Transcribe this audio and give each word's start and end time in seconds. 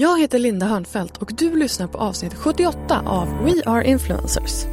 Jag 0.00 0.20
heter 0.20 0.38
Linda 0.38 0.66
Hörnfeldt 0.66 1.16
och 1.16 1.32
du 1.38 1.56
lyssnar 1.56 1.86
på 1.86 1.98
avsnitt 1.98 2.34
78 2.34 3.02
av 3.06 3.28
We 3.44 3.62
Are 3.66 3.84
Influencers. 3.84 4.64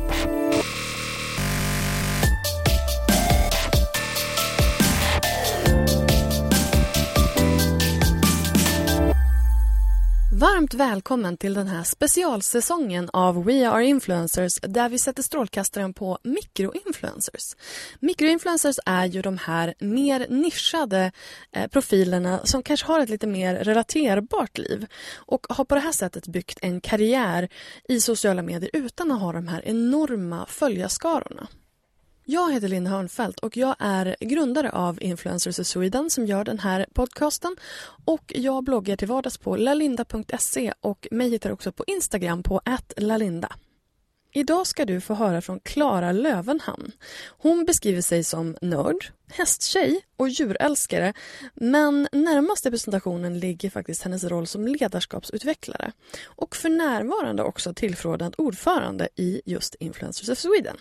Varmt 10.40 10.74
välkommen 10.74 11.38
till 11.38 11.54
den 11.54 11.68
här 11.68 11.84
specialsäsongen 11.84 13.10
av 13.14 13.44
We 13.46 13.70
Are 13.70 13.86
Influencers 13.86 14.60
där 14.62 14.90
vi 14.90 15.00
sätter 15.00 15.24
strålkastaren 15.24 15.94
på 15.94 16.18
mikroinfluencers. 16.24 17.56
Mikroinfluencers 18.00 18.80
är 18.86 19.06
ju 19.06 19.22
de 19.22 19.38
här 19.38 19.74
mer 19.80 20.28
nischade 20.30 21.12
eh, 21.52 21.68
profilerna 21.68 22.40
som 22.44 22.64
kanske 22.64 22.88
har 22.88 23.00
ett 23.00 23.10
lite 23.10 23.28
mer 23.28 23.56
relaterbart 23.56 24.58
liv 24.58 24.86
och 25.16 25.46
har 25.50 25.66
på 25.66 25.76
det 25.76 25.82
här 25.82 25.92
sättet 25.92 26.28
byggt 26.28 26.60
en 26.62 26.82
karriär 26.82 27.50
i 27.90 28.00
sociala 28.00 28.42
medier 28.42 28.70
utan 28.74 29.12
att 29.12 29.22
ha 29.22 29.32
de 29.32 29.48
här 29.48 29.62
enorma 29.66 30.46
följarskarorna. 30.50 31.48
Jag 32.28 32.54
heter 32.54 32.68
Linda 32.68 32.92
Hörnfeldt 32.92 33.40
och 33.40 33.58
jag 33.58 33.76
är 33.80 34.16
grundare 34.20 34.72
av 34.72 35.04
Influencers 35.04 35.60
of 35.60 35.68
Sweden 35.68 36.10
som 36.10 36.26
gör 36.26 36.44
den 36.44 36.60
här 36.60 36.86
podcasten. 36.94 37.56
Och 38.06 38.32
jag 38.36 38.64
bloggar 38.64 38.96
till 38.96 39.08
vardags 39.08 39.38
på 39.38 39.56
lalinda.se 39.56 40.74
och 40.82 41.08
mig 41.12 41.30
hittar 41.30 41.52
också 41.52 41.72
på 41.72 41.84
Instagram 41.88 42.44
på 42.44 42.62
lalinda. 42.98 43.56
Idag 44.34 44.68
ska 44.68 44.86
du 44.86 45.02
få 45.02 45.14
höra 45.14 45.42
från 45.42 45.60
Klara 45.60 46.12
Lövenhamn. 46.12 46.92
Hon 47.28 47.66
beskriver 47.66 48.02
sig 48.02 48.24
som 48.24 48.58
nörd, 48.62 49.06
hästtjej 49.28 50.02
och 50.18 50.30
djurälskare 50.30 51.14
men 51.54 52.08
närmast 52.12 52.66
representationen 52.66 52.72
presentationen 52.72 53.40
ligger 53.40 53.70
faktiskt 53.70 54.04
hennes 54.04 54.24
roll 54.24 54.48
som 54.48 54.68
ledarskapsutvecklare 54.68 55.92
och 56.26 56.56
för 56.56 56.70
närvarande 56.70 57.44
också 57.44 57.74
tillförordnad 57.74 58.36
ordförande 58.38 59.10
i 59.16 59.42
just 59.46 59.76
Influencers 59.76 60.30
of 60.30 60.38
Sweden. 60.38 60.78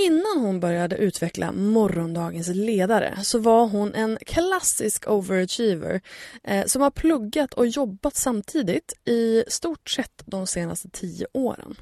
Innan 0.00 0.38
hon 0.40 0.60
började 0.60 0.96
utveckla 0.96 1.52
morgondagens 1.52 2.48
ledare 2.48 3.18
så 3.22 3.38
var 3.38 3.66
hon 3.66 3.94
en 3.94 4.18
klassisk 4.26 5.08
overachiever 5.08 6.00
eh, 6.44 6.66
som 6.66 6.82
har 6.82 6.90
pluggat 6.90 7.54
och 7.54 7.66
jobbat 7.66 8.16
samtidigt 8.16 8.92
i 9.04 9.44
stort 9.48 9.90
sett 9.90 10.22
de 10.26 10.46
senaste 10.46 10.88
tio 10.90 11.26
åren. 11.32 11.76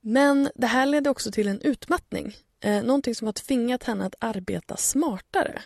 Men 0.00 0.50
det 0.54 0.66
här 0.66 0.86
ledde 0.86 1.10
också 1.10 1.30
till 1.30 1.48
en 1.48 1.60
utmattning. 1.60 2.36
Eh, 2.60 2.82
någonting 2.82 3.14
som 3.14 3.26
har 3.26 3.32
tvingat 3.32 3.82
henne 3.82 4.06
att 4.06 4.14
arbeta 4.18 4.76
smartare. 4.76 5.62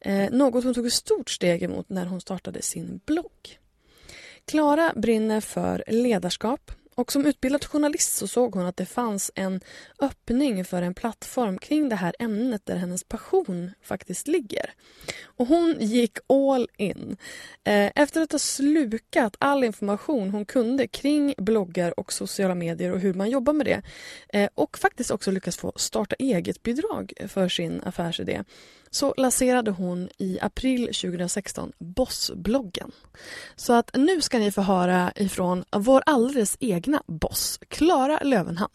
Eh, 0.00 0.30
något 0.30 0.64
hon 0.64 0.74
tog 0.74 0.86
ett 0.86 0.92
stort 0.92 1.30
steg 1.30 1.62
emot 1.62 1.88
när 1.88 2.06
hon 2.06 2.20
startade 2.20 2.62
sin 2.62 3.00
blogg. 3.06 3.58
Klara 4.44 4.92
brinner 4.96 5.40
för 5.40 5.84
ledarskap, 5.86 6.72
och 6.98 7.12
som 7.12 7.26
utbildad 7.26 7.64
journalist 7.64 8.14
så 8.14 8.26
såg 8.26 8.54
hon 8.54 8.66
att 8.66 8.76
det 8.76 8.86
fanns 8.86 9.30
en 9.34 9.60
öppning 10.00 10.64
för 10.64 10.82
en 10.82 10.94
plattform 10.94 11.58
kring 11.58 11.88
det 11.88 11.96
här 11.96 12.14
ämnet 12.18 12.66
där 12.66 12.76
hennes 12.76 13.04
passion 13.04 13.70
faktiskt 13.82 14.28
ligger. 14.28 14.72
Och 15.24 15.46
hon 15.46 15.76
gick 15.80 16.18
all 16.28 16.68
in. 16.76 17.16
Eh, 17.64 17.90
efter 17.94 18.20
att 18.20 18.32
ha 18.32 18.38
slukat 18.38 19.36
all 19.38 19.64
information 19.64 20.30
hon 20.30 20.44
kunde 20.44 20.86
kring 20.86 21.34
bloggar 21.38 22.00
och 22.00 22.12
sociala 22.12 22.54
medier 22.54 22.92
och 22.92 23.00
hur 23.00 23.14
man 23.14 23.30
jobbar 23.30 23.52
med 23.52 23.66
det 23.66 23.82
eh, 24.38 24.48
och 24.54 24.78
faktiskt 24.78 25.10
också 25.10 25.30
lyckats 25.30 25.56
få 25.56 25.72
starta 25.76 26.16
eget-bidrag 26.18 27.12
för 27.28 27.48
sin 27.48 27.80
affärsidé 27.84 28.44
så 28.90 29.14
lanserade 29.16 29.70
hon 29.70 30.08
i 30.18 30.38
april 30.40 30.86
2016 30.86 31.72
Bossbloggen. 31.78 32.90
Så 33.56 33.72
att 33.72 33.90
nu 33.94 34.20
ska 34.20 34.38
ni 34.38 34.50
få 34.50 34.60
höra 34.60 35.12
ifrån 35.16 35.64
vår 35.76 36.02
alldeles 36.06 36.56
egna 36.60 37.02
boss, 37.06 37.60
Klara 37.68 38.18
Lövenhamn. 38.22 38.70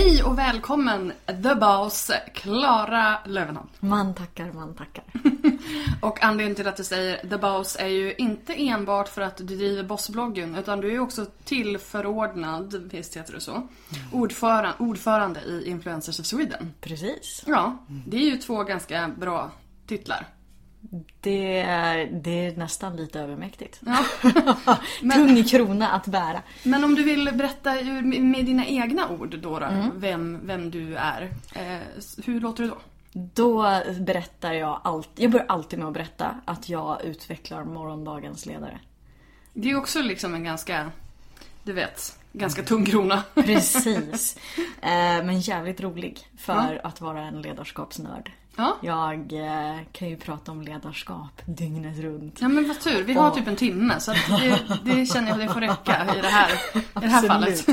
Hej 0.00 0.22
och 0.22 0.38
välkommen 0.38 1.12
The 1.26 1.54
Boss, 1.54 2.10
Klara 2.34 3.18
Lövenhamn. 3.26 3.68
Man 3.80 4.14
tackar, 4.14 4.52
man 4.52 4.74
tackar. 4.74 5.04
och 6.02 6.24
anledningen 6.24 6.54
till 6.54 6.68
att 6.68 6.76
du 6.76 6.84
säger 6.84 7.28
The 7.28 7.36
Boss 7.36 7.76
är 7.80 7.86
ju 7.86 8.14
inte 8.14 8.54
enbart 8.54 9.08
för 9.08 9.22
att 9.22 9.36
du 9.36 9.44
driver 9.44 9.82
Bossbloggen 9.82 10.54
utan 10.54 10.80
du 10.80 10.94
är 10.94 10.98
också 10.98 11.26
tillförordnad, 11.44 12.88
visst 12.92 13.16
heter 13.16 13.32
det 13.32 13.40
så, 13.40 13.54
mm. 13.54 13.68
ordförande, 14.12 14.72
ordförande 14.78 15.40
i 15.40 15.70
Influencers 15.70 16.20
of 16.20 16.26
Sweden. 16.26 16.74
Precis. 16.80 17.44
Ja, 17.46 17.78
det 18.06 18.16
är 18.16 18.30
ju 18.30 18.36
två 18.36 18.64
ganska 18.64 19.10
bra 19.18 19.50
titlar. 19.86 20.26
Det 21.20 21.58
är, 21.58 22.06
det 22.06 22.46
är 22.46 22.56
nästan 22.56 22.96
lite 22.96 23.20
övermäktigt. 23.20 23.80
Ja. 23.86 24.04
men, 25.02 25.26
Tung 25.26 25.44
krona 25.44 25.88
att 25.88 26.06
bära. 26.06 26.42
Men 26.62 26.84
om 26.84 26.94
du 26.94 27.02
vill 27.02 27.30
berätta 27.34 27.74
med 28.02 28.44
dina 28.44 28.66
egna 28.66 29.08
ord 29.08 29.38
då, 29.38 29.58
då 29.58 29.66
mm. 29.66 29.90
vem, 29.96 30.46
vem 30.46 30.70
du 30.70 30.96
är. 30.96 31.22
Eh, 31.54 31.78
hur 32.24 32.40
låter 32.40 32.62
det 32.62 32.68
då? 32.68 32.78
Då 33.12 33.82
berättar 34.00 34.52
jag 34.52 34.80
alltid, 34.84 35.24
jag 35.24 35.32
börjar 35.32 35.46
alltid 35.46 35.78
med 35.78 35.88
att 35.88 35.94
berätta 35.94 36.40
att 36.44 36.68
jag 36.68 37.04
utvecklar 37.04 37.64
morgondagens 37.64 38.46
ledare. 38.46 38.80
Det 39.52 39.70
är 39.70 39.76
också 39.76 40.02
liksom 40.02 40.34
en 40.34 40.44
ganska, 40.44 40.90
du 41.64 41.72
vet, 41.72 42.18
ganska 42.32 42.62
tung 42.62 42.86
krona. 42.86 43.22
Precis. 43.34 44.36
Eh, 44.82 45.24
men 45.24 45.40
jävligt 45.40 45.80
rolig 45.80 46.28
för 46.38 46.80
ja. 46.82 46.88
att 46.88 47.00
vara 47.00 47.22
en 47.22 47.42
ledarskapsnörd. 47.42 48.30
Ja. 48.60 48.76
Jag 48.80 49.32
eh, 49.32 49.78
kan 49.92 50.08
ju 50.08 50.16
prata 50.16 50.52
om 50.52 50.62
ledarskap 50.62 51.42
dygnet 51.44 51.98
runt. 51.98 52.40
Ja 52.40 52.48
men 52.48 52.68
vad 52.68 52.80
tur, 52.80 53.04
vi 53.04 53.12
har 53.12 53.30
typ 53.30 53.46
en 53.46 53.56
timme 53.56 54.00
så 54.00 54.12
det, 54.12 54.60
det 54.84 55.06
känner 55.06 55.28
jag 55.28 55.40
att 55.40 55.48
det 55.48 55.52
får 55.54 55.60
räcka 55.60 56.16
i 56.18 56.20
det 56.20 56.28
här, 56.28 56.50
i 56.74 57.00
det 57.00 57.06
här 57.06 57.22
fallet. 57.28 57.66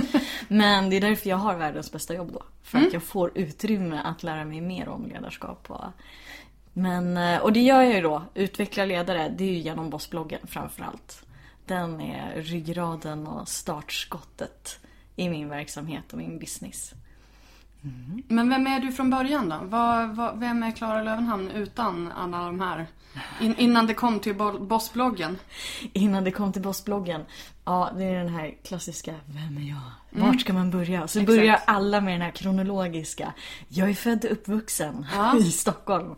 Men 0.47 0.89
det 0.89 0.95
är 0.95 1.01
därför 1.01 1.29
jag 1.29 1.37
har 1.37 1.55
världens 1.55 1.91
bästa 1.91 2.13
jobb 2.13 2.31
då. 2.33 2.43
För 2.63 2.77
mm. 2.77 2.87
att 2.87 2.93
jag 2.93 3.03
får 3.03 3.31
utrymme 3.35 4.01
att 4.03 4.23
lära 4.23 4.45
mig 4.45 4.61
mer 4.61 4.89
om 4.89 5.05
ledarskap. 5.05 5.65
Och, 5.67 5.83
men, 6.73 7.17
eh, 7.17 7.39
och 7.39 7.53
det 7.53 7.61
gör 7.61 7.81
jag 7.81 7.93
ju 7.93 8.01
då, 8.01 8.23
utveckla 8.33 8.85
ledare, 8.85 9.33
det 9.37 9.43
är 9.43 9.51
ju 9.51 9.57
genom 9.57 9.89
Bossbloggen 9.89 10.47
framförallt. 10.47 11.23
Den 11.65 12.01
är 12.01 12.41
ryggraden 12.41 13.27
och 13.27 13.47
startskottet 13.47 14.79
i 15.15 15.29
min 15.29 15.49
verksamhet 15.49 16.11
och 16.11 16.17
min 16.17 16.39
business. 16.39 16.93
Men 18.27 18.49
vem 18.49 18.67
är 18.67 18.79
du 18.79 18.91
från 18.91 19.09
början 19.09 19.49
då? 19.49 19.59
Vad, 19.63 20.15
vad, 20.15 20.39
vem 20.39 20.63
är 20.63 20.71
Klara 20.71 21.03
Lövenhamn 21.03 21.51
utan 21.51 22.11
alla 22.11 22.37
de 22.45 22.59
här? 22.59 22.87
In, 23.41 23.55
innan 23.57 23.87
det 23.87 23.93
kom 23.93 24.19
till 24.19 24.35
bo- 24.35 24.59
Bossbloggen? 24.65 25.37
Innan 25.93 26.23
det 26.23 26.31
kom 26.31 26.53
till 26.53 26.61
Bossbloggen. 26.61 27.21
Ja, 27.65 27.89
det 27.97 28.03
är 28.03 28.17
den 28.23 28.29
här 28.35 28.53
klassiska 28.67 29.13
Vem 29.25 29.57
är 29.57 29.69
jag? 29.69 29.79
Vart 30.25 30.41
ska 30.41 30.53
man 30.53 30.71
börja? 30.71 31.07
Så 31.07 31.19
Mm. 31.19 31.23
Exakt. 31.23 31.25
börjar 31.27 31.59
alla 31.65 32.01
med 32.01 32.13
den 32.13 32.21
här 32.21 32.31
kronologiska 32.31 33.33
Jag 33.67 33.89
är 33.89 33.93
född 33.93 34.25
och 34.25 34.31
uppvuxen 34.31 35.05
Ja. 35.15 35.37
i 35.39 35.51
Stockholm. 35.51 36.15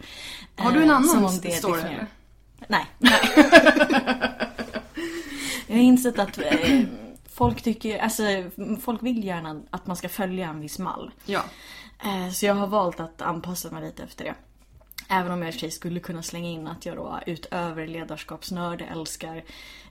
Har 0.57 0.71
du 0.71 0.83
en 0.83 0.89
Eh, 0.89 0.95
annan 0.95 1.29
story, 1.29 1.79
eller? 1.81 2.07
Nej. 2.67 2.85
Jag 5.67 5.75
har 5.75 5.81
insett 5.83 6.19
att 6.19 6.37
eh, 6.37 6.79
folk 7.39 7.61
tycker, 7.61 7.99
alltså 7.99 8.23
folk 8.81 9.03
vill 9.03 9.23
gärna 9.23 9.61
att 9.69 9.87
man 9.87 9.95
ska 9.95 10.09
följa 10.09 10.49
en 10.49 10.59
viss 10.59 10.79
mall. 10.79 11.11
Ja. 11.25 11.43
Eh, 12.03 12.29
Så 12.31 12.45
jag 12.45 12.55
har 12.55 12.67
valt 12.67 12.99
att 12.99 13.21
anpassa 13.21 13.71
mig 13.71 13.83
lite 13.83 14.03
efter 14.03 14.25
det. 14.25 14.35
Även 15.09 15.31
om 15.31 15.39
jag 15.41 15.47
i 15.47 15.49
och 15.49 15.53
för 15.53 15.59
sig 15.59 15.71
skulle 15.71 15.99
kunna 15.99 16.23
slänga 16.23 16.49
in 16.49 16.67
att 16.67 16.85
jag 16.85 16.95
då 16.95 17.19
utöver 17.25 17.87
ledarskapsnörd 17.87 18.81
älskar 18.81 19.35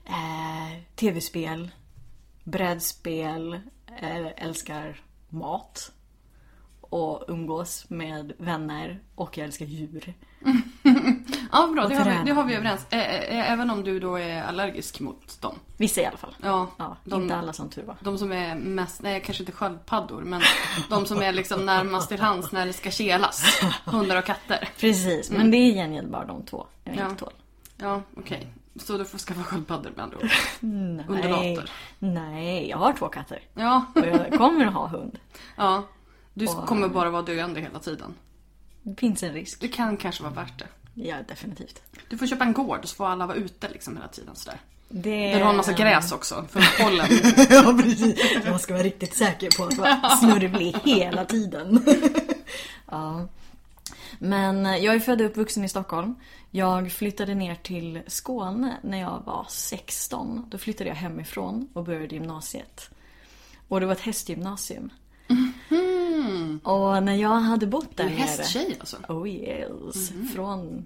eh, 0.05 0.81
tv-spel, 0.95 1.69
brädspel, 2.43 3.53
eh, 4.01 4.27
älskar 4.45 5.01
mat 5.29 5.91
och 6.81 7.23
umgås 7.27 7.85
med 7.89 8.33
vänner 8.37 8.99
och 9.15 9.37
jag 9.37 9.45
älskar 9.45 9.65
djur. 9.65 10.13
Ja, 11.51 11.67
bra. 11.73 11.87
Det 11.87 11.95
har, 11.95 12.05
vi, 12.05 12.17
det 12.25 12.31
har 12.31 12.43
vi 12.43 12.53
överens. 12.55 12.85
Ä- 12.89 12.95
ä- 12.97 13.43
Även 13.47 13.69
om 13.69 13.83
du 13.83 13.99
då 13.99 14.15
är 14.19 14.43
allergisk 14.43 14.99
mot 14.99 15.41
dem. 15.41 15.55
Vissa 15.77 16.01
i 16.01 16.05
alla 16.05 16.17
fall. 16.17 16.35
Ja, 16.43 16.67
Ja, 16.77 16.97
de- 17.03 17.21
inte 17.23 17.35
alla 17.35 17.53
som 17.53 17.69
tur 17.69 17.83
var. 17.83 17.95
De 17.99 18.17
som 18.17 18.31
är 18.31 18.55
mest, 18.55 19.01
nej 19.01 19.21
kanske 19.25 19.43
inte 19.43 19.51
sköldpaddor, 19.51 20.21
men 20.21 20.41
de 20.89 21.05
som 21.05 21.21
är 21.21 21.31
liksom 21.31 21.65
närmast 21.65 22.09
till 22.09 22.19
hands 22.21 22.51
när 22.51 22.65
det 22.65 22.73
ska 22.73 22.91
kelas. 22.91 23.61
Hundar 23.85 24.15
och 24.17 24.25
katter. 24.25 24.69
Precis, 24.79 25.31
men 25.31 25.51
det 25.51 25.57
är 25.57 25.73
gengäld 25.73 26.09
bara 26.11 26.25
de 26.25 26.43
två 26.45 26.65
jag 26.83 26.95
Ja. 26.95 27.03
inte 27.09 27.15
tål. 27.23 27.33
Ja, 27.77 28.01
okej. 28.17 28.47
Så 28.75 28.97
du 28.97 29.05
får 29.05 29.17
skaffa 29.17 29.43
sköldpaddor 29.43 29.91
med 29.95 30.03
andra 30.03 30.17
ord. 30.17 30.29
Nej, 30.59 31.05
Undulater. 31.07 31.71
nej, 31.99 32.69
jag 32.69 32.77
har 32.77 32.93
två 32.93 33.07
katter. 33.07 33.39
Ja, 33.53 33.85
Och 33.95 34.07
jag 34.07 34.37
kommer 34.37 34.65
att 34.65 34.73
ha 34.73 34.87
hund. 34.87 35.19
ja. 35.57 35.83
Du 36.33 36.47
Och- 36.47 36.65
kommer 36.67 36.87
bara 36.87 37.09
vara 37.09 37.21
döende 37.21 37.59
hela 37.59 37.79
tiden. 37.79 38.13
Det 38.83 38.99
finns 38.99 39.23
en 39.23 39.33
risk. 39.33 39.61
Det 39.61 39.67
kan 39.67 39.97
kanske 39.97 40.23
vara 40.23 40.33
värt 40.33 40.59
det. 40.59 40.67
Ja, 40.93 41.15
definitivt. 41.27 41.81
Du 42.09 42.17
får 42.17 42.27
köpa 42.27 42.43
en 42.43 42.53
gård 42.53 42.79
så 42.83 42.95
får 42.95 43.07
alla 43.07 43.25
vara 43.25 43.37
ute 43.37 43.69
liksom 43.69 43.95
hela 43.97 44.07
tiden 44.07 44.35
sådär. 44.35 44.59
Det... 44.89 45.27
Där 45.27 45.37
du 45.37 45.43
har 45.43 45.51
en 45.51 45.57
massa 45.57 45.73
gräs 45.73 46.11
också, 46.11 46.45
för 46.49 46.83
pollen. 46.83 47.07
ja, 47.49 47.83
precis. 47.83 48.45
Man 48.49 48.59
ska 48.59 48.73
vara 48.73 48.83
riktigt 48.83 49.17
säker 49.17 49.57
på 49.57 49.63
att 49.63 49.77
vara 49.77 50.09
snurvlig 50.19 50.75
hela 50.83 51.25
tiden. 51.25 51.85
ja. 52.91 53.27
Men 54.19 54.65
jag 54.65 54.95
är 54.95 54.99
född 54.99 55.21
och 55.21 55.27
uppvuxen 55.27 55.63
i 55.63 55.69
Stockholm. 55.69 56.15
Jag 56.51 56.91
flyttade 56.91 57.35
ner 57.35 57.55
till 57.55 58.01
Skåne 58.07 58.77
när 58.83 58.99
jag 58.99 59.23
var 59.25 59.45
16. 59.49 60.45
Då 60.49 60.57
flyttade 60.57 60.89
jag 60.89 60.95
hemifrån 60.95 61.69
och 61.73 61.83
började 61.83 62.15
gymnasiet. 62.15 62.89
Och 63.67 63.79
det 63.79 63.85
var 63.85 63.93
ett 63.93 64.01
hästgymnasium. 64.01 64.89
Och 66.63 67.03
när 67.03 67.15
jag 67.15 67.29
hade 67.29 67.67
bott 67.67 67.97
där 67.97 68.03
Du 68.03 68.09
är 68.09 68.15
nere... 68.15 68.25
hästtjej 68.25 68.77
alltså? 68.79 68.97
Oh 69.07 69.29
yes. 69.29 70.11
Från 70.35 70.85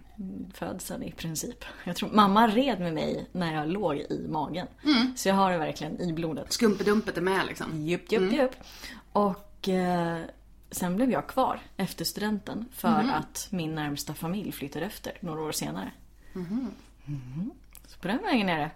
födseln 0.54 1.04
i 1.04 1.12
princip. 1.12 1.66
Jag 1.84 1.96
tror 1.96 2.10
mamma 2.10 2.48
red 2.48 2.80
med 2.80 2.94
mig 2.94 3.30
när 3.32 3.54
jag 3.54 3.70
låg 3.70 3.98
i 3.98 4.26
magen. 4.30 4.68
Så 5.16 5.30
jag 5.30 5.36
har 5.36 5.52
det 5.52 5.58
verkligen 5.58 6.02
i 6.02 6.14
blodet. 6.14 6.54
Skumpedumpet 6.54 7.18
är 7.18 7.22
med 7.22 7.46
liksom. 7.46 7.88
Jupp, 7.88 8.12
jupp, 8.12 8.34
jupp. 8.34 8.52
Och 9.12 9.70
eh, 9.70 10.22
sen 10.72 10.96
blev 10.96 11.12
jag 11.12 11.28
kvar 11.28 11.60
efter 11.78 12.06
studenten 12.06 12.66
för 12.72 13.12
att 13.14 13.48
min 13.50 13.76
närmsta 13.76 14.14
familj 14.14 14.52
flyttade 14.52 14.86
efter 14.86 15.18
några 15.20 15.42
år 15.42 15.52
senare. 15.52 15.92
Mhm. 16.34 16.72
Så 17.88 18.00
på 18.00 18.08
den 18.08 18.22
vägen 18.24 18.50
är 18.50 18.60
det 18.60 18.72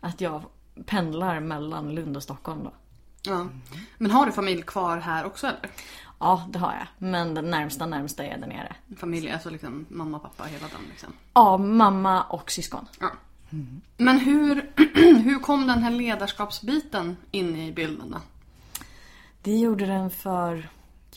att 0.00 0.20
jag 0.20 0.42
pendlar 0.86 1.40
mellan 1.40 1.94
Lund 1.94 2.16
och 2.16 2.22
Stockholm 2.22 2.64
då. 2.64 2.72
Ja. 3.22 3.46
Men 3.98 4.10
har 4.10 4.26
du 4.26 4.32
familj 4.32 4.62
kvar 4.62 4.96
här 4.98 5.24
också 5.24 5.46
eller? 5.46 5.70
Ja, 6.20 6.46
det 6.50 6.58
har 6.58 6.72
jag. 6.72 6.86
Men 7.08 7.34
den 7.34 7.50
närmsta 7.50 7.86
närmsta 7.86 8.24
är 8.24 8.38
där 8.38 8.46
nere. 8.46 8.76
Familj, 8.96 9.30
alltså 9.30 9.50
liksom 9.50 9.86
mamma, 9.88 10.18
pappa, 10.18 10.44
hela 10.44 10.68
den 10.68 10.80
liksom. 10.90 11.12
Ja, 11.34 11.56
mamma 11.58 12.22
och 12.22 12.50
syskon. 12.50 12.86
Ja. 13.00 13.10
Men 13.96 14.18
hur, 14.18 14.70
hur 15.22 15.38
kom 15.38 15.66
den 15.66 15.82
här 15.82 15.90
ledarskapsbiten 15.90 17.16
in 17.30 17.56
i 17.56 17.72
bilden 17.72 18.10
då? 18.10 18.18
Det 19.42 19.56
gjorde 19.56 19.86
den 19.86 20.10
för, 20.10 20.68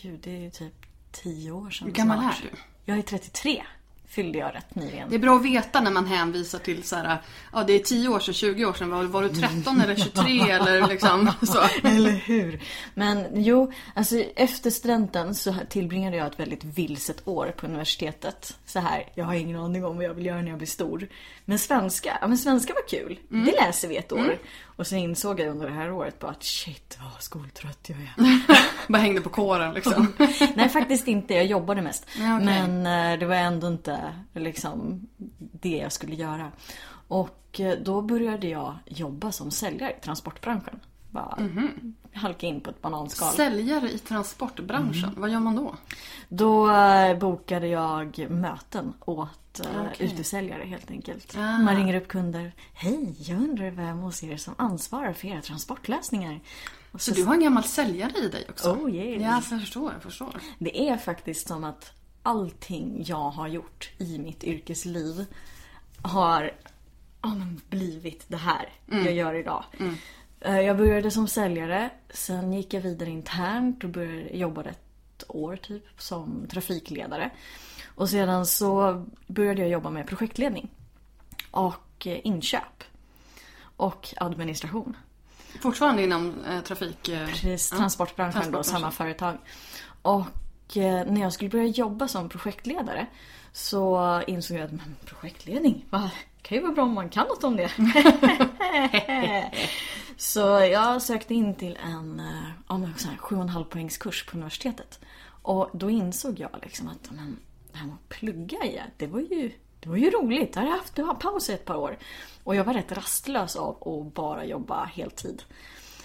gud 0.02 0.20
det 0.24 0.36
är 0.36 0.40
ju 0.40 0.50
typ 0.50 0.74
10 1.12 1.52
år 1.52 1.70
sedan 1.70 1.88
Hur 1.88 1.94
gammal 1.94 2.20
snart. 2.20 2.40
är 2.40 2.42
du? 2.52 2.58
Jag 2.86 2.98
är 2.98 3.02
33. 3.02 3.64
Fyllde 4.12 4.40
jag 4.40 4.56
rätt 4.56 4.76
nyligen. 4.76 5.10
Det 5.10 5.16
är 5.16 5.20
bra 5.20 5.36
att 5.36 5.46
veta 5.46 5.82
när 5.82 5.92
man 5.92 6.06
hänvisar 6.06 6.60
till 6.60 6.84
så 6.84 6.96
här, 6.96 7.18
ja 7.54 7.64
det 7.64 7.74
är 7.74 7.80
10 7.80 8.08
år 8.08 8.20
sedan, 8.20 8.34
20 8.34 8.66
år 8.66 8.74
sedan, 8.74 8.90
var, 8.90 9.04
var 9.04 9.24
du 9.24 9.30
13 9.30 9.82
eller 9.82 9.96
23 9.96 10.42
eller 10.52 10.88
liksom 10.88 11.32
så. 11.42 11.88
Eller 11.88 12.12
hur? 12.12 12.64
Men 12.94 13.44
jo, 13.44 13.72
alltså 13.96 14.16
efter 14.36 14.70
studenten 14.70 15.36
så 15.36 15.56
tillbringade 15.70 16.18
jag 16.18 16.28
ett 16.28 16.40
väldigt 16.40 16.64
vilset 16.64 17.28
år 17.28 17.54
på 17.58 17.66
universitetet. 17.66 18.58
Så 18.66 18.80
här, 18.80 19.10
jag 19.16 19.26
har 19.26 19.34
ingen 19.34 19.58
aning 19.58 19.86
om 19.86 19.96
vad 19.96 20.06
jag 20.06 20.14
vill 20.14 20.26
göra 20.26 20.42
när 20.42 20.50
jag 20.50 20.58
blir 20.58 20.68
stor. 20.68 21.08
Men 21.46 21.60
svenska, 21.60 22.18
ja 22.22 22.28
men 22.28 22.38
svenska 22.38 22.74
var 22.74 22.88
kul. 23.00 23.20
Det 23.30 23.52
läser 23.52 23.88
vi 23.88 23.98
ett 23.98 24.12
år. 24.12 24.38
Och 24.82 24.88
så 24.88 24.96
insåg 24.96 25.40
jag 25.40 25.48
under 25.48 25.68
det 25.68 25.74
här 25.74 25.92
året 25.92 26.20
bara 26.20 26.32
att 26.32 26.44
shit 26.44 26.98
vad 27.02 27.22
skoltrött 27.24 27.90
jag 27.90 27.98
är. 28.00 28.42
Bara 28.92 29.02
hängde 29.02 29.22
på 29.22 29.30
kåren 29.30 29.74
liksom. 29.74 30.14
Nej 30.56 30.70
faktiskt 30.70 31.08
inte, 31.08 31.34
jag 31.34 31.46
jobbade 31.46 31.82
mest. 31.82 32.06
Ja, 32.20 32.36
okej. 32.36 32.46
Men 32.46 32.86
eh, 33.14 33.20
det 33.20 33.26
var 33.26 33.36
ändå 33.36 33.68
inte 33.68 34.14
liksom 34.34 35.08
det 35.38 35.78
jag 35.78 35.92
skulle 35.92 36.16
göra. 36.16 36.52
Och 37.08 37.60
eh, 37.60 37.78
då 37.82 38.02
började 38.02 38.48
jag 38.48 38.76
jobba 38.86 39.32
som 39.32 39.52
säljare 39.52 39.92
i 39.92 40.02
transportbranschen. 40.04 40.80
Bara 41.10 41.36
Mhm. 41.40 41.96
halka 42.14 42.48
in 42.48 42.62
på 42.62 42.70
ett 42.70 42.82
bananskal. 42.82 43.34
Säljare 43.34 43.92
i 43.92 43.98
transportbranschen, 43.98 45.14
vad 45.18 45.30
gör 45.30 45.40
man 45.40 45.56
då? 45.56 45.76
Då 46.30 46.72
eh, 46.72 47.18
bokade 47.18 47.68
jag 47.68 48.28
möten 48.30 48.94
åt 49.06 49.41
eh, 49.60 49.82
Okej. 49.92 50.06
utesäljare 50.06 50.64
helt 50.64 50.92
enkelt. 50.92 51.36
Ah. 51.38 51.58
Man 51.58 51.76
ringer 51.76 51.94
upp 51.96 52.08
kunder. 52.08 52.52
Hej, 52.74 53.16
jag 53.18 53.38
undrar 53.38 53.72
vem 53.72 53.98
hos 53.98 54.24
er 54.24 54.38
som 54.38 54.54
ansvarar 54.58 55.14
för 55.14 55.28
era 55.28 55.42
transportlösningar. 55.42 56.40
Och 56.92 57.02
Så 57.02 57.12
du 57.12 57.24
har 57.24 57.34
en 57.34 57.40
gammal 57.44 57.64
säljare 57.64 58.18
i 58.18 58.28
dig 58.30 58.46
också? 58.50 58.72
Oh, 58.72 58.96
yes. 58.96 59.22
Ja, 59.22 59.28
jag 59.50 59.62
förstår, 59.62 59.94
jag 59.94 60.04
förstår. 60.04 60.36
Det 60.60 60.90
är 60.90 60.98
faktiskt 60.98 61.48
som 61.48 61.64
att 61.64 61.92
allting 62.24 63.04
jag 63.06 63.30
har 63.30 63.48
gjort 63.48 63.90
i 63.98 64.18
mitt 64.20 64.44
yrkesliv 64.44 65.26
har 66.02 66.52
ja, 67.22 67.32
blivit 67.70 68.24
det 68.28 68.38
här 68.38 68.70
jag 68.88 69.14
gör 69.14 69.34
idag. 69.34 69.64
Eh, 70.40 70.60
Jag 70.60 70.78
började 70.78 71.12
som 71.12 71.28
säljare, 71.28 71.90
sen 72.14 72.54
gick 72.54 72.74
jag 72.74 72.82
vidare 72.82 73.10
internt 73.10 73.84
och 73.84 73.90
började, 73.90 74.38
jobbade 74.38 74.74
år 75.32 75.56
typ 75.56 75.84
som 75.98 76.48
trafikledare. 76.50 77.30
Och 77.96 78.10
sedan 78.10 78.46
så 78.46 79.06
började 79.28 79.62
jag 79.62 79.70
jobba 79.70 79.90
med 79.90 80.08
projektledning 80.08 80.70
och 81.52 82.08
eh, 82.08 82.20
inköp 82.24 82.84
och 83.76 84.14
administration. 84.18 84.98
Fortfarande 85.62 86.04
inom 86.04 86.46
eh, 86.46 86.62
trafik... 86.62 87.10
Eh, 87.10 87.28
Precis, 87.28 87.72
ja. 87.72 87.78
transportbranschen 87.78 88.34
då, 88.34 88.42
Transportbranschen. 88.42 88.82
samma 88.82 88.92
företag. 88.92 89.38
Och 90.02 90.78
eh, 90.78 91.06
när 91.06 91.22
jag 91.22 91.34
skulle 91.34 91.50
börja 91.50 91.66
jobba 91.66 92.08
som 92.08 92.30
projektledare 92.30 93.08
så 93.54 94.22
insåg 94.28 94.58
jag 94.58 94.66
att 94.66 94.72
men, 94.72 94.96
projektledning, 95.06 95.86
va? 95.90 96.12
det 96.38 96.48
kan 96.48 96.58
ju 96.58 96.62
vara 96.62 96.74
bra 96.74 96.84
om 96.84 96.94
man 96.94 97.10
kan 97.10 97.28
något 97.28 97.44
om 97.44 97.56
det. 97.56 97.72
så 100.18 100.40
jag 100.72 101.02
sökte 101.02 101.34
in 101.34 101.56
till 101.56 101.78
en 101.84 102.20
eh, 102.20 102.50
ja, 102.68 102.78
men 102.78 102.98
så 102.98 103.10
här, 103.10 103.18
sju 103.18 103.36
och 103.36 103.42
en 103.42 103.50
halv 103.50 103.66
poängs 103.66 103.98
kurs 103.98 104.26
på 104.26 104.38
universitetet. 104.38 105.00
Och 105.42 105.70
då 105.74 105.90
insåg 105.90 106.40
jag 106.40 106.50
liksom 106.62 106.88
att 106.88 107.12
men, 107.12 107.40
det 107.72 107.78
här 107.78 107.86
med 107.86 107.96
att 107.96 108.10
plugga 108.10 108.64
igen, 108.64 108.90
det 108.98 109.08
var 109.08 109.20
ju 109.20 109.52
det 109.80 109.90
var 109.90 109.98
ju 109.98 110.10
roligt. 110.10 110.56
Jag 110.56 110.62
hade 110.64 110.76
haft 110.76 110.98
har 110.98 111.16
paus 111.16 111.50
i 111.50 111.54
ett 111.54 111.66
par 111.66 111.76
år. 111.76 111.98
Och 112.44 112.56
jag 112.56 112.64
var 112.64 112.74
rätt 112.74 112.92
rastlös 112.92 113.56
av 113.56 113.88
att 113.88 114.14
bara 114.14 114.46
jobba 114.46 114.86
heltid. 114.86 115.44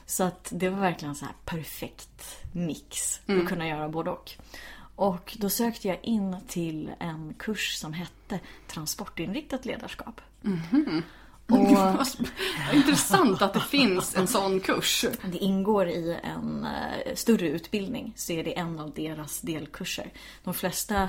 Så 0.06 0.24
att 0.24 0.48
det 0.52 0.68
var 0.68 0.80
verkligen 0.80 1.14
så 1.14 1.24
här 1.24 1.34
perfekt 1.44 2.44
mix 2.52 3.20
att 3.26 3.48
kunna 3.48 3.68
göra 3.68 3.88
både 3.88 4.10
och. 4.10 4.32
Och 4.96 5.36
då 5.38 5.48
sökte 5.48 5.88
jag 5.88 5.98
in 6.02 6.36
till 6.48 6.92
en 6.98 7.34
kurs 7.38 7.74
som 7.74 7.92
hette 7.92 8.40
Transportinriktat 8.66 9.64
ledarskap. 9.64 10.20
Och 10.42 10.50
Vad 10.92 11.02
vad 11.46 12.06
Intressant 12.72 13.42
att 13.42 13.54
det 13.54 13.60
finns 13.60 14.16
en 14.16 14.26
sån 14.26 14.60
kurs. 14.60 15.04
det 15.24 15.38
ingår 15.38 15.88
i 15.88 16.18
en 16.22 16.64
eh, 16.66 17.14
större 17.14 17.48
utbildning 17.48 18.12
så 18.16 18.32
är 18.32 18.44
det 18.44 18.58
en 18.58 18.80
av 18.80 18.90
deras 18.94 19.40
delkurser. 19.40 20.10
De 20.44 20.54
flesta 20.54 21.08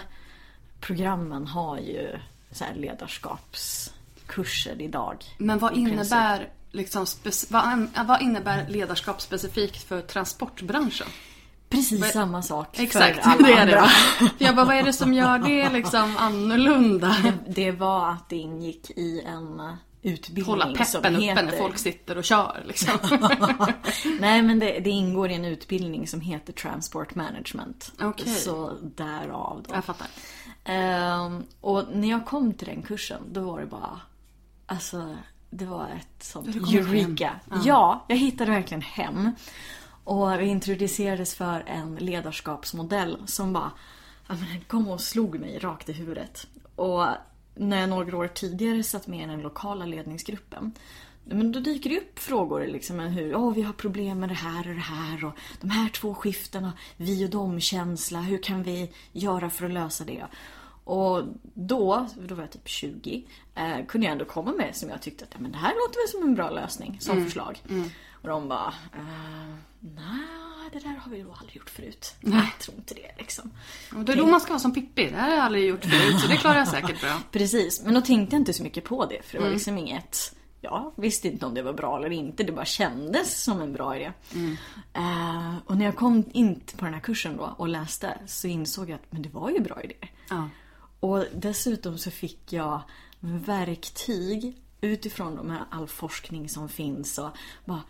programmen 0.79 1.47
har 1.47 1.77
ju 1.77 2.19
så 2.51 2.63
här 2.63 2.75
ledarskapskurser 2.75 4.81
idag. 4.81 5.15
Men 5.37 5.59
vad 5.59 5.77
innebär, 5.77 6.49
liksom, 6.71 7.05
vad, 7.49 7.87
vad 8.07 8.21
innebär 8.21 8.65
ledarskap 8.69 9.21
specifikt 9.21 9.83
för 9.87 10.01
transportbranschen? 10.01 11.07
Precis 11.69 12.01
Vad- 12.01 12.09
samma 12.09 12.41
sak 12.41 12.79
Exakt, 12.79 13.23
för 13.23 13.29
alla 13.29 13.41
det 13.47 13.53
är 13.53 13.65
det. 13.65 13.79
andra. 13.79 13.87
För 14.37 14.45
jag 14.45 14.55
bara, 14.55 14.65
vad 14.65 14.75
är 14.75 14.83
det 14.83 14.93
som 14.93 15.13
gör 15.13 15.39
det 15.39 15.69
liksom 15.69 16.17
annorlunda? 16.17 17.15
Det 17.47 17.71
var 17.71 18.11
att 18.11 18.29
det 18.29 18.35
ingick 18.35 18.89
i 18.89 19.21
en 19.21 19.61
utbildning 20.01 20.45
Hålla 20.45 20.65
peppen 20.65 21.15
uppe 21.15 21.21
heter... 21.21 21.43
när 21.43 21.51
folk 21.51 21.77
sitter 21.77 22.17
och 22.17 22.23
kör 22.23 22.63
liksom. 22.65 22.97
Nej 24.19 24.41
men 24.41 24.59
det, 24.59 24.79
det 24.79 24.89
ingår 24.89 25.29
i 25.29 25.33
en 25.33 25.45
utbildning 25.45 26.07
som 26.07 26.21
heter 26.21 26.53
Transport 26.53 27.15
Management. 27.15 27.91
Okej. 28.01 28.33
Så 28.33 28.77
därav 28.81 29.63
då. 29.67 29.75
Jag 29.75 29.85
fattar. 29.85 30.07
Ehm, 30.63 31.43
och 31.61 31.85
när 31.91 32.09
jag 32.09 32.25
kom 32.25 32.53
till 32.53 32.67
den 32.67 32.81
kursen 32.81 33.21
då 33.31 33.41
var 33.41 33.59
det 33.59 33.65
bara 33.65 34.01
Alltså 34.65 35.15
det 35.49 35.65
var 35.65 35.87
ett 35.89 36.23
sånt 36.23 36.55
eureka. 36.55 37.39
Ja. 37.63 38.05
jag 38.07 38.17
hittade 38.17 38.51
verkligen 38.51 38.81
hem. 38.81 39.31
Och 40.03 40.39
vi 40.39 40.45
introducerades 40.45 41.35
för 41.35 41.63
en 41.67 41.95
ledarskapsmodell 41.95 43.17
som 43.25 43.53
bara 43.53 43.71
ja, 44.27 44.35
men 44.35 44.49
den 44.49 44.61
kom 44.61 44.87
och 44.87 45.01
slog 45.01 45.39
mig 45.39 45.59
rakt 45.59 45.89
i 45.89 45.93
huvudet. 45.93 46.47
Och 46.75 47.07
när 47.59 47.79
jag 47.79 47.89
några 47.89 48.17
år 48.17 48.27
tidigare 48.27 48.83
satt 48.83 49.07
med 49.07 49.23
i 49.23 49.31
den 49.31 49.41
lokala 49.41 49.85
ledningsgruppen 49.85 50.73
men 51.29 51.51
då 51.51 51.59
dyker 51.59 51.89
det 51.89 51.97
upp 51.97 52.19
frågor 52.19 52.67
liksom 52.67 52.99
hur, 52.99 53.35
oh, 53.35 53.53
vi 53.53 53.61
har 53.61 53.73
problem 53.73 54.19
med 54.19 54.29
det 54.29 54.35
här 54.35 54.69
och 54.69 54.75
det 54.75 54.81
här 54.81 55.25
och 55.25 55.33
de 55.61 55.69
här 55.69 55.89
två 55.89 56.13
skiftena, 56.13 56.73
vi 56.97 57.25
och 57.25 57.29
dem-känsla, 57.29 58.21
hur 58.21 58.43
kan 58.43 58.63
vi 58.63 58.91
göra 59.11 59.49
för 59.49 59.65
att 59.65 59.71
lösa 59.71 60.03
det? 60.03 60.25
Och 60.83 61.23
då, 61.53 62.07
då 62.27 62.35
var 62.35 62.43
jag 62.43 62.51
typ 62.51 62.67
20, 62.67 63.25
eh, 63.55 63.85
kunde 63.87 64.07
jag 64.07 64.11
ändå 64.11 64.25
komma 64.25 64.51
med 64.51 64.75
som 64.75 64.89
jag 64.89 65.01
tyckte 65.01 65.25
att 65.25 65.31
ja, 65.33 65.39
men 65.39 65.51
det 65.51 65.57
här 65.57 65.73
låter 65.75 66.01
väl 66.01 66.09
som 66.09 66.29
en 66.29 66.35
bra 66.35 66.49
lösning, 66.49 66.97
som 66.99 67.23
förslag. 67.23 67.61
Och 68.11 68.27
de 68.27 68.47
bara, 68.47 68.73
eh, 68.93 69.55
nej 69.79 70.56
det 70.73 70.79
där 70.79 70.95
har 70.95 71.11
vi 71.11 71.23
nog 71.23 71.33
aldrig 71.39 71.55
gjort 71.55 71.69
förut. 71.69 72.15
Nej. 72.19 72.49
Jag 72.51 72.59
tror 72.59 72.77
inte 72.77 72.93
det 72.93 73.11
liksom. 73.17 73.51
Och 73.95 74.05
det 74.05 74.11
är 74.11 74.17
då 74.17 74.25
man 74.25 74.41
ska 74.41 74.49
vara 74.49 74.59
som 74.59 74.73
Pippi. 74.73 75.09
Det 75.09 75.15
här 75.15 75.29
har 75.29 75.35
jag 75.35 75.45
aldrig 75.45 75.65
gjort 75.65 75.85
förut, 75.85 76.19
så 76.21 76.27
det 76.27 76.37
klarar 76.37 76.57
jag 76.57 76.67
säkert 76.67 77.01
bra. 77.01 77.21
Precis, 77.31 77.81
men 77.83 77.93
då 77.93 78.01
tänkte 78.01 78.35
jag 78.35 78.41
inte 78.41 78.53
så 78.53 78.63
mycket 78.63 78.83
på 78.83 79.05
det 79.05 79.21
för 79.23 79.37
det 79.37 79.43
var 79.43 79.51
liksom 79.51 79.77
inget 79.77 80.33
jag 80.61 80.93
visste 80.95 81.27
inte 81.27 81.45
om 81.45 81.53
det 81.53 81.61
var 81.61 81.73
bra 81.73 81.97
eller 81.97 82.11
inte, 82.11 82.43
det 82.43 82.51
bara 82.51 82.65
kändes 82.65 83.43
som 83.43 83.61
en 83.61 83.73
bra 83.73 83.95
idé. 83.95 84.11
Eh, 84.93 85.55
och 85.65 85.77
när 85.77 85.85
jag 85.85 85.95
kom 85.95 86.23
in 86.33 86.61
på 86.77 86.85
den 86.85 86.93
här 86.93 87.01
kursen 87.01 87.37
då 87.37 87.55
och 87.57 87.67
läste 87.67 88.17
så 88.25 88.47
insåg 88.47 88.89
jag 88.89 88.95
att 88.95 89.11
men 89.11 89.21
det 89.21 89.29
var 89.29 89.49
ju 89.49 89.59
bra 89.59 89.81
idéer. 89.83 90.11
Ja. 90.29 90.49
Och 90.99 91.25
dessutom 91.35 91.97
så 91.97 92.11
fick 92.11 92.53
jag 92.53 92.81
verktyg 93.19 94.57
utifrån 94.81 95.35
de 95.35 95.49
här, 95.49 95.65
all 95.69 95.87
forskning 95.87 96.49
som 96.49 96.69
finns 96.69 97.17
och 97.17 97.29
bara 97.65 97.81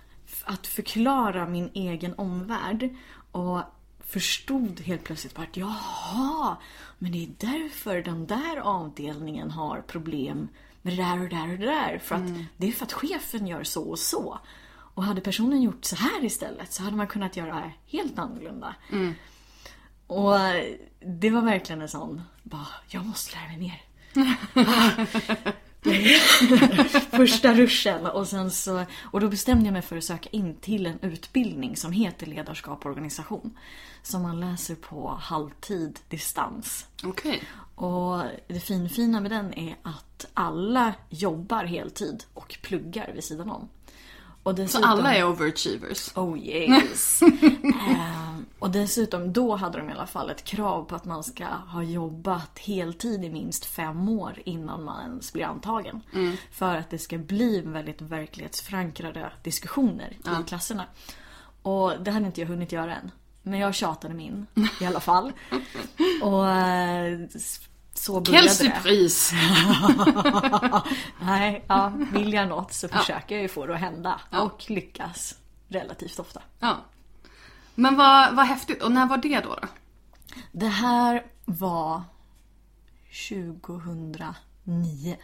att 0.45 0.67
förklara 0.67 1.47
min 1.47 1.71
egen 1.73 2.13
omvärld. 2.17 2.89
Och 3.31 3.61
förstod 3.99 4.79
helt 4.79 5.03
plötsligt 5.03 5.35
bara 5.35 5.43
att 5.43 5.57
jaha, 5.57 6.57
men 6.97 7.11
det 7.11 7.23
är 7.23 7.29
därför 7.37 8.01
den 8.01 8.25
där 8.25 8.57
avdelningen 8.57 9.51
har 9.51 9.81
problem 9.81 10.47
med 10.81 10.93
det 10.97 11.03
där 11.03 11.13
och 11.21 11.29
det 11.29 11.35
där 11.35 11.51
och 11.51 11.59
det 11.59 11.65
där. 11.65 11.99
För 12.03 12.15
att 12.15 12.21
det 12.57 12.67
är 12.67 12.71
för 12.71 12.85
att 12.85 12.93
chefen 12.93 13.47
gör 13.47 13.63
så 13.63 13.83
och 13.89 13.99
så. 13.99 14.39
Och 14.69 15.03
hade 15.03 15.21
personen 15.21 15.61
gjort 15.61 15.85
så 15.85 15.95
här 15.95 16.25
istället 16.25 16.73
så 16.73 16.83
hade 16.83 16.95
man 16.97 17.07
kunnat 17.07 17.37
göra 17.37 17.71
helt 17.87 18.19
annorlunda. 18.19 18.75
Och 20.07 20.33
det 20.99 21.29
var 21.29 21.41
verkligen 21.41 21.81
en 21.81 21.89
sån, 21.89 22.21
bara, 22.43 22.67
jag 22.87 23.05
måste 23.05 23.35
lära 23.35 23.47
mig 23.47 23.57
mer. 23.57 23.81
Första 27.11 27.53
ruschen 27.53 28.05
och 28.05 28.27
sen 28.27 28.51
så, 28.51 28.85
och 29.03 29.19
då 29.19 29.29
bestämde 29.29 29.65
jag 29.65 29.73
mig 29.73 29.81
för 29.81 29.97
att 29.97 30.03
söka 30.03 30.29
in 30.29 30.55
till 30.55 30.85
en 30.85 30.99
utbildning 31.01 31.77
som 31.77 31.91
heter 31.91 32.25
ledarskap 32.25 32.85
och 32.85 32.91
organisation. 32.91 33.57
Som 34.03 34.21
man 34.21 34.39
läser 34.39 34.75
på 34.75 35.17
halvtid 35.21 35.99
distans. 36.09 36.85
Okej. 37.03 37.43
Och 37.75 38.23
det 38.47 38.59
finfina 38.59 39.21
med 39.21 39.31
den 39.31 39.53
är 39.53 39.75
att 39.83 40.25
alla 40.33 40.93
jobbar 41.09 41.63
heltid 41.63 42.23
och 42.33 42.57
pluggar 42.61 43.11
vid 43.13 43.23
sidan 43.23 43.49
om. 43.49 43.69
Och 44.43 44.55
Så 44.55 44.61
dessutom, 44.61 44.89
alla 44.89 45.15
är 45.15 45.27
overachievers? 45.27 46.11
Oh 46.15 46.39
yes. 46.39 47.21
Ehm, 47.21 48.36
och 48.59 48.69
dessutom, 48.71 49.33
då 49.33 49.55
hade 49.55 49.77
de 49.77 49.89
i 49.89 49.93
alla 49.93 50.07
fall 50.07 50.29
ett 50.29 50.43
krav 50.43 50.83
på 50.83 50.95
att 50.95 51.05
man 51.05 51.23
ska 51.23 51.45
ha 51.45 51.83
jobbat 51.83 52.59
heltid 52.59 53.23
i 53.23 53.29
minst 53.29 53.65
fem 53.65 54.09
år 54.09 54.39
innan 54.45 54.83
man 54.83 55.01
ens 55.03 55.33
blir 55.33 55.45
antagen. 55.45 56.01
För 56.51 56.75
att 56.75 56.89
det 56.89 56.97
ska 56.97 57.17
bli 57.17 57.61
väldigt 57.61 58.01
verklighetsförankrade 58.01 59.31
diskussioner 59.43 60.17
i 60.41 60.43
klasserna. 60.47 60.85
Och 61.61 61.93
det 62.01 62.11
hade 62.11 62.25
inte 62.25 62.41
jag 62.41 62.47
hunnit 62.47 62.71
göra 62.71 62.95
än. 62.95 63.11
Men 63.41 63.59
jag 63.59 63.75
tjatade 63.75 64.13
mig 64.13 64.25
in 64.25 64.45
i 64.81 64.85
alla 64.85 64.99
fall. 64.99 65.31
Och 66.21 66.49
eh, 66.49 67.19
så 67.93 68.19
började 68.21 68.47
det. 68.47 68.53
surprise! 68.53 69.35
Nej, 71.21 71.65
ja, 71.67 71.93
vill 72.13 72.33
jag 72.33 72.47
något 72.47 72.73
så 72.73 72.87
försöker 72.87 73.35
jag 73.35 73.41
ju 73.41 73.47
få 73.47 73.65
det 73.65 73.73
att 73.73 73.79
hända. 73.79 74.21
Ja. 74.29 74.41
Och 74.41 74.69
lyckas 74.69 75.35
relativt 75.67 76.19
ofta. 76.19 76.41
Ja. 76.59 76.77
Men 77.79 77.95
vad, 77.97 78.35
vad 78.35 78.45
häftigt. 78.45 78.83
Och 78.83 78.91
när 78.91 79.05
var 79.07 79.17
det 79.17 79.39
då? 79.39 79.55
då? 79.61 79.67
Det 80.51 80.67
här 80.67 81.25
var 81.45 82.01
2009. 83.29 85.17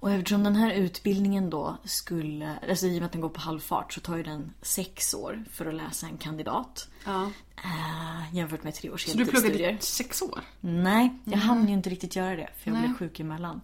Och 0.00 0.10
eftersom 0.10 0.44
den 0.44 0.56
här 0.56 0.70
utbildningen 0.70 1.50
då 1.50 1.76
skulle, 1.84 2.58
alltså 2.68 2.86
i 2.86 2.90
och 2.90 2.94
med 3.00 3.06
att 3.06 3.12
den 3.12 3.20
går 3.20 3.28
på 3.28 3.40
halvfart 3.40 3.92
så 3.92 4.00
tar 4.00 4.16
ju 4.16 4.22
den 4.22 4.52
sex 4.62 5.14
år 5.14 5.44
för 5.50 5.66
att 5.66 5.74
läsa 5.74 6.06
en 6.06 6.16
kandidat. 6.18 6.88
Ja. 7.04 7.30
Äh, 7.56 8.34
jämfört 8.36 8.64
med 8.64 8.74
tre 8.74 8.90
års 8.90 9.04
Så 9.04 9.12
du 9.12 9.18
heltidsstudier. 9.24 9.58
pluggade 9.58 9.82
sex 9.82 10.22
år? 10.22 10.40
Nej, 10.60 11.18
jag 11.24 11.38
hann 11.38 11.68
ju 11.68 11.74
inte 11.74 11.90
riktigt 11.90 12.16
göra 12.16 12.36
det 12.36 12.48
för 12.58 12.70
jag 12.70 12.80
blev 12.80 12.94
sjuk 12.96 13.20
emellan. 13.20 13.60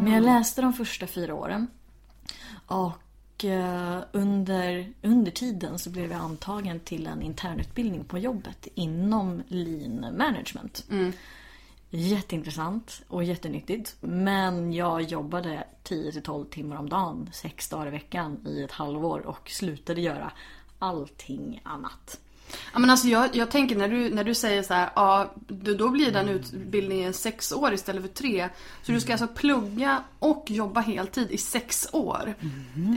Men 0.00 0.12
jag 0.12 0.22
läste 0.22 0.62
de 0.62 0.72
första 0.72 1.06
fyra 1.06 1.34
åren. 1.34 1.66
Och 2.66 2.92
eh, 3.44 3.98
under, 4.12 4.92
under 5.02 5.30
tiden 5.30 5.78
så 5.78 5.90
blev 5.90 6.12
jag 6.12 6.20
antagen 6.20 6.80
till 6.80 7.06
en 7.06 7.22
internutbildning 7.22 8.04
på 8.04 8.18
jobbet 8.18 8.68
inom 8.74 9.42
lean 9.48 10.00
management. 10.00 10.84
Jätteintressant 11.90 13.02
och 13.08 13.24
jättenyttigt. 13.24 13.96
Men 14.00 14.72
jag 14.72 15.02
jobbade 15.02 15.64
10-12 15.84 16.48
timmar 16.48 16.76
om 16.76 16.88
dagen, 16.88 17.30
sex 17.32 17.68
dagar 17.68 17.86
i 17.86 17.90
veckan 17.90 18.46
i 18.46 18.62
ett 18.62 18.72
halvår 18.72 19.26
och 19.26 19.50
slutade 19.50 20.00
göra 20.00 20.32
allting 20.78 21.60
annat. 21.64 22.20
Ja, 22.72 22.78
men 22.78 22.90
alltså 22.90 23.08
jag, 23.08 23.36
jag 23.36 23.50
tänker 23.50 23.76
när 23.76 23.88
du, 23.88 24.14
när 24.14 24.24
du 24.24 24.34
säger 24.34 24.62
så 24.62 24.74
här, 24.74 24.90
ja, 24.96 25.34
då 25.48 25.88
blir 25.88 26.12
den 26.12 26.28
utbildningen 26.28 27.12
sex 27.12 27.52
år 27.52 27.72
istället 27.72 28.02
för 28.02 28.08
tre. 28.08 28.48
Så 28.82 28.92
du 28.92 29.00
ska 29.00 29.12
alltså 29.12 29.26
plugga 29.26 30.04
och 30.18 30.44
jobba 30.48 30.80
heltid 30.80 31.30
i 31.30 31.38
sex 31.38 31.88
år. 31.92 32.34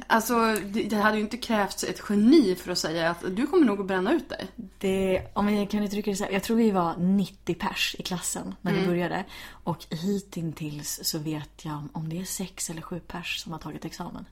Alltså 0.08 0.36
det, 0.66 0.84
det 0.84 0.96
hade 0.96 1.18
ju 1.18 1.24
inte 1.24 1.38
krävts 1.38 1.84
ett 1.84 2.02
geni 2.10 2.56
för 2.56 2.72
att 2.72 2.78
säga 2.78 3.10
att 3.10 3.36
du 3.36 3.48
kommer 3.48 3.66
nog 3.66 3.80
att 3.80 3.86
bränna 3.88 4.14
ut 4.14 4.30
dig. 4.30 4.48
Det, 4.80 5.22
om 5.34 5.54
jag 5.54 5.70
kan 5.70 5.84
uttrycka 5.84 6.12
det 6.12 6.18
så 6.18 6.24
här, 6.24 6.32
jag 6.32 6.44
tror 6.44 6.58
vi 6.58 6.72
var 6.72 6.98
90 6.98 7.56
pers 7.56 7.96
i 8.00 8.04
klassen 8.04 8.56
när 8.62 8.72
Mm. 8.72 8.84
vi 8.84 8.90
började. 8.90 9.24
Och 9.64 9.86
hittills 9.90 11.00
så 11.04 11.20
vet 11.20 11.66
jag 11.66 11.84
om 11.94 12.10
det 12.10 12.20
är 12.20 12.26
sex 12.26 12.70
eller 12.70 12.82
sju 12.82 13.00
pers 13.00 13.40
som 13.40 13.52
har 13.52 13.60
tagit 13.60 13.86
examen. 13.86 14.26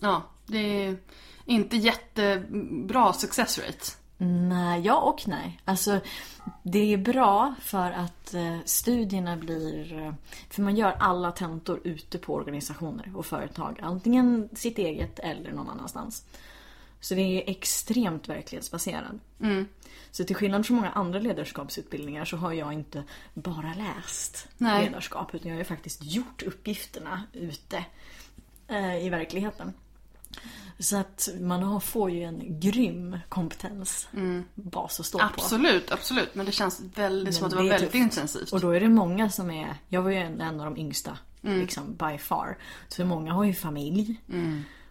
Ja, 0.00 0.22
det 0.46 0.58
är 0.86 0.96
inte 1.44 1.76
jättebra 1.76 3.12
success 3.12 3.58
rate. 3.58 3.84
Nej, 4.20 4.80
ja 4.80 5.00
och 5.00 5.28
nej. 5.28 5.60
Alltså, 5.64 6.00
det 6.62 6.92
är 6.92 6.96
bra 6.98 7.54
för 7.60 7.90
att 7.92 8.34
eh, 8.34 8.58
studierna 8.64 9.36
blir... 9.36 9.98
eh, 10.06 10.14
För 10.50 10.62
man 10.62 10.76
gör 10.76 10.96
alla 10.98 11.32
tentor 11.32 11.80
ute 11.84 12.18
på 12.18 12.34
organisationer 12.34 13.12
och 13.16 13.26
företag. 13.26 13.80
Antingen 13.82 14.48
sitt 14.52 14.78
eget 14.78 15.18
eller 15.18 15.52
någon 15.52 15.68
annanstans. 15.70 16.24
Så 17.00 17.14
det 17.14 17.20
är 17.20 17.50
extremt 17.50 18.28
verklighetsbaserat. 18.28 19.12
Så 20.10 20.24
till 20.24 20.36
skillnad 20.36 20.66
från 20.66 20.76
många 20.76 20.90
andra 20.90 21.18
ledarskapsutbildningar 21.18 22.24
så 22.24 22.36
har 22.36 22.52
jag 22.52 22.72
inte 22.72 23.02
bara 23.34 23.74
läst 23.74 24.48
Nej. 24.58 24.84
ledarskap 24.84 25.34
utan 25.34 25.48
jag 25.48 25.54
har 25.54 25.60
ju 25.60 25.64
faktiskt 25.64 26.04
gjort 26.04 26.42
uppgifterna 26.42 27.22
ute 27.32 27.84
eh, 28.68 29.06
i 29.06 29.08
verkligheten. 29.10 29.72
Så 30.78 30.96
att 30.96 31.28
man 31.40 31.62
har, 31.62 31.80
får 31.80 32.10
ju 32.10 32.22
en 32.24 32.60
grym 32.60 33.18
kompetensbas 33.28 35.00
att 35.00 35.06
stå 35.06 35.18
på. 35.18 35.24
Absolut, 35.24 35.92
absolut. 35.92 36.34
Men 36.34 36.46
det 36.46 36.52
känns 36.52 36.80
väldigt 36.94 37.34
som 37.34 37.44
att 37.44 37.50
det 37.50 37.56
var 37.56 37.64
väldigt 37.64 37.80
tufft. 37.80 37.94
intensivt. 37.94 38.52
Och 38.52 38.60
då 38.60 38.70
är 38.70 38.80
det 38.80 38.88
många 38.88 39.30
som 39.30 39.50
är, 39.50 39.74
jag 39.88 40.02
var 40.02 40.10
ju 40.10 40.16
en, 40.16 40.40
en 40.40 40.60
av 40.60 40.64
de 40.74 40.80
yngsta, 40.80 41.18
Mm. 41.42 41.60
liksom 41.60 41.94
by 41.96 42.18
far. 42.18 42.58
Så 42.88 43.04
många 43.04 43.32
har 43.32 43.44
ju 43.44 43.54
familj. 43.54 44.20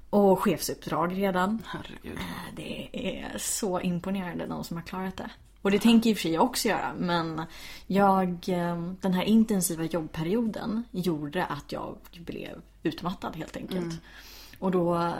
Och 0.09 0.39
chefsuppdrag 0.41 1.17
redan. 1.17 1.61
Herregud. 1.65 2.17
Äh, 2.17 2.55
Det 2.55 2.89
är 2.93 3.37
så 3.37 3.81
imponerande 3.81 4.45
de 4.45 4.63
som 4.63 4.77
har 4.77 4.83
klarat 4.83 5.17
det. 5.17 5.29
Och 5.61 5.71
det 5.71 5.79
tänker 5.79 6.09
i 6.09 6.13
och 6.13 6.17
för 6.17 6.21
sig 6.21 6.31
jag 6.31 6.43
också 6.43 6.67
göra 6.67 6.93
men 6.97 7.41
jag, 7.87 8.29
eh, 8.49 8.81
den 9.01 9.13
här 9.13 9.23
intensiva 9.23 9.83
jobbperioden 9.83 10.83
gjorde 10.91 11.45
att 11.45 11.71
jag 11.71 11.97
blev 12.17 12.61
utmattad 12.83 13.35
helt 13.35 13.57
enkelt. 13.57 13.93
Och 14.59 14.71
då 14.71 15.13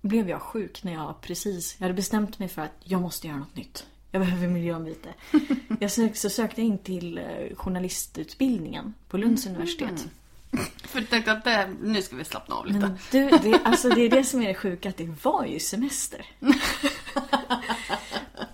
blev 0.00 0.28
jag 0.28 0.42
sjuk 0.42 0.84
när 0.84 0.92
jag 0.92 1.20
precis, 1.20 1.76
jag 1.78 1.84
hade 1.84 1.94
bestämt 1.94 2.38
mig 2.38 2.48
för 2.48 2.62
att 2.62 2.72
jag 2.84 3.00
måste 3.00 3.26
göra 3.26 3.38
något 3.38 3.56
nytt. 3.56 3.86
Jag 4.10 4.22
behöver 4.22 4.48
miljöombyte. 4.48 5.08
Jag 5.80 5.90
sök, 5.90 6.16
så 6.16 6.30
sökte 6.30 6.60
jag 6.60 6.68
in 6.68 6.78
till 6.78 7.18
eh, 7.18 7.24
journalistutbildningen 7.56 8.94
på 9.08 9.16
Lunds 9.16 9.46
universitet. 9.46 10.08
För 10.84 11.00
jag 11.00 11.10
tänkte 11.10 11.32
att 11.32 11.44
det, 11.44 11.70
nu 11.82 12.02
ska 12.02 12.16
vi 12.16 12.24
slappna 12.24 12.54
av 12.54 12.66
lite. 12.66 12.78
Men 12.78 12.98
du, 13.10 13.28
det, 13.28 13.60
alltså 13.64 13.88
det 13.88 14.00
är 14.02 14.10
det 14.10 14.24
som 14.24 14.42
är 14.42 14.48
det 14.48 14.54
sjuka, 14.54 14.88
att 14.88 14.96
det 14.96 15.14
var 15.24 15.44
ju 15.44 15.60
semester. 15.60 16.26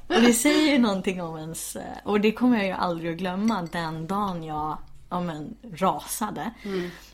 och 0.07 0.21
det 0.23 0.33
säger 0.33 0.73
ju 0.73 0.79
någonting 0.79 1.23
om 1.23 1.39
ens... 1.39 1.77
eh, 1.77 1.83
Och 2.05 2.21
det 2.21 2.33
kommer 2.33 2.57
jag 2.57 2.67
ju 2.67 2.73
aldrig 2.73 3.13
att 3.13 3.19
glömma, 3.19 3.63
den 3.73 4.07
dagen 4.07 4.45
jag 4.45 4.79
ja, 5.09 5.21
men, 5.21 5.57
rasade. 5.73 6.51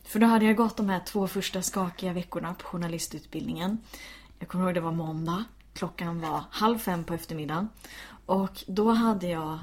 För 0.05 0.19
då 0.19 0.27
hade 0.27 0.45
jag 0.45 0.57
gått 0.57 0.77
de 0.77 0.89
här 0.89 1.01
två 1.07 1.29
första 1.29 1.63
skakiga 1.63 2.13
veckorna 2.13 2.55
på 2.55 2.65
journalistutbildningen. 2.65 3.79
Jag 4.39 4.49
kommer 4.49 4.65
ihåg 4.65 4.75
det 4.75 4.81
var 4.81 4.93
måndag. 4.93 5.45
Klockan 5.75 6.21
var 6.21 6.45
halv 6.51 6.79
fem 6.79 7.05
på 7.05 7.15
eftermiddagen. 7.15 7.69
Och 8.27 8.65
då 8.67 8.91
hade 8.91 9.27
jag 9.27 9.59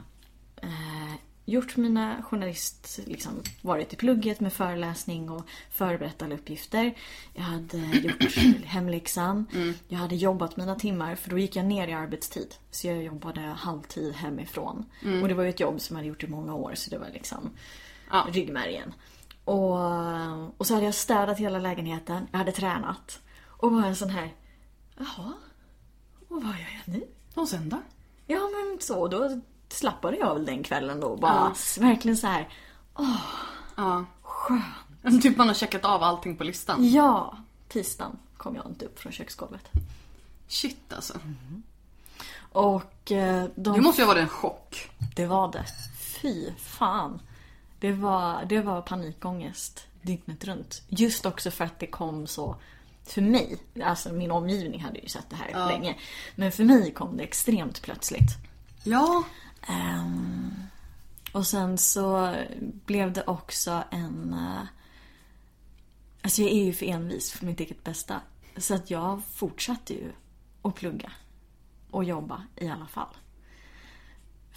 eh, 0.62 1.14
gjort 1.46 1.78
mina 1.78 2.24
journalist, 2.24 3.00
liksom 3.06 3.32
varit 3.62 3.94
i 3.94 3.96
plugget 3.96 4.40
med 4.40 4.54
föreläsning 4.54 5.30
och 5.30 5.46
förberett 5.72 6.22
alla 6.22 6.36
uppgifter. 6.36 6.94
Jag 7.34 7.44
hade 7.44 7.78
gjort 8.04 8.36
hemläxan. 8.66 9.46
Jag 9.88 10.00
hade 10.00 10.16
jobbat 10.16 10.58
mina 10.58 10.76
timmar 10.76 11.16
för 11.16 11.30
då 11.30 11.38
gick 11.38 11.56
jag 11.56 11.66
ner 11.66 11.88
i 11.88 11.94
arbetstid. 11.94 12.56
Så 12.72 12.88
jag 12.88 13.04
jobbade 13.04 13.42
halvtid 13.42 14.14
hemifrån. 14.14 14.86
Och 15.22 15.28
det 15.28 15.34
var 15.34 15.44
ju 15.44 15.50
ett 15.50 15.60
jobb 15.60 15.82
som 15.82 15.96
jag 15.96 16.00
hade 16.00 16.08
gjort 16.08 16.24
i 16.24 16.28
många 16.28 16.54
år 16.56 16.72
så 16.76 16.90
det 16.90 16.98
var 16.98 17.10
liksom 17.14 17.50
Ja. 18.10 18.26
ryggmärgen. 18.30 18.94
Och, 19.46 20.60
och 20.60 20.68
så 20.68 20.74
hade 20.74 20.86
jag 20.86 20.96
städat 20.96 21.38
hela 21.38 21.60
lägenheten. 21.60 22.28
Jag 22.32 22.38
hade 22.38 22.52
tränat. 22.52 23.20
Och 23.48 23.72
var 23.72 23.82
en 23.86 23.96
sån 23.96 24.10
här, 24.10 24.34
jaha, 24.98 25.34
och 26.30 26.44
vad 26.44 26.52
gör 26.54 26.80
jag 26.86 26.94
nu? 26.94 27.04
Och 27.36 27.48
sen 27.48 27.70
då? 27.70 27.78
Ja 28.28 28.40
men 28.40 28.78
så, 28.82 29.08
då 29.08 29.42
slappade 29.70 30.18
jag 30.18 30.34
väl 30.34 30.46
den 30.46 30.64
kvällen 30.64 31.00
då. 31.00 31.16
Bara 31.16 31.52
s- 31.52 31.78
verkligen 31.82 32.18
så 32.18 32.28
här. 32.28 32.50
Ja. 33.76 34.06
Skön. 34.22 35.22
Typ 35.22 35.38
man 35.38 35.48
har 35.48 35.56
checkat 35.56 35.86
av 35.86 36.04
allting 36.04 36.38
på 36.38 36.44
listan. 36.44 36.90
Ja, 36.92 37.38
tisdagen 37.68 38.18
kom 38.38 38.56
jag 38.56 38.66
inte 38.66 38.86
upp 38.86 39.00
från 39.00 39.12
köksgolvet. 39.12 39.70
Shit 40.48 40.94
alltså. 40.94 41.14
Och 42.52 43.12
eh, 43.12 43.46
de... 43.56 43.74
Det 43.74 43.82
måste 43.82 44.02
ju 44.02 44.06
ha 44.08 44.14
varit 44.14 44.24
en 44.24 44.30
chock. 44.30 44.90
Det 45.16 45.26
var 45.26 45.52
det. 45.52 45.66
Fy 46.22 46.52
fan. 46.58 47.22
Det 47.80 47.92
var, 47.92 48.46
det 48.46 48.62
var 48.62 48.82
panikångest 48.82 49.88
dygnet 50.02 50.46
runt. 50.46 50.82
Just 50.88 51.26
också 51.26 51.52
för 51.52 51.66
att 51.66 51.80
det 51.80 51.88
kom 51.88 52.28
så... 52.28 52.56
För 53.04 53.22
mig, 53.22 53.58
alltså 53.84 54.14
min 54.14 54.32
omgivning 54.32 54.82
hade 54.84 55.00
ju 55.00 55.08
sett 55.08 55.30
det 55.30 55.36
här 55.36 55.68
länge. 55.68 55.96
Men 56.36 56.52
för 56.52 56.64
mig 56.64 56.94
kom 56.94 57.18
det 57.18 57.24
extremt 57.24 57.82
plötsligt. 57.82 58.32
Ja. 58.84 59.24
Ehm, 59.68 60.54
och 61.34 61.48
sen 61.48 61.78
så 61.78 62.36
blev 62.86 63.14
det 63.14 63.24
också 63.28 63.84
en... 63.92 64.34
eh, 64.34 64.62
Alltså 66.22 66.42
jag 66.42 66.52
är 66.52 66.64
ju 66.66 66.74
för 66.74 66.86
envis 66.86 67.32
för 67.32 67.46
mitt 67.46 67.60
eget 67.60 67.84
bästa. 67.84 68.22
Så 68.58 68.76
att 68.76 68.90
jag 68.92 69.22
fortsatte 69.34 69.94
ju 69.94 70.12
att 70.62 70.76
plugga. 70.76 71.12
Och 71.92 72.04
jobba 72.04 72.44
i 72.56 72.68
alla 72.68 72.88
fall. 72.88 73.16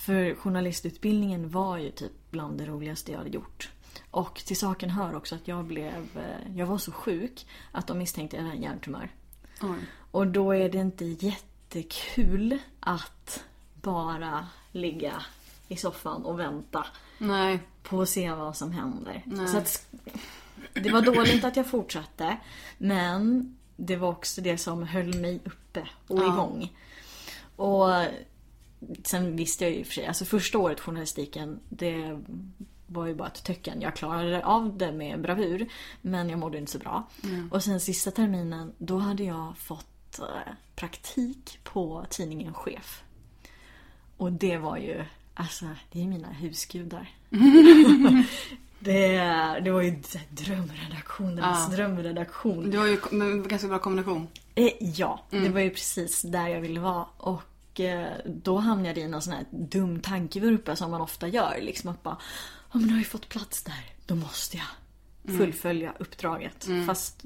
För 0.05 0.35
journalistutbildningen 0.35 1.51
var 1.51 1.79
ju 1.79 1.91
typ 1.91 2.13
bland 2.31 2.59
det 2.59 2.67
roligaste 2.67 3.13
jag 3.13 3.19
hade 3.19 3.31
gjort. 3.31 3.71
Och 4.11 4.35
till 4.35 4.57
saken 4.59 4.91
hör 4.91 5.15
också 5.17 5.35
att 5.35 5.49
jag 5.49 5.65
blev... 5.65 6.09
eh, 6.17 6.57
Jag 6.57 6.67
var 6.67 6.79
så 6.79 6.93
sjuk 6.93 7.47
att 7.73 7.87
de 7.87 7.99
misstänkte 7.99 8.37
att 8.37 8.43
jag 8.43 8.47
hade 8.49 8.57
en 8.57 8.63
hjärntumör. 8.63 9.09
Oj. 9.63 9.79
Och 10.11 10.27
då 10.27 10.53
är 10.53 10.69
det 10.69 10.79
inte 10.79 11.05
jättekul 11.05 12.59
att 12.81 13.45
bara 13.75 14.47
ligga 14.73 15.23
i 15.69 15.77
soffan 15.77 16.25
och 16.25 16.41
vänta 16.41 16.87
Nej. 17.19 17.61
på 17.83 18.03
att 18.03 18.09
se 18.09 18.33
vad 18.33 18.57
som 18.57 18.73
händer. 18.73 19.23
Så 19.53 19.59
att, 19.59 19.87
det 20.73 20.91
var 20.91 21.03
dåligt 21.03 21.45
att 21.45 21.57
jag 21.57 21.67
fortsatte. 21.67 22.37
Men 22.79 23.57
det 23.77 23.97
var 23.97 24.09
också 24.09 24.41
det 24.41 24.59
som 24.59 24.83
höll 24.83 25.15
mig 25.15 25.41
uppe 25.45 25.89
och 26.09 26.19
igång. 26.19 26.73
Och 27.57 27.89
sen 29.05 29.37
visste 29.37 29.65
jag 29.65 29.75
ju 29.75 29.85
för 29.85 29.93
sig, 29.93 30.07
alltså 30.07 30.25
första 30.25 30.59
året 30.59 30.81
journalistiken, 30.81 31.61
det 31.69 32.19
var 32.87 33.07
ju 33.07 33.15
bara 33.15 33.29
ett 33.29 33.45
töcken. 33.45 33.81
Jag 33.81 33.97
klarade 33.97 34.45
av 34.45 34.79
det 34.79 34.93
med 34.93 35.21
bravur, 35.21 35.69
men 36.03 36.31
jag 36.31 36.39
mådde 36.39 36.59
inte 36.59 36.73
så 36.73 36.79
bra. 36.79 37.09
Och 37.51 37.65
sen 37.65 37.81
sista 37.81 38.11
terminen, 38.11 38.73
då 38.79 38.99
hade 38.99 39.25
jag 39.25 39.59
fått 39.59 40.19
eh, 40.19 40.53
praktik 40.75 41.59
på 41.65 42.07
tidningen 42.11 42.55
Chef. 42.55 43.03
Och 44.17 44.33
det 44.33 44.57
var 44.57 44.77
ju, 44.77 45.05
alltså, 45.35 45.67
det 45.93 46.03
är 46.03 46.07
mina 46.07 46.29
husgudar. 46.29 47.11
det, 48.79 49.19
det 49.65 49.71
var 49.71 49.83
ju 49.83 50.03
så 50.03 50.19
här 50.19 50.27
drömredaktionens 50.31 51.71
drömredaktion. 51.71 52.71
Du 52.71 52.79
har 52.79 52.87
ju 52.87 52.99
men 53.11 53.49
ganska 53.49 53.69
bra 53.69 53.79
kombination. 53.79 54.29
Eh, 54.55 54.73
ja, 54.81 55.25
det 55.31 55.49
var 55.49 55.61
ju 55.61 55.71
precis 55.71 56.23
där 56.23 56.49
jag 56.49 56.61
ville 56.61 56.81
vara. 56.81 57.07
Och 57.17 57.43
eh, 57.81 58.07
då 58.25 58.57
hamnade 58.59 59.01
jag 59.01 59.09
i 59.09 59.11
någon 59.11 59.23
sån 59.23 59.33
här 59.33 59.45
dum 59.51 60.01
tankevurpa 60.01 60.77
som 60.77 60.91
man 60.91 61.01
ofta 61.01 61.29
gör. 61.29 61.59
Liksom 61.61 61.91
att 61.91 62.03
bara, 62.03 62.17
ja 62.73 62.79
men 62.79 62.83
nu 62.83 62.93
har 62.93 63.01
jag 63.01 63.07
fått 63.07 63.29
plats 63.29 63.63
där. 63.63 63.85
Då 64.07 64.15
måste 64.15 64.57
jag 64.57 65.37
fullfölja 65.37 65.93
uppdraget. 65.99 66.69
Fast 66.87 67.25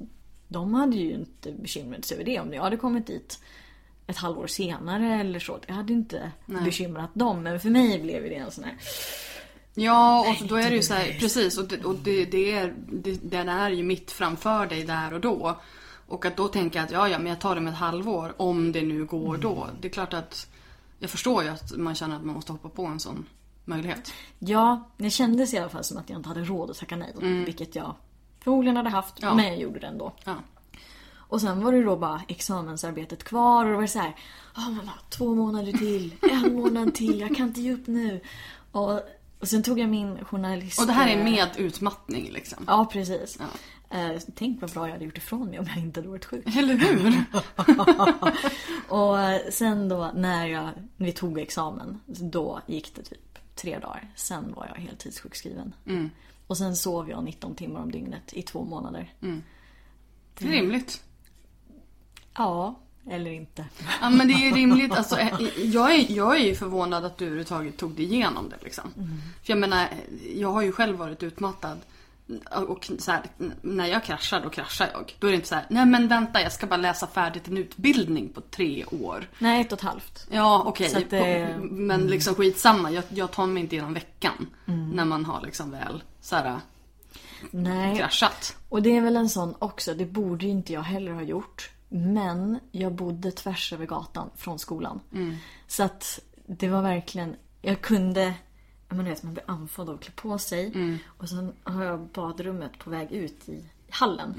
de 0.48 0.74
hade 0.74 0.96
ju 0.96 1.14
inte 1.14 1.52
bekymrat 1.52 2.04
sig 2.04 2.14
över 2.14 2.24
det. 2.24 2.40
Om 2.40 2.52
jag 2.52 2.62
hade 2.62 2.76
kommit 2.76 3.06
dit 3.06 3.38
ett 4.06 4.16
halvår 4.16 4.46
senare 4.46 5.20
eller 5.20 5.38
så. 5.38 5.58
Det 5.66 5.72
hade 5.72 5.92
inte 5.92 6.32
bekymrat 6.46 7.10
dem. 7.14 7.42
Men 7.42 7.60
för 7.60 7.70
mig 7.70 8.00
blev 8.00 8.22
det 8.22 8.34
en 8.34 8.50
sån 8.50 8.64
här... 8.64 8.74
Ja, 9.78 10.26
och 10.28 10.46
då 10.48 10.56
är 10.56 10.70
det 10.70 10.76
ju 10.76 10.82
så 10.82 10.94
här, 10.94 11.16
precis, 11.20 11.58
och, 11.58 11.68
det, 11.68 11.84
och 11.84 11.94
det, 11.94 12.24
det 12.24 12.52
är, 12.52 12.74
det, 12.92 13.18
den 13.22 13.48
är 13.48 13.70
ju 13.70 13.82
mitt 13.82 14.10
framför 14.10 14.66
dig 14.66 14.84
där 14.84 15.14
och 15.14 15.20
då. 15.20 15.60
Och 16.08 16.24
att 16.26 16.36
då 16.36 16.48
tänka 16.48 16.82
att 16.82 16.90
ja, 16.90 17.08
ja, 17.08 17.18
men 17.18 17.26
jag 17.26 17.40
tar 17.40 17.54
det 17.54 17.60
med 17.60 17.72
ett 17.72 17.78
halvår, 17.78 18.34
om 18.36 18.72
det 18.72 18.82
nu 18.82 19.04
går 19.04 19.36
då. 19.36 19.66
Det 19.80 19.88
är 19.88 19.92
klart 19.92 20.14
att 20.14 20.46
jag 20.98 21.10
förstår 21.10 21.42
ju 21.42 21.48
att 21.48 21.76
man 21.76 21.94
känner 21.94 22.16
att 22.16 22.24
man 22.24 22.34
måste 22.34 22.52
hoppa 22.52 22.68
på 22.68 22.84
en 22.86 23.00
sån 23.00 23.26
möjlighet. 23.64 24.12
Ja, 24.38 24.90
det 24.96 25.10
kändes 25.10 25.54
i 25.54 25.58
alla 25.58 25.68
fall 25.68 25.84
som 25.84 25.98
att 25.98 26.10
jag 26.10 26.18
inte 26.18 26.28
hade 26.28 26.44
råd 26.44 26.70
att 26.70 26.76
tacka 26.78 26.96
nej. 26.96 27.12
Vilket 27.46 27.74
jag 27.74 27.94
förmodligen 28.40 28.76
hade 28.76 28.88
haft, 28.90 29.14
Ja. 29.20 29.34
men 29.34 29.44
jag 29.46 29.58
gjorde 29.58 29.78
det 29.78 29.86
ändå. 29.86 30.12
Ja. 30.24 30.34
Och 31.28 31.40
sen 31.40 31.64
var 31.64 31.72
det 31.72 31.82
då 31.84 31.96
bara 31.96 32.20
examensarbetet 32.28 33.24
kvar 33.24 33.64
och 33.64 33.70
det 33.70 33.76
var 33.76 33.86
så 33.86 33.98
här, 33.98 34.16
ja 34.56 34.60
men 34.68 34.86
bara 34.86 34.98
två 35.10 35.34
månader 35.34 35.72
till, 35.72 36.14
en 36.22 36.54
månad 36.60 36.94
till, 36.94 37.20
jag 37.20 37.36
kan 37.36 37.48
inte 37.48 37.60
ge 37.60 37.72
upp 37.72 37.86
nu. 37.86 38.20
Och, 38.72 39.00
och 39.40 39.48
sen 39.48 39.62
tog 39.62 39.78
jag 39.78 39.88
min 39.88 40.24
journalist... 40.24 40.80
Och 40.80 40.86
det 40.86 40.92
här 40.92 41.08
är 41.08 41.24
med 41.24 41.48
utmattning 41.56 42.30
liksom. 42.32 42.64
Ja, 42.66 42.84
precis. 42.92 43.38
Eh, 43.90 44.20
tänk 44.34 44.60
vad 44.60 44.70
bra 44.70 44.86
jag 44.86 44.92
hade 44.92 45.04
gjort 45.04 45.18
ifrån 45.18 45.48
mig 45.48 45.58
om 45.58 45.66
jag 45.74 45.78
inte 45.78 46.00
hade 46.00 46.08
varit 46.08 46.24
sjuk. 46.24 46.56
Eller 46.56 46.74
hur? 46.74 47.24
och 48.88 49.20
eh, 49.20 49.40
sen 49.50 49.88
då 49.88 50.10
när 50.14 50.46
jag, 50.46 50.70
när 50.96 51.06
vi 51.06 51.12
tog 51.12 51.38
examen, 51.38 52.00
då 52.06 52.60
gick 52.66 52.94
det 52.94 53.02
typ 53.02 53.38
tre 53.54 53.78
dagar. 53.78 54.10
Sen 54.16 54.52
var 54.56 54.66
jag 54.74 54.82
heltidssjukskriven. 54.82 55.74
Och 56.46 56.58
sen 56.58 56.76
sov 56.76 57.10
jag 57.10 57.24
19 57.24 57.54
timmar 57.54 57.80
om 57.80 57.90
dygnet 57.92 58.32
i 58.32 58.42
två 58.42 58.64
månader. 58.64 59.14
Det 60.38 60.44
är 60.44 60.48
rimligt. 60.50 61.02
Ja, 62.34 62.74
eller 63.10 63.30
inte. 63.30 63.64
Ja 64.00 64.10
men 64.10 64.28
det 64.28 64.34
är 64.34 64.38
ju 64.38 64.50
rimligt. 64.54 64.92
Alltså, 64.92 65.18
eh, 65.18 65.40
jag, 65.64 65.94
är, 65.94 66.12
jag 66.12 66.36
är 66.40 66.44
ju 66.44 66.54
förvånad 66.54 67.04
att 67.04 67.18
du 67.18 67.24
överhuvudtaget 67.24 67.76
tog 67.76 67.90
dig 67.94 68.04
igenom 68.04 68.48
det. 68.48 68.56
Liksom. 68.64 68.92
För 69.42 69.52
jag 69.52 69.58
menar, 69.58 69.88
jag 70.36 70.52
har 70.52 70.62
ju 70.62 70.72
själv 70.72 70.96
varit 70.96 71.22
utmattad. 71.22 71.78
Och 72.68 72.90
så 72.98 73.10
här, 73.12 73.22
när 73.62 73.86
jag 73.86 74.04
kraschar, 74.04 74.40
då 74.40 74.50
kraschar 74.50 74.90
jag. 74.92 75.16
Då 75.18 75.26
är 75.26 75.30
det 75.30 75.36
inte 75.36 75.48
så 75.48 75.54
här, 75.54 75.64
nej 75.70 75.86
men 75.86 76.08
vänta 76.08 76.40
jag 76.42 76.52
ska 76.52 76.66
bara 76.66 76.76
läsa 76.76 77.06
färdigt 77.06 77.48
en 77.48 77.56
utbildning 77.56 78.28
på 78.28 78.40
tre 78.40 78.84
år. 78.84 79.28
Nej, 79.38 79.60
ett 79.60 79.72
och 79.72 79.78
ett 79.78 79.84
halvt. 79.84 80.26
Ja 80.30 80.62
okej, 80.66 80.94
att 80.94 81.10
det- 81.10 81.58
men 81.62 82.06
liksom 82.06 82.34
skitsamma. 82.34 82.90
Jag, 82.90 83.04
jag 83.08 83.30
tar 83.30 83.46
mig 83.46 83.62
inte 83.62 83.74
igenom 83.74 83.94
veckan. 83.94 84.46
När 84.64 85.04
man 85.04 85.24
har 85.24 85.40
liksom 85.40 85.70
väl 85.70 86.02
så 86.20 86.36
här, 86.36 86.60
Nej. 87.50 87.96
kraschat. 87.96 88.56
Och 88.68 88.82
det 88.82 88.96
är 88.96 89.00
väl 89.00 89.16
en 89.16 89.28
sån 89.28 89.54
också, 89.58 89.94
det 89.94 90.06
borde 90.06 90.44
ju 90.44 90.50
inte 90.50 90.72
jag 90.72 90.82
heller 90.82 91.12
ha 91.12 91.22
gjort. 91.22 91.70
Men 91.88 92.58
jag 92.72 92.92
bodde 92.94 93.30
tvärs 93.32 93.72
över 93.72 93.86
gatan 93.86 94.30
från 94.36 94.58
skolan. 94.58 95.00
Så 95.66 95.82
att 95.82 96.20
det 96.46 96.68
var 96.68 96.82
verkligen, 96.82 97.36
jag 97.62 97.80
kunde, 97.80 98.34
menar, 98.88 99.10
vet, 99.10 99.22
man 99.22 99.34
blir 99.34 99.44
andfådd 99.50 99.88
av 99.88 99.94
att 99.94 100.00
klä 100.00 100.12
på 100.16 100.38
sig. 100.38 100.72
Och 101.06 101.28
sen 101.28 101.52
har 101.62 101.84
jag 101.84 102.00
badrummet 102.00 102.78
på 102.78 102.90
väg 102.90 103.12
ut 103.12 103.48
i 103.48 103.64
hallen. 103.90 104.34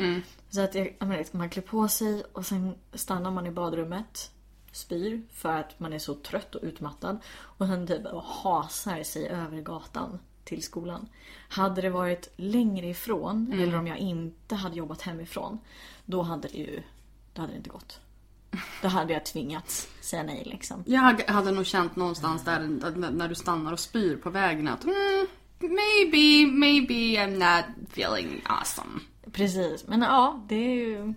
Så 0.49 0.61
att 0.61 0.75
jag, 0.75 0.95
jag 0.99 1.07
vet, 1.07 1.33
man 1.33 1.49
klär 1.49 1.63
på 1.63 1.87
sig 1.87 2.23
och 2.33 2.45
sen 2.45 2.75
stannar 2.93 3.31
man 3.31 3.47
i 3.47 3.51
badrummet. 3.51 4.31
Spyr 4.71 5.21
för 5.31 5.53
att 5.53 5.79
man 5.79 5.93
är 5.93 5.99
så 5.99 6.13
trött 6.15 6.55
och 6.55 6.63
utmattad. 6.63 7.19
Och 7.29 7.67
sen 7.67 7.87
typ 7.87 8.05
och 8.05 8.23
hasar 8.23 9.03
sig 9.03 9.27
över 9.27 9.61
gatan 9.61 10.19
till 10.43 10.63
skolan. 10.63 11.07
Hade 11.49 11.81
det 11.81 11.89
varit 11.89 12.29
längre 12.35 12.87
ifrån, 12.87 13.53
eller 13.53 13.77
om 13.77 13.87
jag 13.87 13.97
inte 13.97 14.55
hade 14.55 14.75
jobbat 14.75 15.01
hemifrån, 15.01 15.59
då 16.05 16.21
hade 16.21 16.47
det 16.47 16.57
ju 16.57 16.83
då 17.33 17.41
hade 17.41 17.53
det 17.53 17.57
inte 17.57 17.69
gått. 17.69 17.99
Då 18.81 18.87
hade 18.87 19.13
jag 19.13 19.25
tvingats 19.25 19.87
säga 20.01 20.23
nej 20.23 20.43
liksom. 20.45 20.83
Jag 20.87 21.01
hade- 21.27 21.51
nog 21.51 21.65
känt 21.65 21.95
någonstans 21.95 22.43
där 22.43 22.59
när 23.11 23.27
du 23.27 23.35
stannar 23.35 23.73
och 23.73 23.79
spyr 23.79 24.15
på 24.15 24.29
vägen 24.29 24.67
att 24.67 24.83
mm, 24.83 25.27
maybe, 25.59 26.51
maybe 26.51 26.93
I'm 26.93 27.31
not 27.37 27.65
feeling 27.91 28.41
awesome. 28.45 28.99
Precis, 29.31 29.87
men 29.87 30.01
ja, 30.01 30.43
det 30.47 30.55
är 30.55 30.75
ju 30.75 31.13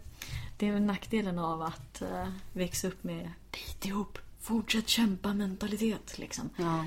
det 0.58 0.68
är 0.68 0.72
väl 0.72 0.82
nackdelen 0.82 1.38
av 1.38 1.62
att 1.62 2.02
uh, 2.02 2.28
växa 2.52 2.88
upp 2.88 3.04
med 3.04 3.30
dit 3.50 3.86
ihop, 3.86 4.18
fortsätt 4.40 4.88
kämpa 4.88 5.34
mentalitet 5.34 6.18
liksom. 6.18 6.50
Ja. 6.56 6.84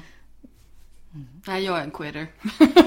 Nej, 1.47 1.63
jag 1.63 1.77
är 1.79 1.83
en 1.83 1.91
quitter. 1.91 2.27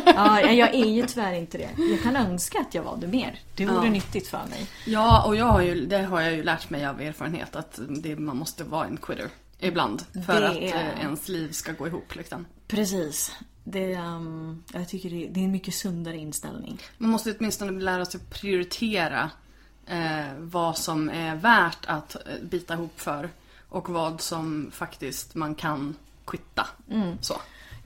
Ja, 0.06 0.40
jag 0.40 0.74
är 0.74 0.86
ju 0.86 1.06
tyvärr 1.06 1.32
inte 1.32 1.58
det. 1.58 1.70
Jag 1.90 2.02
kan 2.02 2.16
önska 2.16 2.58
att 2.60 2.74
jag 2.74 2.82
var 2.82 2.96
det 2.96 3.06
mer. 3.06 3.38
Det 3.54 3.66
vore 3.66 3.84
Ja. 3.86 3.90
nyttigt 3.92 4.28
för 4.28 4.46
mig. 4.50 4.66
Ja, 4.86 5.24
och 5.26 5.36
jag 5.36 5.44
har 5.44 5.62
ju, 5.62 5.86
det 5.86 5.98
har 6.02 6.20
jag 6.20 6.32
ju 6.32 6.42
lärt 6.42 6.70
mig 6.70 6.86
av 6.86 7.00
erfarenhet 7.00 7.56
att 7.56 7.80
det, 7.88 8.16
man 8.16 8.36
måste 8.36 8.64
vara 8.64 8.86
en 8.86 8.96
quitter 8.96 9.28
ibland. 9.58 10.04
För 10.26 10.40
Det 10.40 10.48
att 10.48 10.56
är- 10.56 10.92
eh, 10.94 11.00
ens 11.00 11.28
liv 11.28 11.50
ska 11.52 11.72
gå 11.72 11.86
ihop 11.86 12.14
liksom. 12.14 12.46
Precis. 12.68 13.32
Det, 13.64 13.96
um, 13.96 14.62
jag 14.72 14.88
tycker 14.88 15.10
det, 15.10 15.28
det 15.30 15.40
är 15.40 15.44
en 15.44 15.52
mycket 15.52 15.74
sundare 15.74 16.16
inställning. 16.16 16.78
Man 16.98 17.10
måste 17.10 17.34
åtminstone 17.38 17.80
lära 17.80 18.04
sig 18.04 18.20
prioritera 18.30 19.30
eh, 19.86 20.24
vad 20.38 20.78
som 20.78 21.08
är 21.10 21.36
värt 21.36 21.86
att 21.86 22.14
eh, 22.14 22.20
bita 22.42 22.74
ihop 22.74 23.00
för. 23.00 23.30
Och 23.68 23.88
vad 23.88 24.20
som 24.20 24.70
faktiskt 24.74 25.34
man 25.34 25.54
kan 25.54 25.96
quitta. 26.26 26.66
Så. 27.20 27.34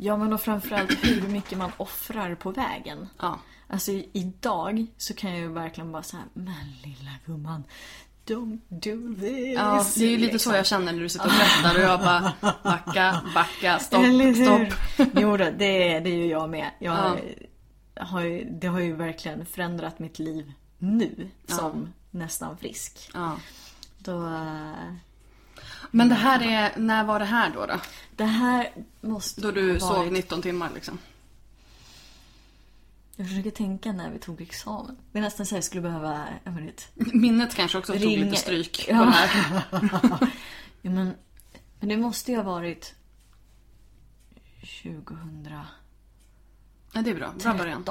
Ja, 0.02 0.16
men 0.16 0.32
och 0.32 0.40
framförallt 0.40 1.04
hur 1.04 1.28
mycket 1.28 1.58
man 1.58 1.70
offrar 1.76 2.34
på 2.34 2.50
vägen. 2.50 3.08
Ja. 3.18 3.38
Alltså 3.68 3.92
idag 4.12 4.86
så 4.96 5.14
kan 5.14 5.30
jag 5.30 5.40
ju 5.40 5.48
verkligen 5.52 5.92
bara 5.92 6.02
säga 6.02 6.22
men 6.32 6.54
lilla 6.84 7.10
gumman, 7.26 7.64
don't 8.26 8.58
do 8.68 9.14
this. 9.20 9.54
Ja, 9.58 9.86
det 9.96 10.04
är 10.04 10.10
ju 10.10 10.16
lite 10.18 10.38
så 10.38 10.52
jag 10.54 10.66
känner 10.66 10.92
när 10.92 11.00
du 11.00 11.08
sitter 11.08 11.26
och 11.26 11.32
berättar 11.32 11.74
och 11.78 11.90
jag 11.90 12.00
bara 12.00 12.32
backa, 12.62 13.20
backa, 13.34 13.78
stopp, 13.78 14.04
stopp. 14.44 15.08
Jo 15.14 15.36
då, 15.36 15.50
det, 15.58 15.92
är- 15.94 16.00
det 16.00 16.10
är 16.10 16.16
ju 16.16 16.26
jag 16.26 16.50
med. 16.50 16.70
Jag 16.78 16.96
Ja. 17.94 18.04
har 18.04 18.20
ju, 18.20 18.44
det 18.60 18.66
har 18.66 18.80
ju 18.80 18.94
verkligen 18.94 19.46
förändrat 19.46 19.98
mitt 19.98 20.18
liv 20.18 20.52
nu 20.78 21.28
som 21.46 21.92
nästan 22.10 22.56
frisk. 22.56 23.10
Ja. 23.14 23.36
Då, 23.98 24.26
eh, 24.26 24.94
Men 25.90 26.08
det 26.08 26.14
här 26.14 26.42
är, 26.42 26.78
när 26.80 27.04
var 27.04 27.18
det 27.18 27.24
här 27.24 27.50
då? 27.54 27.66
Då, 27.66 27.80
det 28.16 28.24
här 28.24 28.70
måste 29.00 29.40
då 29.40 29.50
du 29.50 29.72
ha 29.72 29.78
sov 29.80 29.96
varit- 29.96 30.12
19 30.12 30.42
timmar 30.42 30.70
liksom? 30.74 30.98
Jag 33.16 33.28
försöker 33.28 33.50
tänka 33.50 33.92
när 33.92 34.10
vi 34.10 34.18
tog 34.18 34.40
examen. 34.40 34.96
Det 35.12 35.18
är 35.18 35.22
nästan 35.22 35.46
så 35.46 35.54
jag 35.54 35.64
skulle 35.64 35.82
behöva, 35.82 36.24
jag 36.44 36.52
vet, 36.52 36.88
Minnet 36.94 37.54
kanske 37.54 37.78
också 37.78 37.92
tog 37.92 38.02
Ringa- 38.02 38.24
lite 38.24 38.36
stryk 38.36 38.86
på 38.86 38.92
Ja. 38.92 39.04
det 39.04 39.10
här. 39.10 39.62
ja, 40.82 40.90
men, 40.90 41.14
men 41.80 41.88
det 41.88 41.96
måste 41.96 42.30
ju 42.32 42.36
ha 42.36 42.44
varit 42.44 42.94
2013. 44.82 45.64
Ja, 46.92 47.02
det 47.02 47.10
är 47.10 47.14
bra. 47.14 47.32
Bra 47.42 47.54
början. 47.54 47.84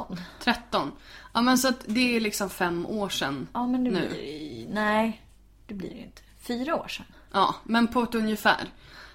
13. 0.43 0.91
Ja 1.33 1.41
men 1.41 1.57
så 1.57 1.67
att 1.67 1.83
det 1.88 2.15
är 2.15 2.19
liksom 2.19 2.49
fem 2.49 2.85
år 2.85 3.09
sedan 3.09 3.47
Ja, 3.53 3.67
men 3.67 3.83
det 3.83 3.91
nu. 3.91 4.09
blir 4.09 4.67
Nej, 4.69 5.21
det 5.67 5.73
blir 5.73 5.89
det 5.89 6.01
inte. 6.01 6.21
Fyra 6.39 6.75
år 6.75 6.88
sedan. 6.88 7.05
Ja, 7.31 7.55
men 7.63 7.87
på 7.87 8.01
ett 8.03 8.15
ungefär. 8.15 8.67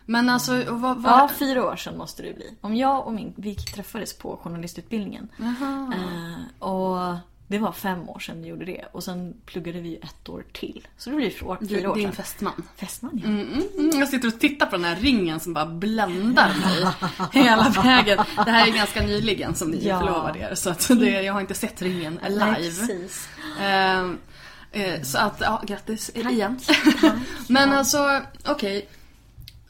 Men 0.06 0.28
alltså, 0.28 0.64
vad, 0.68 1.02
vad... 1.02 1.12
Ja, 1.12 1.30
fyra 1.38 1.64
år 1.64 1.76
sedan 1.76 1.96
måste 1.98 2.22
det 2.22 2.34
bli. 2.34 2.54
Om 2.60 2.76
jag 2.76 3.06
och 3.06 3.12
min, 3.12 3.32
vi 3.36 3.54
träffades 3.54 4.18
på 4.18 4.36
journalistutbildningen. 4.42 5.28
Eh, 5.38 6.66
och 6.68 7.16
det 7.46 7.58
var 7.58 7.72
fem 7.72 8.08
år 8.08 8.18
sedan 8.18 8.42
vi 8.42 8.48
gjorde 8.48 8.64
det. 8.64 8.84
Och 8.92 9.04
sen 9.04 9.34
pluggade 9.46 9.80
vi 9.80 9.96
ett 9.96 10.28
år 10.28 10.44
till. 10.52 10.88
Så 10.96 11.10
det 11.10 11.16
blir 11.16 11.30
fyra, 11.68 11.90
år 11.90 11.94
din 11.94 12.04
sedan. 12.04 12.12
fästman. 12.12 12.62
Fästman, 12.76 13.20
ja. 13.22 13.28
Mm, 13.28 13.62
mm, 13.78 14.00
jag 14.00 14.08
sitter 14.08 14.28
och 14.28 14.40
tittar 14.40 14.66
på 14.66 14.76
den 14.76 14.84
här 14.84 14.96
ringen 14.96 15.40
som 15.40 15.52
bara 15.54 15.66
bländar 15.66 16.48
mig 16.48 16.86
hela 17.44 17.68
vägen. 17.68 18.18
Det 18.44 18.50
här 18.50 18.66
är 18.68 18.72
ganska 18.72 19.00
nyligen 19.02 19.54
som 19.54 19.70
ni 19.70 19.86
Ja. 19.88 19.98
förlovade 20.00 20.38
er. 20.38 20.54
Så 20.54 20.70
att 20.70 20.88
det, 20.88 21.22
jag 21.22 21.32
har 21.32 21.40
inte 21.40 21.54
sett 21.54 21.82
ringen 21.82 22.18
Nej, 22.22 22.30
live. 22.30 22.56
precis. 22.56 23.28
Ehm, 23.60 24.18
eh, 24.74 25.02
så 25.02 25.18
att, 25.18 25.40
ja, 25.40 25.62
grattis 25.66 26.10
igen. 26.10 26.60
Men 27.48 27.72
alltså, 27.72 28.22
okej. 28.46 28.88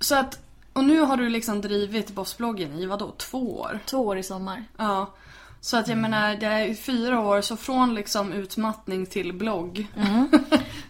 Så 0.00 0.14
att, 0.14 0.38
och 0.72 0.84
nu 0.84 1.00
har 1.00 1.16
du 1.16 1.28
liksom 1.28 1.60
drivit 1.60 2.10
Bossbloggen 2.10 2.72
i 2.72 2.86
vadå, 2.86 3.14
två 3.18 3.60
år? 3.60 3.78
Två 3.86 3.98
år 3.98 4.18
i 4.18 4.22
sommar. 4.22 4.64
Ja. 4.76 5.14
Så 5.60 5.76
att 5.76 5.88
jag 5.88 5.98
menar, 5.98 6.36
det 6.36 6.46
är 6.46 6.74
fyra 6.74 7.20
år, 7.20 7.40
så 7.40 7.56
från 7.56 7.94
liksom 7.94 8.32
utmattning 8.32 9.06
till 9.06 9.32
blogg. 9.32 9.86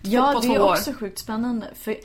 Ja, 0.06 0.32
på 0.32 0.40
det 0.40 0.54
är 0.54 0.62
år. 0.62 0.70
också 0.70 0.92
sjukt 0.92 1.18
spännande. 1.18 1.70
För 1.74 1.96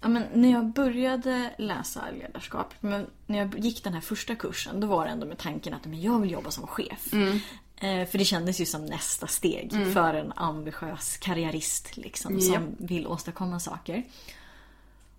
ja, 0.00 0.08
men, 0.08 0.24
när 0.34 0.50
jag 0.50 0.66
började 0.66 1.50
läsa 1.58 2.04
ledarskap, 2.20 2.74
men 2.80 3.06
när 3.26 3.38
jag 3.38 3.58
gick 3.58 3.84
den 3.84 3.92
här 3.92 4.00
första 4.00 4.34
kursen, 4.34 4.80
då 4.80 4.86
var 4.86 5.04
det 5.04 5.10
ändå 5.10 5.26
med 5.26 5.38
tanken 5.38 5.74
att 5.74 5.84
men, 5.84 6.00
jag 6.00 6.20
vill 6.20 6.30
jobba 6.30 6.50
som 6.50 6.66
chef. 6.66 7.12
Eh, 7.12 7.36
för 7.80 8.18
det 8.18 8.24
kändes 8.24 8.60
ju 8.60 8.66
som 8.66 8.86
nästa 8.86 9.26
steg 9.26 9.72
för 9.92 10.14
en 10.14 10.32
ambitiös 10.36 11.16
karriärist 11.16 11.96
liksom, 11.96 12.38
Ja. 12.38 12.54
som 12.54 12.76
vill 12.78 13.06
åstadkomma 13.06 13.60
saker. 13.60 14.02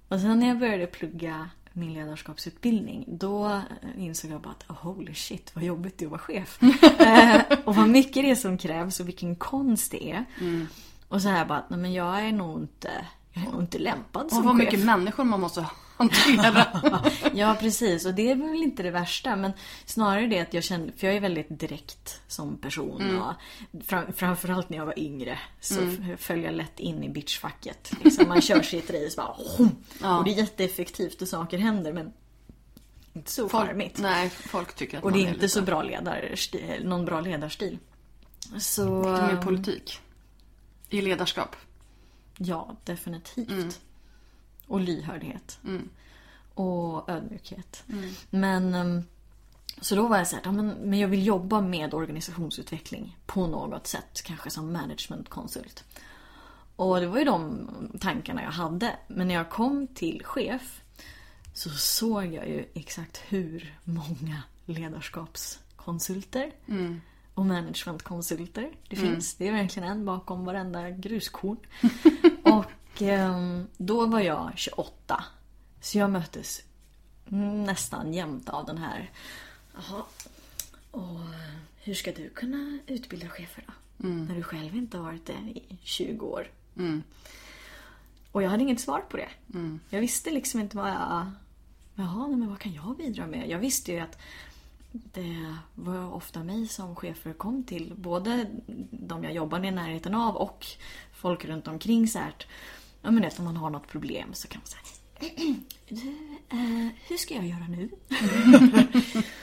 Och 0.08 0.19
sen 0.19 0.39
när 0.39 0.47
jag 0.47 0.60
började 0.60 0.88
plugga 0.88 1.50
min 1.74 1.93
ledarskapsutbildning, 1.93 3.06
då 3.08 3.62
insåg 3.97 4.32
jag 4.32 4.41
bara 4.41 4.50
att 4.60 4.69
oh, 4.69 4.76
holy 4.93 5.13
shit 5.13 5.52
vad 5.56 5.63
jobbigt 5.63 5.97
det 5.97 6.04
är 6.06 6.08
att 6.08 6.12
vara 6.12 6.21
chef. 6.21 6.60
eh, 7.00 7.41
och 7.65 7.76
vad 7.76 7.89
mycket 7.89 8.13
det 8.24 8.32
är 8.32 8.36
som 8.36 8.58
krävs 8.58 9.00
och 9.00 9.08
vilken 9.08 9.36
konst 9.36 9.91
det 9.91 10.12
är. 10.12 10.26
Och 11.08 11.21
så 11.21 11.30
här 11.30 11.45
bara, 11.45 11.63
nej 11.69 11.80
men 11.80 11.93
jag 11.93 12.21
är 12.21 12.32
nog 12.32 12.60
inte, 12.62 12.91
jag 13.34 13.43
är 13.45 13.52
nog 13.52 13.62
inte 13.62 13.80
lämpad 13.80 14.30
som 14.30 14.38
Och 14.38 14.43
vad 14.45 14.58
chef. 14.58 14.65
mycket 14.65 14.86
människor 14.86 15.24
man 15.24 15.39
måste 15.39 15.65
hantera. 16.02 17.02
Ja 17.34 17.58
precis 17.60 18.06
och 18.06 18.14
det 18.14 18.32
är 18.32 18.36
väl 18.36 18.64
inte 18.64 18.84
det 18.84 18.92
värsta 18.92 19.36
men 19.36 19.52
snarare 19.86 20.28
det 20.28 20.40
att 20.40 20.54
jag 20.54 20.64
kände, 20.64 20.94
för 20.98 21.08
jag 21.08 21.16
är 21.16 21.22
väldigt 21.22 21.60
direkt 21.60 22.22
som 22.28 22.58
person 22.58 23.02
Mm. 23.02 23.22
och 23.22 23.34
fram, 23.86 24.14
framförallt 24.14 24.70
när 24.70 24.78
jag 24.78 24.86
var 24.86 25.00
yngre 25.00 25.40
så 25.60 25.82
mm. 25.82 26.18
föll 26.18 26.44
jag 26.44 26.54
lätt 26.54 26.80
in 26.80 27.04
i 27.04 27.10
bitchfacket. 27.10 27.92
Liksom, 28.04 28.28
man 28.28 28.42
kör 28.42 28.62
sig 28.62 28.80
i 28.80 28.82
ett 28.82 28.90
race 28.90 29.18
bara 29.18 29.36
Ja. 30.02 30.18
och 30.18 30.24
det 30.24 30.32
är 30.32 30.36
jätteeffektivt 30.36 31.22
och 31.22 31.28
saker 31.28 31.58
händer 31.58 31.94
men 31.94 32.14
inte 33.14 33.32
så 33.32 33.50
Folk, 33.50 33.68
charmigt. 33.68 34.00
nej, 34.00 34.30
folk 34.30 34.76
tycker 34.76 34.98
att 34.98 35.04
Och 35.04 35.12
det 35.12 35.18
är 35.18 35.22
inte 35.22 35.34
lite, 35.34 35.50
så 35.50 35.62
bra 35.62 35.82
ledarstil, 35.84 36.82
någon 36.84 37.06
bra 37.06 37.22
ledarstil. 37.22 37.78
Så... 38.60 39.04
Är 39.04 39.36
mer 39.36 39.42
politik. 39.42 40.00
I 40.90 41.02
ledarskap. 41.02 41.56
Ja, 42.38 42.76
definitivt. 42.84 43.50
Mm. 43.50 43.70
Och 44.72 44.80
lyhördhet. 44.80 45.60
Och 46.54 47.10
ödmjukhet. 47.10 47.84
Men 48.30 48.74
ehm, 48.74 49.04
så 49.82 49.96
då 49.96 50.08
var 50.08 50.18
jag 50.18 50.28
så 50.28 50.36
här, 50.36 50.44
ja, 50.46 50.52
men, 50.52 50.68
men 50.68 51.00
jag 51.00 51.08
vill 51.08 51.26
jobba 51.26 51.62
med 51.62 51.94
organisationsutveckling 51.94 53.18
på 53.26 53.48
något 53.48 53.88
sätt. 53.88 54.22
Kanske 54.24 54.50
som 54.50 54.74
managementkonsult. 54.74 55.84
Och 56.76 57.00
det 57.00 57.08
var 57.08 57.18
ju 57.20 57.26
de 57.26 57.70
tankarna 58.00 58.44
jag 58.44 58.52
hade. 58.52 58.96
Men 59.08 59.28
när 59.28 59.36
jag 59.36 59.50
kom 59.50 59.88
till 59.88 60.22
chef 60.26 60.82
så 61.54 61.70
såg 61.70 62.26
jag 62.26 62.48
ju 62.50 62.66
exakt 62.74 63.18
hur 63.18 63.78
många 63.84 64.44
ledarskapskonsulter 64.66 66.52
och 67.34 67.46
managementkonsulter 67.46 68.72
det 68.90 68.96
finns. 68.96 69.36
Det 69.36 69.48
är 69.48 69.52
verkligen 69.52 69.90
en 69.90 70.06
bakom 70.06 70.46
varenda 70.46 70.90
gruskorn. 70.90 71.58
och 72.44 72.66
då 73.78 74.06
var 74.06 74.20
jag 74.20 74.52
28. 74.56 75.24
Så 75.82 75.98
jag 75.98 76.10
möttes 76.10 76.62
nästan 77.66 78.14
jämt 78.14 78.50
av 78.50 78.66
den 78.66 78.78
här 78.78 79.12
Jaha, 79.76 80.04
och 80.92 81.20
hur 81.84 81.94
ska 81.94 82.12
du 82.12 82.30
kunna 82.30 82.80
utbilda 82.88 83.30
chefer 83.30 83.64
då? 83.68 83.74
När 84.08 84.36
du 84.36 84.44
själv 84.44 84.76
inte 84.76 84.98
har 84.98 85.04
varit 85.04 85.26
det 85.26 85.34
i 85.34 85.78
20 85.84 86.26
år. 86.26 86.48
Och 88.32 88.44
jag 88.44 88.50
hade 88.50 88.64
inget 88.64 88.82
svar 88.82 89.00
på 89.10 89.18
det. 89.18 89.30
Jag 89.90 90.00
visste 90.00 90.32
liksom 90.32 90.60
inte 90.60 90.78
vad 90.78 90.90
jag... 90.90 91.32
Jaha, 91.96 92.28
men 92.28 92.50
vad 92.50 92.60
kan 92.60 92.74
jag 92.74 92.98
bidra 92.98 93.28
med? 93.28 93.50
Jag 93.50 93.60
visste 93.60 93.92
ju 93.92 94.00
att 94.00 94.18
det 94.92 95.56
var 95.76 96.14
ofta 96.14 96.44
mig 96.44 96.68
som 96.68 96.96
chefer 96.96 97.34
kom 97.34 97.64
till. 97.64 97.94
Både 97.98 98.46
de 98.92 99.24
jag 99.24 99.34
jobbade 99.34 99.68
i 99.68 99.72
närheten 99.72 100.16
av 100.16 100.36
och 100.36 100.66
folk 101.14 101.46
runt 101.46 101.68
omkring. 101.68 102.08
Så 102.08 102.20
här, 102.20 102.34
ja, 103.02 103.12
men 103.12 103.30
om 103.38 103.46
man 103.46 103.58
har 103.58 103.70
något 103.70 103.88
problem 103.88 104.30
så 104.34 104.48
kan 104.48 104.62
man 104.62 104.68
säga 104.68 104.82
du, 105.90 105.96
eh, 106.58 106.88
hur 107.08 107.18
ska 107.18 107.34
jag 107.36 107.46
göra 107.46 107.66
nu? 107.70 107.90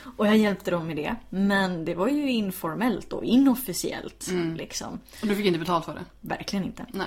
och 0.17 0.27
jag 0.27 0.37
hjälpte 0.37 0.71
dem 0.71 0.87
med 0.87 0.97
det. 0.97 1.15
Men 1.31 1.85
det 1.85 1.95
var 1.95 2.09
ju 2.09 2.31
informellt 2.31 3.13
och 3.13 3.25
inofficiellt. 3.25 4.31
Liksom. 4.57 5.01
Och 5.23 5.29
du 5.29 5.35
fick 5.37 5.47
inte 5.47 5.59
betalt 5.59 5.85
för 5.85 5.95
det? 5.95 6.05
Verkligen 6.21 6.65
inte. 6.65 6.87
Nej. 6.93 7.07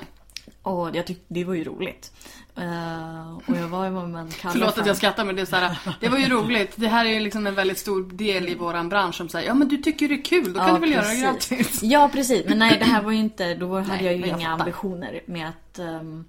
Och 0.62 0.96
jag 0.96 1.08
tyckte 1.08 1.24
det 1.28 1.44
var 1.44 1.54
ju 1.54 1.64
roligt. 1.64 2.12
Eh, 2.56 3.36
och 3.48 3.58
jag 3.58 3.68
var 3.68 3.86
ju 3.86 3.92
vad 3.92 4.10
man 4.10 4.32
kallar 4.32 4.54
Förlåt 4.54 4.74
för- 4.74 4.82
att 4.82 4.88
jag 4.88 4.98
skrattar 4.98 5.26
men 5.26 5.36
det 5.36 5.42
är 5.42 5.46
så 5.46 5.56
här, 5.56 5.78
det 6.00 6.10
var 6.10 6.18
ju 6.18 6.26
roligt. 6.30 6.74
Det 6.76 6.88
här 6.88 7.06
är 7.06 7.10
ju 7.10 7.20
liksom 7.20 7.48
en 7.48 7.56
väldigt 7.56 7.78
stor 7.78 8.04
del 8.12 8.50
i 8.50 8.56
våran 8.56 8.90
bransch 8.90 9.16
som 9.16 9.30
säger 9.30 9.48
ja 9.48 9.54
men 9.54 9.68
du 9.68 9.78
tycker 9.78 10.08
det 10.10 10.16
är 10.16 10.24
kul, 10.26 10.54
då 10.54 10.60
kan 10.60 10.68
Ja, 10.68 10.74
du 10.74 10.80
väl 10.80 10.92
göra 10.92 11.02
det 11.02 11.34
precis. 11.34 11.50
gratis. 11.50 11.84
Ja 11.84 12.10
precis, 12.14 12.46
men 12.50 12.60
nej 12.60 12.78
det 12.80 12.86
här 12.86 13.02
var 13.04 13.12
ju 13.12 13.18
inte, 13.18 13.56
då 13.56 13.76
hade 13.80 13.88
Nej, 13.88 14.06
jag 14.06 14.14
ju 14.16 14.20
jag 14.20 14.28
inga 14.28 14.38
fattar. 14.50 14.60
ambitioner 14.60 15.22
med 15.26 15.50
att 15.50 15.80
ehm, 15.80 16.26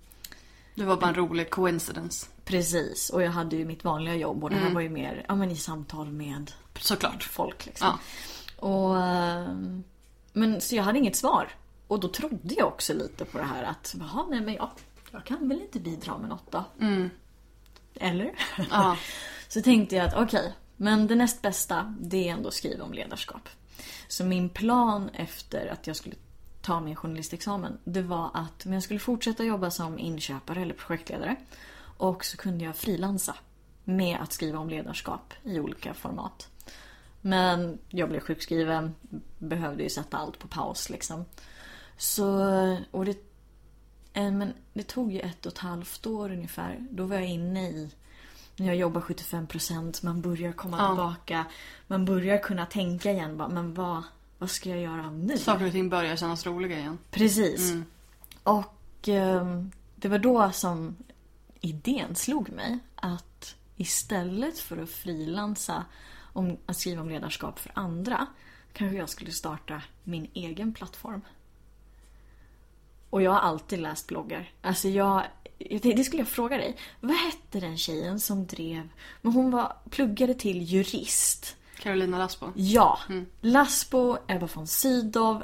Det 0.74 0.84
var 0.84 0.96
bara 0.96 1.08
en 1.08 1.14
rolig 1.14 1.50
coincidence. 1.50 2.26
Precis, 2.44 3.10
och 3.10 3.22
jag 3.22 3.30
hade 3.30 3.56
ju 3.56 3.64
mitt 3.64 3.84
vanliga 3.84 4.14
jobb 4.14 4.44
och 4.44 4.50
det 4.50 4.56
här 4.56 4.62
Mm. 4.62 4.74
var 4.74 4.80
ju 4.80 4.88
mer 4.88 5.24
ja, 5.28 5.34
men 5.34 5.50
i 5.50 5.56
samtal 5.56 6.12
med 6.12 6.52
Såklart. 6.80 7.22
folk. 7.22 7.66
Liksom. 7.66 7.86
Ja. 7.88 7.98
Och, 8.68 9.02
ehm, 9.02 9.84
men 10.32 10.60
så 10.60 10.74
jag 10.76 10.82
hade 10.84 10.98
inget 10.98 11.16
svar. 11.16 11.48
Och 11.88 12.00
då 12.00 12.08
trodde 12.08 12.54
jag 12.54 12.68
också 12.68 12.94
lite 12.94 13.24
på 13.24 13.38
det 13.38 13.44
här 13.44 13.62
att 13.62 13.94
Jaha, 13.98 14.26
nej 14.30 14.40
men 14.40 14.54
jag, 14.54 14.70
jag 15.10 15.24
kan 15.24 15.48
väl 15.48 15.60
inte 15.62 15.80
bidra 15.80 16.18
med 16.18 16.28
något 16.28 16.52
då. 16.52 16.64
Eller? 17.94 18.32
Ja. 18.70 18.96
Så 19.48 19.62
tänkte 19.62 19.96
jag 19.96 20.06
att 20.06 20.14
okej, 20.16 20.52
men 20.76 21.06
det 21.06 21.14
näst 21.14 21.42
bästa 21.42 21.94
det 22.00 22.28
är 22.28 22.32
ändå 22.32 22.48
att 22.48 22.54
skriva 22.54 22.84
om 22.84 22.92
ledarskap. 22.92 23.48
Så 24.08 24.24
min 24.24 24.48
plan 24.48 25.08
efter 25.14 25.66
att 25.66 25.86
jag 25.86 25.96
skulle 25.96 26.16
ta 26.62 26.80
min 26.80 26.96
journalistexamen 26.96 27.78
det 27.84 28.02
var 28.02 28.30
att 28.34 28.64
men 28.64 28.74
jag 28.74 28.82
skulle 28.82 29.00
fortsätta 29.00 29.44
jobba 29.44 29.70
som 29.70 29.98
inköpare 29.98 30.62
eller 30.62 30.74
projektledare. 30.74 31.36
Och 31.96 32.24
så 32.24 32.36
kunde 32.36 32.64
jag 32.64 32.76
frilansa 32.76 33.36
med 33.84 34.18
att 34.20 34.32
skriva 34.32 34.58
om 34.58 34.68
ledarskap 34.68 35.34
i 35.42 35.60
olika 35.60 35.94
format. 35.94 36.48
Men 37.20 37.78
jag 37.88 38.08
blev 38.08 38.20
sjukskriven, 38.20 38.94
behövde 39.38 39.82
ju 39.82 39.90
sätta 39.90 40.16
allt 40.16 40.38
på 40.38 40.48
paus 40.48 40.90
liksom. 40.90 41.24
Så, 41.96 42.26
och 42.90 43.04
det, 43.04 43.18
eh, 44.12 44.32
men 44.32 44.52
det 44.72 44.82
tog 44.82 45.12
ju 45.12 45.20
ett 45.20 45.46
och 45.46 45.52
ett 45.52 45.58
halvt 45.58 46.06
år 46.06 46.32
ungefär. 46.32 46.86
Då 46.90 47.04
var 47.04 47.16
jag 47.16 47.26
inne 47.26 47.70
i 47.70 47.90
när 48.56 48.66
jag 48.66 48.76
jobbar 48.76 49.00
75% 49.00 50.04
man 50.04 50.20
börjar 50.20 50.52
komma 50.52 50.76
Ja. 50.78 50.88
tillbaka. 50.88 51.44
Man 51.86 52.04
börjar 52.04 52.38
kunna 52.38 52.66
tänka 52.66 53.10
igen. 53.12 53.36
Men 53.50 53.74
vad, 53.74 54.02
vad 54.42 54.50
ska 54.50 54.70
jag 54.70 54.80
göra 54.80 55.10
nu? 55.10 55.38
Saker 55.38 55.66
och 55.66 55.72
ting 55.72 55.88
börjar 55.88 56.16
kännas 56.16 56.46
roliga 56.46 56.78
igen. 56.78 56.98
Precis. 57.10 57.72
Och 58.42 59.08
ehm, 59.08 59.70
det 59.96 60.08
var 60.08 60.18
då 60.18 60.50
som 60.52 60.96
idén 61.60 62.14
slog 62.14 62.50
mig 62.50 62.78
att 62.94 63.54
istället 63.76 64.58
för 64.58 64.82
att 64.82 64.90
frilansa 64.90 65.84
om 66.32 66.56
att 66.66 66.76
skriva 66.76 67.02
om 67.02 67.08
ledarskap 67.08 67.58
för 67.58 67.72
andra 67.74 68.26
kanske 68.72 68.96
jag 68.96 69.08
skulle 69.08 69.30
starta 69.30 69.82
min 70.04 70.30
egen 70.34 70.74
plattform. 70.74 71.20
Och 73.10 73.22
jag 73.22 73.30
har 73.30 73.40
alltid 73.40 73.78
läst 73.78 74.06
bloggar. 74.06 74.52
Alltså 74.62 74.88
jag, 74.88 75.24
det 75.58 75.78
det 75.92 76.04
skulle 76.04 76.22
jag 76.22 76.28
fråga 76.28 76.56
dig. 76.56 76.76
Vad 77.00 77.16
hette 77.16 77.60
den 77.60 77.78
tjejen 77.78 78.20
som 78.20 78.46
drev, 78.46 78.88
men 79.20 79.32
hon 79.32 79.50
var, 79.50 79.76
pluggade 79.90 80.34
till 80.34 80.62
jurist. 80.62 81.56
Carolina 81.82 82.18
Lasbo. 82.18 82.46
Ja, 82.54 82.98
Lasbo, 83.40 84.16
Ebba 84.28 84.48
von 84.54 84.66
Sydow. 84.66 85.42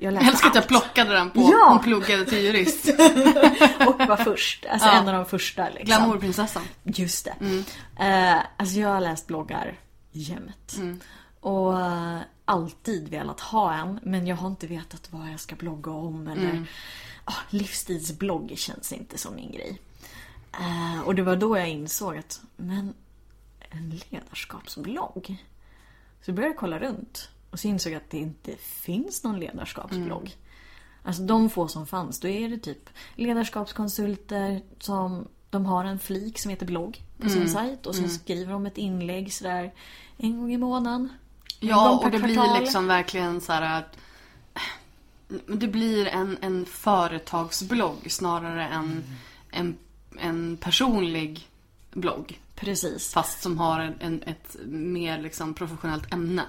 Jag 0.00 0.02
Jag 0.12 0.26
älskar 0.28 0.48
att 0.48 0.54
jag 0.54 0.68
plockade 0.68 1.12
den 1.12 1.30
på 1.30 1.40
Ja. 1.52 1.68
hon 1.68 1.82
pluggade 1.82 2.24
till 2.24 2.38
jurist. 2.44 2.88
Och 3.86 3.98
var 4.08 4.16
först. 4.16 4.66
Alltså 4.70 4.88
Ja. 4.88 4.92
en 4.92 5.08
av 5.08 5.14
de 5.14 5.26
första 5.26 5.64
liksom. 5.68 5.84
Glamourprinsessan. 5.86 6.62
Just 6.82 7.24
det. 7.24 7.64
Eh, 8.04 8.42
alltså 8.56 8.78
jag 8.78 8.88
har 8.88 9.00
läst 9.00 9.26
bloggar 9.26 9.78
jämt. 10.12 10.76
Och 11.40 11.80
eh, 11.80 12.18
alltid 12.44 13.08
velat 13.08 13.40
ha 13.40 13.74
en. 13.74 14.00
Men 14.02 14.26
jag 14.26 14.36
har 14.36 14.48
inte 14.48 14.66
vetat 14.66 15.08
vad 15.10 15.30
jag 15.32 15.40
ska 15.40 15.56
blogga 15.56 15.90
om. 15.92 16.28
Eller 16.28 16.66
ah, 17.24 17.34
livsstilsblogg 17.50 18.52
känns 18.56 18.92
inte 18.92 19.18
som 19.18 19.34
min 19.34 19.52
grej. 19.52 19.80
Eh, 20.52 21.00
och 21.06 21.14
det 21.14 21.22
var 21.22 21.36
då 21.36 21.58
jag 21.58 21.68
insåg 21.68 22.16
att 22.16 22.40
men 22.56 22.94
en 23.70 24.00
ledarskapsblogg. 24.10 25.36
Så 26.22 26.32
började 26.32 26.52
jag 26.52 26.58
kolla 26.58 26.78
runt. 26.78 27.28
Och 27.50 27.60
så 27.60 27.68
insåg 27.68 27.92
jag 27.92 27.96
att 27.96 28.10
det 28.10 28.18
inte 28.18 28.56
finns 28.56 29.24
någon 29.24 29.40
ledarskapsblogg. 29.40 30.36
Alltså 31.02 31.22
de 31.22 31.50
få 31.50 31.68
som 31.68 31.86
fanns, 31.86 32.20
då 32.20 32.28
är 32.28 32.48
det 32.48 32.58
typ 32.58 32.90
ledarskapskonsulter 33.14 34.62
som 34.78 35.28
de 35.50 35.66
har 35.66 35.84
en 35.84 35.98
flik 35.98 36.38
som 36.38 36.50
heter 36.50 36.66
blogg 36.66 37.02
på 37.18 37.28
sin 37.28 37.48
sajt 37.48 37.86
och 37.86 37.94
sen 37.94 38.10
skriver 38.10 38.52
de 38.52 38.66
ett 38.66 38.78
inlägg 38.78 39.32
sådär 39.32 39.72
en 40.16 40.38
gång 40.38 40.52
i 40.52 40.56
månaden. 40.56 41.08
En 41.60 41.68
Ja, 41.68 41.98
och 42.04 42.10
det 42.10 42.18
blir 42.18 42.34
kvartal. 42.34 42.60
liksom 42.60 42.86
verkligen 42.86 43.40
så 43.40 43.52
här 43.52 43.78
att 43.78 43.96
det 45.46 45.68
blir 45.68 46.06
en, 46.06 46.38
en 46.40 46.66
företagsblogg 46.66 48.12
snarare 48.12 48.68
än 48.68 49.04
en, 49.50 49.76
en 50.18 50.56
personlig 50.56 51.48
blogg. 51.92 52.40
Precis. 52.60 53.12
Fast 53.12 53.42
som 53.42 53.58
har 53.58 53.80
en, 53.80 53.94
en, 54.00 54.22
ett 54.22 54.56
mer 54.66 55.22
liksom 55.22 55.54
professionellt 55.54 56.12
ämne. 56.12 56.42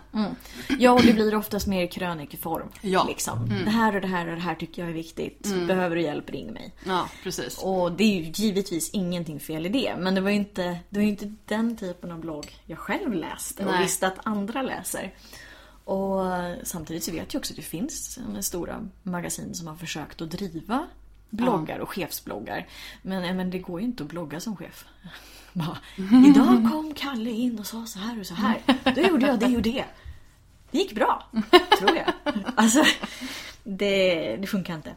Ja, 0.80 0.92
och 0.92 1.02
det 1.02 1.14
blir 1.14 1.36
oftast 1.36 1.68
mer 1.68 1.88
krönikeform. 1.88 2.70
Ja. 2.82 3.06
Liksom. 3.08 3.50
Det 3.66 3.72
här 3.72 3.96
och 3.96 4.02
det 4.02 4.08
här 4.08 4.28
och 4.28 4.36
det 4.36 4.42
här 4.42 4.56
tycker 4.56 4.82
jag 4.82 4.90
är 4.90 4.94
viktigt. 4.94 5.48
Behöver 5.68 5.96
du 5.96 6.02
hjälp, 6.02 6.30
ring 6.30 6.54
mig. 6.54 6.76
Ja, 6.86 7.10
precis. 7.24 7.58
Och 7.58 7.92
det 7.92 8.04
är 8.04 8.22
ju 8.22 8.32
givetvis 8.36 8.90
ingenting 8.90 9.40
fel 9.40 9.66
i 9.66 9.70
det. 9.70 9.96
Men 10.00 10.16
det 10.16 10.22
var 10.22 10.30
ju 10.30 10.36
inte, 10.36 10.80
det 10.90 11.00
var 11.00 11.06
inte 11.06 11.34
den 11.46 11.78
typen 11.78 12.12
av 12.12 12.20
blogg 12.20 12.60
jag 12.66 12.78
själv 12.78 13.14
läste 13.14 13.66
och 13.66 13.72
Nej. 13.72 13.84
visste 13.84 14.08
att 14.08 14.18
andra 14.24 14.62
läser. 14.62 15.14
Och 15.84 16.24
samtidigt 16.64 17.04
så 17.04 17.12
vet 17.12 17.34
jag 17.34 17.40
också 17.40 17.54
att 17.54 17.58
det 17.58 17.62
finns 17.62 18.20
stora 18.42 18.88
magasin 19.04 19.56
som 19.56 19.68
har 19.68 19.76
försökt 19.76 20.22
att 20.22 20.32
driva 20.32 20.88
bloggar 21.30 21.80
och 21.80 21.90
chefsbloggar. 21.90 22.68
Men, 23.02 23.38
men 23.38 23.50
det 23.50 23.60
går 23.60 23.80
ju 23.80 23.86
inte 23.86 24.04
att 24.04 24.10
blogga 24.10 24.40
som 24.40 24.56
chef. 24.58 24.86
Bara, 25.54 25.78
Idag 26.26 26.72
kom 26.72 26.94
Kalle 26.96 27.30
in 27.30 27.60
och 27.60 27.66
sa 27.66 27.86
så 27.86 28.00
här 28.00 28.20
och 28.20 28.26
så 28.26 28.34
här. 28.34 28.62
Då 28.96 29.02
gjorde 29.02 29.28
jag 29.28 29.40
det 29.40 29.56
och 29.56 29.62
det. 29.62 29.86
Det 30.72 30.78
gick 30.78 30.96
bra, 30.96 31.24
tror 31.80 31.96
jag. 31.96 32.14
Alltså, 32.56 32.84
det, 33.64 34.36
det 34.38 34.48
funkar 34.48 34.76
inte. 34.76 34.94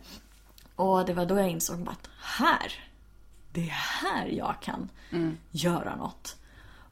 Och 0.77 1.05
det 1.07 1.15
var 1.15 1.27
då 1.27 1.39
jag 1.39 1.51
insåg 1.51 1.89
att 1.89 2.09
här, 2.21 2.73
det 3.53 3.61
är 3.61 3.75
här 4.05 4.27
jag 4.27 4.55
kan 4.61 4.89
göra 5.51 5.97
något. 5.97 6.37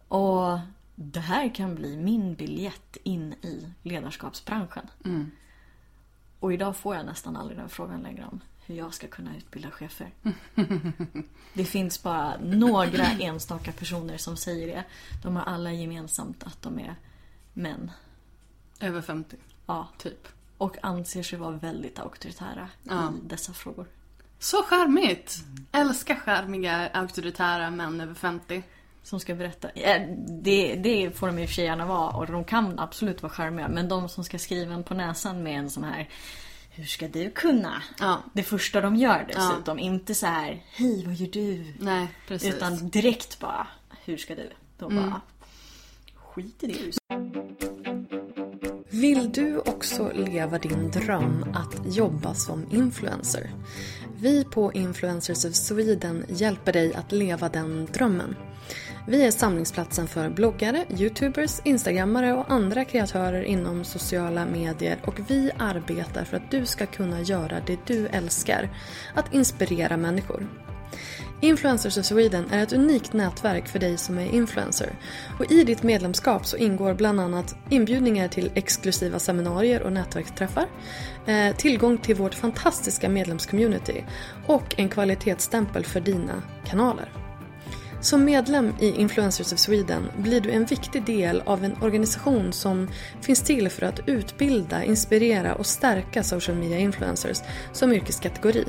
Och 0.09 0.59
det 0.95 1.21
här 1.21 1.55
kan 1.55 1.75
bli 1.75 1.97
min 1.97 2.35
biljett 2.35 2.97
in 3.03 3.33
i 3.33 3.67
ledarskapsbranschen. 3.83 4.87
Och 6.41 6.53
idag 6.53 6.77
får 6.77 6.97
jag 6.97 7.07
nästan 7.07 7.37
aldrig 7.37 7.59
den 7.59 7.69
frågan 7.69 8.01
längre 8.01 8.27
om 8.33 8.41
hur 8.71 8.79
jag 8.79 8.95
ska 8.95 9.07
kunna 9.07 9.37
utbilda 9.37 9.71
chefer. 9.71 10.11
Det 11.55 11.65
finns 11.65 12.03
bara 12.03 12.37
några 12.43 13.05
enstaka 13.07 13.73
personer 13.73 14.17
som 14.17 14.37
säger 14.37 14.67
det. 14.67 14.85
De 15.23 15.37
har 15.37 15.43
alla 15.43 15.73
gemensamt 15.73 16.43
att 16.45 16.63
de 16.63 16.79
är 16.79 16.95
män. 17.53 17.91
Över 18.81 19.01
50, 19.03 19.37
Ja. 19.67 19.89
typ. 19.99 20.29
Och 20.59 20.77
anser 20.83 21.23
sig 21.23 21.39
vara 21.39 21.51
väldigt 21.57 21.99
auktoritära 21.99 22.69
Ja. 22.83 23.13
i 23.25 23.29
dessa 23.29 23.53
frågor. 23.53 23.87
Så 24.39 24.63
charmigt! 24.63 25.37
Älskar 25.73 26.15
charmiga, 26.15 26.89
auktoritära 26.89 27.71
män 27.71 28.01
över 28.01 28.15
50. 28.15 28.63
Som 29.03 29.21
ska 29.21 29.35
berätta. 29.35 29.69
Eh, 29.71 30.09
Det, 30.43 30.75
det 30.75 31.19
får 31.19 31.27
de 31.27 31.39
i 31.39 31.45
och 31.45 31.49
för 31.49 31.55
sig 31.55 31.65
gärna 31.65 31.87
vara 31.87 32.11
och 32.17 32.27
de 32.27 32.45
kan 32.45 32.79
absolut 32.79 33.23
vara 33.23 33.33
charmiga. 33.33 33.69
Men 33.69 33.89
de 33.89 34.09
som 34.09 34.25
ska 34.25 34.39
skriva 34.39 34.75
en 34.75 34.85
på 34.85 34.95
näsan 34.95 35.43
med 35.43 35.59
en 35.59 35.71
sån 35.71 35.85
här 35.85 36.09
Hur 36.81 36.87
ska 36.87 37.09
du 37.09 37.31
kunna? 37.31 37.83
Ja. 37.99 38.23
Det 38.33 38.43
första 38.43 38.81
de 38.81 38.97
gör 38.97 39.27
dessutom. 39.29 39.79
Inte 39.79 40.15
så 40.15 40.27
här 40.27 40.63
Hej 40.73 41.05
vad 41.07 41.15
gör 41.15 41.29
du? 41.29 41.75
Nej, 41.79 42.09
precis. 42.29 42.49
Mm. 42.49 42.57
Utan 42.57 42.89
direkt 42.89 43.41
bara 43.41 43.67
Hur 44.05 44.17
ska 44.17 44.35
du? 44.35 44.51
Då 44.79 44.89
bara 44.89 45.21
Skit 46.15 46.63
i 46.63 46.67
det 46.67 46.73
du 46.73 46.93
Vill 48.91 49.33
du 49.33 49.59
också 49.59 50.13
leva 50.15 50.59
din 50.59 50.91
dröm 50.91 51.45
att 51.55 51.97
jobba 51.97 52.35
som 52.35 52.67
influencer? 52.71 53.51
Vi 54.17 54.45
på 54.45 54.73
Influencers 54.73 55.45
of 55.45 55.55
Sweden 55.55 56.25
hjälper 56.29 56.73
dig 56.73 56.95
att 56.95 57.13
leva 57.13 57.49
den 57.49 57.87
drömmen. 57.87 58.37
Vi 59.07 59.27
är 59.27 59.31
samlingsplatsen 59.31 60.09
för 60.09 60.31
bloggare, 60.31 60.85
youtubers, 60.99 61.61
instagrammare 61.65 62.33
och 62.33 62.51
andra 62.51 62.85
kreatörer 62.85 63.43
inom 63.43 63.85
sociala 63.85 64.47
medier 64.47 64.99
och 65.05 65.21
vi 65.31 65.51
arbetar 65.59 66.25
för 66.25 66.37
att 66.37 66.51
du 66.51 66.67
ska 66.67 66.87
kunna 66.87 67.21
göra 67.21 67.61
det 67.67 67.79
du 67.87 68.07
älskar, 68.07 68.71
att 69.15 69.35
inspirera 69.35 69.97
människor. 69.97 70.47
Influencers 71.41 71.99
of 71.99 72.05
Sweden 72.05 72.45
är 72.51 72.63
ett 72.63 72.73
unikt 72.73 73.13
nätverk 73.13 73.69
för 73.69 73.79
dig 73.79 73.99
som 73.99 74.19
är 74.19 74.35
influencer. 74.35 74.99
Och 75.39 75.53
I 75.53 75.65
ditt 75.65 75.83
medlemskap 75.83 76.47
så 76.47 76.57
ingår 76.57 76.95
bland 76.95 77.21
annat 77.21 77.57
inbjudningar 77.69 78.29
till 78.29 78.51
exklusiva 78.55 79.19
seminarier 79.19 79.83
och 79.83 79.93
nätverksträffar, 79.93 80.67
eh, 81.27 81.57
tillgång 81.57 81.99
till 81.99 82.17
vårt 82.17 82.35
fantastiska 82.35 83.09
medlemscommunity 83.09 84.05
och 84.47 84.75
en 84.79 84.89
kvalitetsstämpel 84.89 85.85
för 85.85 86.01
dina 86.01 86.43
kanaler. 86.65 87.30
Som 88.03 88.25
medlem 88.25 88.75
i 88.81 89.01
Influencers 89.01 89.53
of 89.53 89.59
Sweden 89.59 90.09
blir 90.17 90.41
du 90.41 90.51
en 90.51 90.65
viktig 90.65 91.05
del 91.05 91.41
av 91.41 91.65
en 91.65 91.83
organisation 91.83 92.53
som 92.53 92.89
finns 93.21 93.43
till 93.43 93.69
för 93.69 93.87
att 93.87 94.09
utbilda, 94.09 94.85
inspirera 94.85 95.55
och 95.55 95.67
stärka 95.67 96.23
social 96.23 96.57
media 96.57 96.79
influencers 96.79 97.39
som 97.73 97.93
yrkeskategori. 97.93 98.65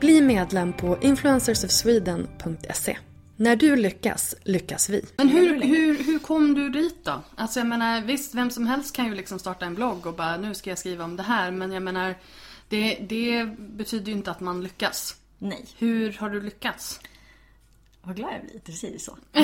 Bli 0.00 0.20
medlem 0.20 0.72
på 0.72 0.98
influencersofsweden.se. 1.00 2.96
När 3.36 3.56
du 3.56 3.76
lyckas, 3.76 4.34
lyckas 4.44 4.88
vi. 4.88 5.04
Men 5.16 5.28
hur, 5.28 5.62
hur, 5.62 6.04
hur 6.04 6.18
kom 6.18 6.54
du 6.54 6.68
dit 6.68 7.04
då? 7.04 7.22
Alltså 7.34 7.60
jag 7.60 7.66
menar 7.66 8.00
visst, 8.00 8.34
vem 8.34 8.50
som 8.50 8.66
helst 8.66 8.96
kan 8.96 9.06
ju 9.06 9.14
liksom 9.14 9.38
starta 9.38 9.66
en 9.66 9.74
blogg 9.74 10.06
och 10.06 10.14
bara 10.14 10.36
nu 10.36 10.54
ska 10.54 10.70
jag 10.70 10.78
skriva 10.78 11.04
om 11.04 11.16
det 11.16 11.22
här. 11.22 11.50
Men 11.50 11.72
jag 11.72 11.82
menar, 11.82 12.14
det, 12.68 12.98
det 13.08 13.46
betyder 13.58 14.06
ju 14.06 14.12
inte 14.12 14.30
att 14.30 14.40
man 14.40 14.62
lyckas. 14.62 15.16
Nej. 15.38 15.66
Hur 15.78 16.12
har 16.12 16.30
du 16.30 16.40
lyckats? 16.40 17.00
Vad 18.06 18.16
glad 18.16 18.34
jag 18.34 18.42
blir 18.42 18.56
att 18.56 18.64
du 18.64 18.72
säger 18.72 18.98
så. 18.98 19.16
Jag 19.32 19.42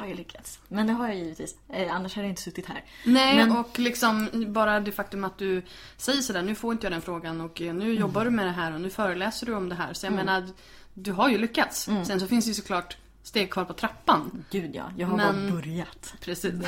har 0.00 0.06
ju 0.06 0.14
lyckats. 0.14 0.58
Men 0.68 0.86
det 0.86 0.92
har 0.92 1.06
jag 1.08 1.16
givetvis. 1.16 1.54
Eh, 1.68 1.94
annars 1.94 2.14
hade 2.14 2.26
jag 2.26 2.32
inte 2.32 2.42
suttit 2.42 2.66
här. 2.66 2.84
Nej, 3.04 3.36
Men- 3.36 3.56
och 3.56 3.78
liksom 3.78 4.28
bara 4.52 4.80
det 4.80 4.92
faktum 4.92 5.24
att 5.24 5.38
du 5.38 5.62
säger 5.96 6.20
sådär, 6.22 6.42
nu 6.42 6.54
får 6.54 6.72
inte 6.72 6.86
jag 6.86 6.92
den 6.92 7.02
frågan 7.02 7.40
och 7.40 7.62
eh, 7.62 7.74
nu 7.74 7.94
jobbar 7.94 8.24
du 8.24 8.30
med 8.30 8.46
det 8.46 8.50
här 8.52 8.74
och 8.74 8.80
nu 8.80 8.90
föreläser 8.90 9.46
du 9.46 9.54
om 9.54 9.68
det 9.68 9.74
här. 9.74 9.92
Så 9.92 10.06
jag 10.06 10.12
menar, 10.12 10.48
du 10.94 11.12
har 11.12 11.28
ju 11.28 11.38
lyckats. 11.38 11.88
Sen 12.06 12.20
så 12.20 12.26
finns 12.26 12.44
det 12.44 12.48
ju 12.48 12.54
såklart 12.54 12.96
steg 13.22 13.50
kvar 13.50 13.64
på 13.64 13.72
trappan. 13.72 14.44
Gud 14.50 14.70
ja, 14.74 14.84
jag 14.96 15.06
har 15.06 15.16
Men- 15.16 15.50
bara 15.50 15.56
börjat. 15.60 16.14
Precis. 16.20 16.52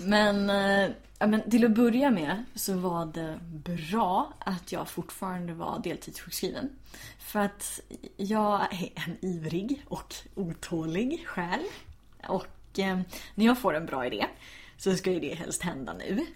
Men, 0.00 0.50
eh, 0.50 0.90
ja, 1.18 1.26
men 1.26 1.50
till 1.50 1.64
att 1.64 1.74
börja 1.74 2.10
med 2.10 2.44
så 2.54 2.76
var 2.76 3.06
det 3.06 3.38
bra 3.42 4.32
att 4.38 4.72
jag 4.72 4.88
fortfarande 4.88 5.54
var 5.54 5.80
deltidssjukskriven. 5.84 6.70
För 7.18 7.40
att 7.40 7.80
jag 8.16 8.60
är 8.72 8.88
en 8.94 9.24
ivrig 9.24 9.84
och 9.88 10.14
otålig 10.34 11.26
själ. 11.26 11.60
Och 12.28 12.78
eh, 12.78 13.00
när 13.34 13.46
jag 13.46 13.58
får 13.58 13.76
en 13.76 13.86
bra 13.86 14.06
idé 14.06 14.26
så 14.76 14.94
ska 14.96 15.12
ju 15.12 15.20
det 15.20 15.34
helst 15.34 15.62
hända 15.62 15.92
nu. 15.92 16.26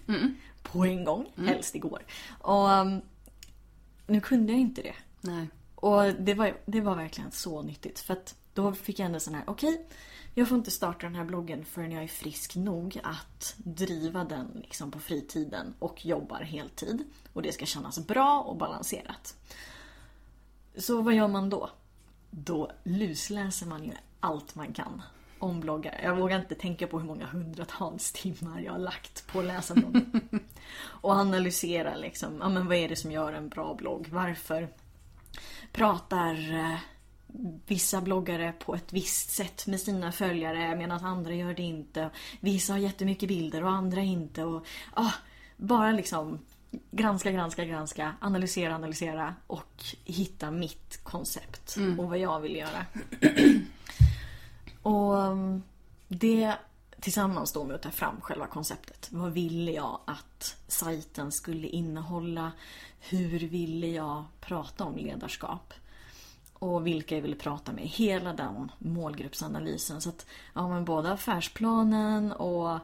På 0.63 0.85
en 0.85 1.03
gång, 1.03 1.25
helst 1.47 1.75
igår. 1.75 2.05
Och 2.39 2.69
um, 2.69 3.01
nu 4.07 4.21
kunde 4.21 4.51
jag 4.51 4.61
inte 4.61 4.81
det. 4.81 4.95
Nej. 5.21 5.47
Och 5.75 6.13
det 6.13 6.33
var, 6.33 6.57
det 6.65 6.81
var 6.81 6.95
verkligen 6.95 7.31
så 7.31 7.61
nyttigt. 7.61 7.99
För 7.99 8.13
att 8.13 8.35
då 8.53 8.73
fick 8.73 8.99
jag 8.99 9.05
ändå 9.05 9.19
sån 9.19 9.35
här, 9.35 9.43
okej, 9.47 9.85
jag 10.33 10.47
får 10.47 10.57
inte 10.57 10.71
starta 10.71 11.05
den 11.05 11.15
här 11.15 11.25
bloggen 11.25 11.65
förrän 11.65 11.91
jag 11.91 12.03
är 12.03 12.07
frisk 12.07 12.55
nog 12.55 12.99
att 13.03 13.55
driva 13.57 14.23
den 14.23 14.47
liksom 14.53 14.91
på 14.91 14.99
fritiden 14.99 15.73
och 15.79 16.05
jobbar 16.05 16.41
heltid. 16.41 17.03
Och 17.33 17.41
det 17.41 17.51
ska 17.51 17.65
kännas 17.65 18.07
bra 18.07 18.41
och 18.41 18.57
balanserat. 18.57 19.35
Så 20.77 21.01
vad 21.01 21.13
gör 21.13 21.27
man 21.27 21.49
då? 21.49 21.69
Då 22.29 22.71
lusläser 22.83 23.65
man 23.65 23.83
ju 23.83 23.91
allt 24.19 24.55
man 24.55 24.73
kan 24.73 25.01
om 25.39 25.59
bloggar. 25.59 25.99
Jag 26.03 26.15
vågar 26.15 26.39
inte 26.39 26.55
tänka 26.55 26.87
på 26.87 26.99
hur 26.99 27.05
många 27.05 27.25
hundratals 27.25 28.11
timmar 28.11 28.59
jag 28.61 28.71
har 28.71 28.79
lagt 28.79 29.27
på 29.27 29.39
att 29.39 29.45
läsa 29.45 29.73
bloggen. 29.73 30.21
och 30.81 31.11
analysera 31.11 31.95
liksom, 31.95 32.37
ja 32.39 32.49
men 32.49 32.67
vad 32.67 32.77
är 32.77 32.89
det 32.89 32.95
som 32.95 33.11
gör 33.11 33.33
en 33.33 33.49
bra 33.49 33.73
blogg? 33.73 34.07
Varför 34.11 34.69
pratar 35.71 36.53
eh, 36.53 36.77
vissa 37.67 38.01
bloggare 38.01 38.53
på 38.59 38.75
ett 38.75 38.93
visst 38.93 39.29
sätt 39.29 39.67
med 39.67 39.79
sina 39.79 40.11
följare 40.11 40.75
medan 40.75 41.05
andra 41.05 41.33
gör 41.33 41.53
det 41.53 41.63
inte. 41.63 42.09
Vissa 42.39 42.73
har 42.73 42.77
jättemycket 42.77 43.29
bilder 43.29 43.63
och 43.63 43.71
andra 43.71 44.01
inte. 44.01 44.43
Och, 44.43 44.65
ah, 44.93 45.13
bara 45.57 45.91
liksom 45.91 46.39
granska, 46.91 47.31
granska, 47.31 47.65
granska, 47.65 48.15
analysera, 48.21 48.75
analysera 48.75 49.35
och 49.47 49.83
hitta 50.05 50.51
mitt 50.51 51.03
koncept 51.03 51.77
och 51.97 52.09
vad 52.09 52.17
jag 52.17 52.39
vill 52.39 52.55
göra. 52.55 52.85
och 54.81 55.13
um, 55.13 55.63
det 56.07 56.55
tillsammans 56.99 57.53
då 57.53 57.63
med 57.63 57.75
att 57.75 57.81
ta 57.81 57.91
fram 57.91 58.21
själva 58.21 58.47
konceptet. 58.47 59.07
Vad 59.11 59.31
ville 59.31 59.71
jag 59.71 59.99
att 60.05 60.55
sajten 60.67 61.31
skulle 61.31 61.67
innehålla? 61.67 62.51
Hur 62.99 63.39
ville 63.39 63.87
jag 63.87 64.23
prata 64.41 64.83
om 64.83 64.97
ledarskap? 64.97 65.73
Och 66.61 66.87
vilka 66.87 67.15
jag 67.15 67.21
ville 67.21 67.35
prata 67.35 67.71
med. 67.71 67.83
Hela 67.83 68.33
den 68.33 68.71
målgruppsanalysen. 68.79 70.01
Så 70.01 70.09
att 70.09 70.25
ja, 70.53 70.69
men 70.69 70.85
både 70.85 71.11
affärsplanen 71.11 72.31
och 72.31 72.79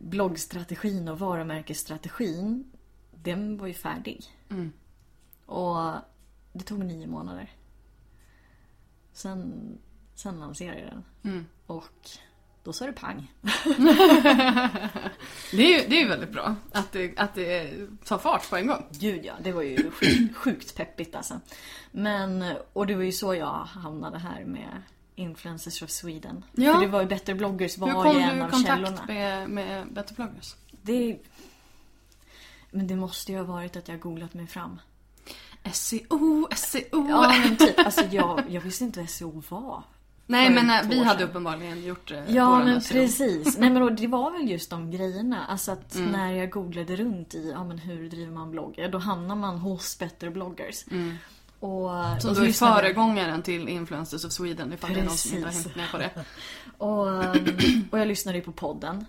bloggstrategin 0.00 1.08
och 1.08 1.18
varumärkesstrategin. 1.18 2.72
Den 3.10 3.58
var 3.58 3.66
ju 3.66 3.74
färdig. 3.74 4.24
Och 5.46 5.92
det 6.52 6.64
tog 6.64 6.84
nio 6.84 7.06
månader. 7.06 7.52
Sen, 9.12 9.78
sen 10.14 10.40
lanserade 10.40 10.80
jag 10.80 10.90
den. 10.90 11.04
Och 11.66 12.10
då 12.64 12.72
sa 12.72 12.86
det 12.86 12.92
pang. 12.92 13.32
Det 15.50 15.74
är 15.74 15.80
ju 15.82 15.88
det 15.88 15.96
är 15.96 16.00
ju 16.02 16.08
väldigt 16.08 16.32
bra 16.32 16.56
att 16.72 16.92
det, 16.92 17.18
att 17.18 17.34
det 17.34 17.72
tar 18.04 18.18
fart 18.18 18.50
på 18.50 18.56
en 18.56 18.66
gång. 18.66 18.86
Gud 18.90 19.24
ja, 19.24 19.32
det 19.42 19.52
var 19.52 19.62
ju 19.62 19.90
sjukt, 19.90 20.36
sjukt 20.36 20.76
peppigt 20.76 21.14
alltså. 21.14 21.40
Men, 21.90 22.44
och 22.72 22.86
det 22.86 22.94
var 22.94 23.02
ju 23.02 23.12
så 23.12 23.34
jag 23.34 23.64
hamnade 23.64 24.18
här 24.18 24.44
med 24.44 24.82
Influencers 25.14 25.82
of 25.82 25.90
Sweden. 25.90 26.44
Ja. 26.52 26.74
För 26.74 26.80
det 26.80 26.86
var 26.86 27.00
ju 27.00 27.06
Better 27.06 27.34
bloggers 27.34 27.76
Hur 27.76 27.82
var 27.82 28.02
kom 28.02 28.12
ju 28.12 28.18
du 28.18 28.24
en 28.24 28.38
i 28.38 28.42
av 28.42 28.50
kontakt 28.50 28.66
källorna. 28.66 29.04
med, 29.06 29.50
med 29.50 29.92
Better 29.92 30.14
bloggers? 30.14 30.54
Det, 30.82 31.18
men 32.70 32.86
det 32.86 32.96
måste 32.96 33.32
ju 33.32 33.38
ha 33.38 33.44
varit 33.44 33.76
att 33.76 33.88
jag 33.88 34.00
googlat 34.00 34.34
mig 34.34 34.46
fram. 34.46 34.80
SEO, 35.72 36.48
SEO. 36.56 37.08
Ja 37.08 37.34
men 37.44 37.56
typ, 37.56 37.78
alltså 37.86 38.04
jag, 38.10 38.42
jag 38.48 38.60
visste 38.60 38.84
inte 38.84 39.00
vad 39.00 39.10
SEO 39.10 39.42
var. 39.48 39.82
Nej 40.26 40.50
men 40.50 40.70
eh, 40.70 40.88
vi 40.88 41.04
hade 41.04 41.24
uppenbarligen 41.24 41.84
gjort 41.84 42.10
eh, 42.10 42.18
Ja 42.28 42.64
men 42.64 42.80
precis. 42.80 43.58
Nej 43.58 43.70
men 43.70 43.82
då, 43.82 43.90
det 43.90 44.06
var 44.06 44.30
väl 44.30 44.50
just 44.50 44.70
de 44.70 44.90
grejerna. 44.90 45.46
Alltså 45.46 45.72
att 45.72 45.94
när 45.98 46.32
jag 46.32 46.50
googlade 46.50 46.96
runt 46.96 47.34
i, 47.34 47.50
ja 47.50 47.64
men 47.64 47.78
hur 47.78 48.08
driver 48.10 48.32
man 48.32 48.50
blogg? 48.50 48.74
Ja, 48.76 48.88
Då 48.88 48.98
hamnar 48.98 49.36
man 49.36 49.58
hos 49.58 49.98
Better 49.98 50.30
bloggers. 50.30 50.84
Och, 51.58 51.90
Som 52.20 52.30
och 52.30 52.36
då 52.36 52.44
är 52.44 52.52
föregångaren 52.52 53.42
till 53.42 53.68
Influencers 53.68 54.24
of 54.24 54.32
Sweden 54.32 54.72
ifall 54.72 54.92
det 54.94 55.00
är 55.00 55.04
någon 55.04 55.16
som 55.16 55.36
inte 55.36 55.48
har 55.48 55.52
Precis. 55.52 55.64
hängt 55.66 55.76
med 55.76 55.90
på 55.90 55.98
det. 55.98 56.10
Och, 56.78 57.06
och 57.92 57.98
jag 57.98 58.08
lyssnade 58.08 58.38
ju 58.38 58.44
på 58.44 58.52
podden. 58.52 59.04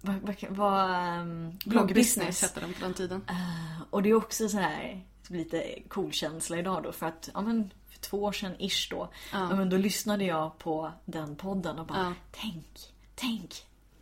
Vad, 0.00 0.14
vad, 0.22 0.36
vad, 0.48 1.18
um, 1.20 1.58
Bloggbusiness 1.64 2.42
hette 2.42 2.60
den 2.60 2.72
på 2.72 2.80
den 2.80 2.94
tiden. 2.94 3.22
Eh, 3.28 3.82
Och 3.90 4.02
det 4.02 4.10
är 4.10 4.14
också 4.14 4.48
så 4.48 4.58
här 4.58 5.04
lite 5.28 5.64
cool 5.88 6.12
känsla 6.12 6.58
idag 6.58 6.82
då 6.82 6.92
för 6.92 7.06
att 7.06 7.28
ja, 7.34 7.40
men, 7.40 7.70
för 8.02 8.10
två 8.10 8.22
år 8.22 8.32
sedan 8.32 8.52
ish 8.58 8.88
då. 8.90 9.08
Ja. 9.32 9.48
men 9.56 9.68
då 9.70 9.76
lyssnade 9.76 10.24
jag 10.24 10.58
på 10.58 10.92
den 11.04 11.36
podden 11.36 11.78
och 11.78 11.86
bara 11.86 11.98
Ja. 11.98 12.12
tänk, 12.30 12.66
tänk. 13.14 13.54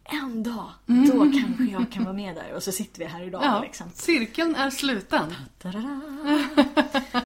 En 0.05 0.43
dag, 0.43 0.71
då 0.87 1.13
kanske 1.33 1.65
jag 1.65 1.93
kan 1.93 2.05
vara 2.05 2.15
med 2.15 2.35
där. 2.35 2.53
Och 2.55 2.63
så 2.63 2.73
sitter 2.73 2.99
vi 2.99 3.05
här 3.05 3.23
idag 3.23 3.43
Ja, 3.45 3.61
liksom. 3.63 3.91
cirkeln 3.95 4.55
är 4.55 4.71
sluten. 4.71 5.35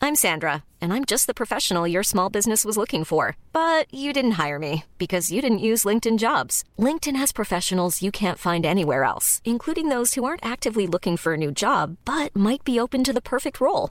I'm 0.00 0.14
Sandra, 0.14 0.62
and 0.80 0.92
I'm 0.92 1.04
just 1.04 1.26
the 1.26 1.34
professional 1.34 1.88
your 1.88 2.02
small 2.04 2.30
business 2.30 2.64
was 2.64 2.76
looking 2.76 3.04
for. 3.04 3.34
But 3.52 3.92
you 3.92 4.12
didn't 4.12 4.46
hire 4.46 4.58
me 4.58 4.84
because 4.98 5.32
you 5.34 5.42
didn't 5.42 5.58
use 5.72 5.84
LinkedIn 5.88 6.18
jobs. 6.18 6.62
LinkedIn 6.78 7.16
has 7.16 7.32
professionals 7.32 8.02
you 8.02 8.12
can't 8.12 8.38
find 8.38 8.64
anywhere 8.66 9.02
else, 9.02 9.40
including 9.44 9.88
those 9.88 10.14
who 10.14 10.24
aren't 10.24 10.44
actively 10.52 10.86
looking 10.86 11.16
for 11.16 11.32
a 11.34 11.36
new 11.36 11.50
job 11.50 11.96
but 12.04 12.36
might 12.36 12.62
be 12.62 12.78
open 12.78 13.02
to 13.04 13.12
the 13.12 13.20
perfect 13.22 13.60
role, 13.60 13.90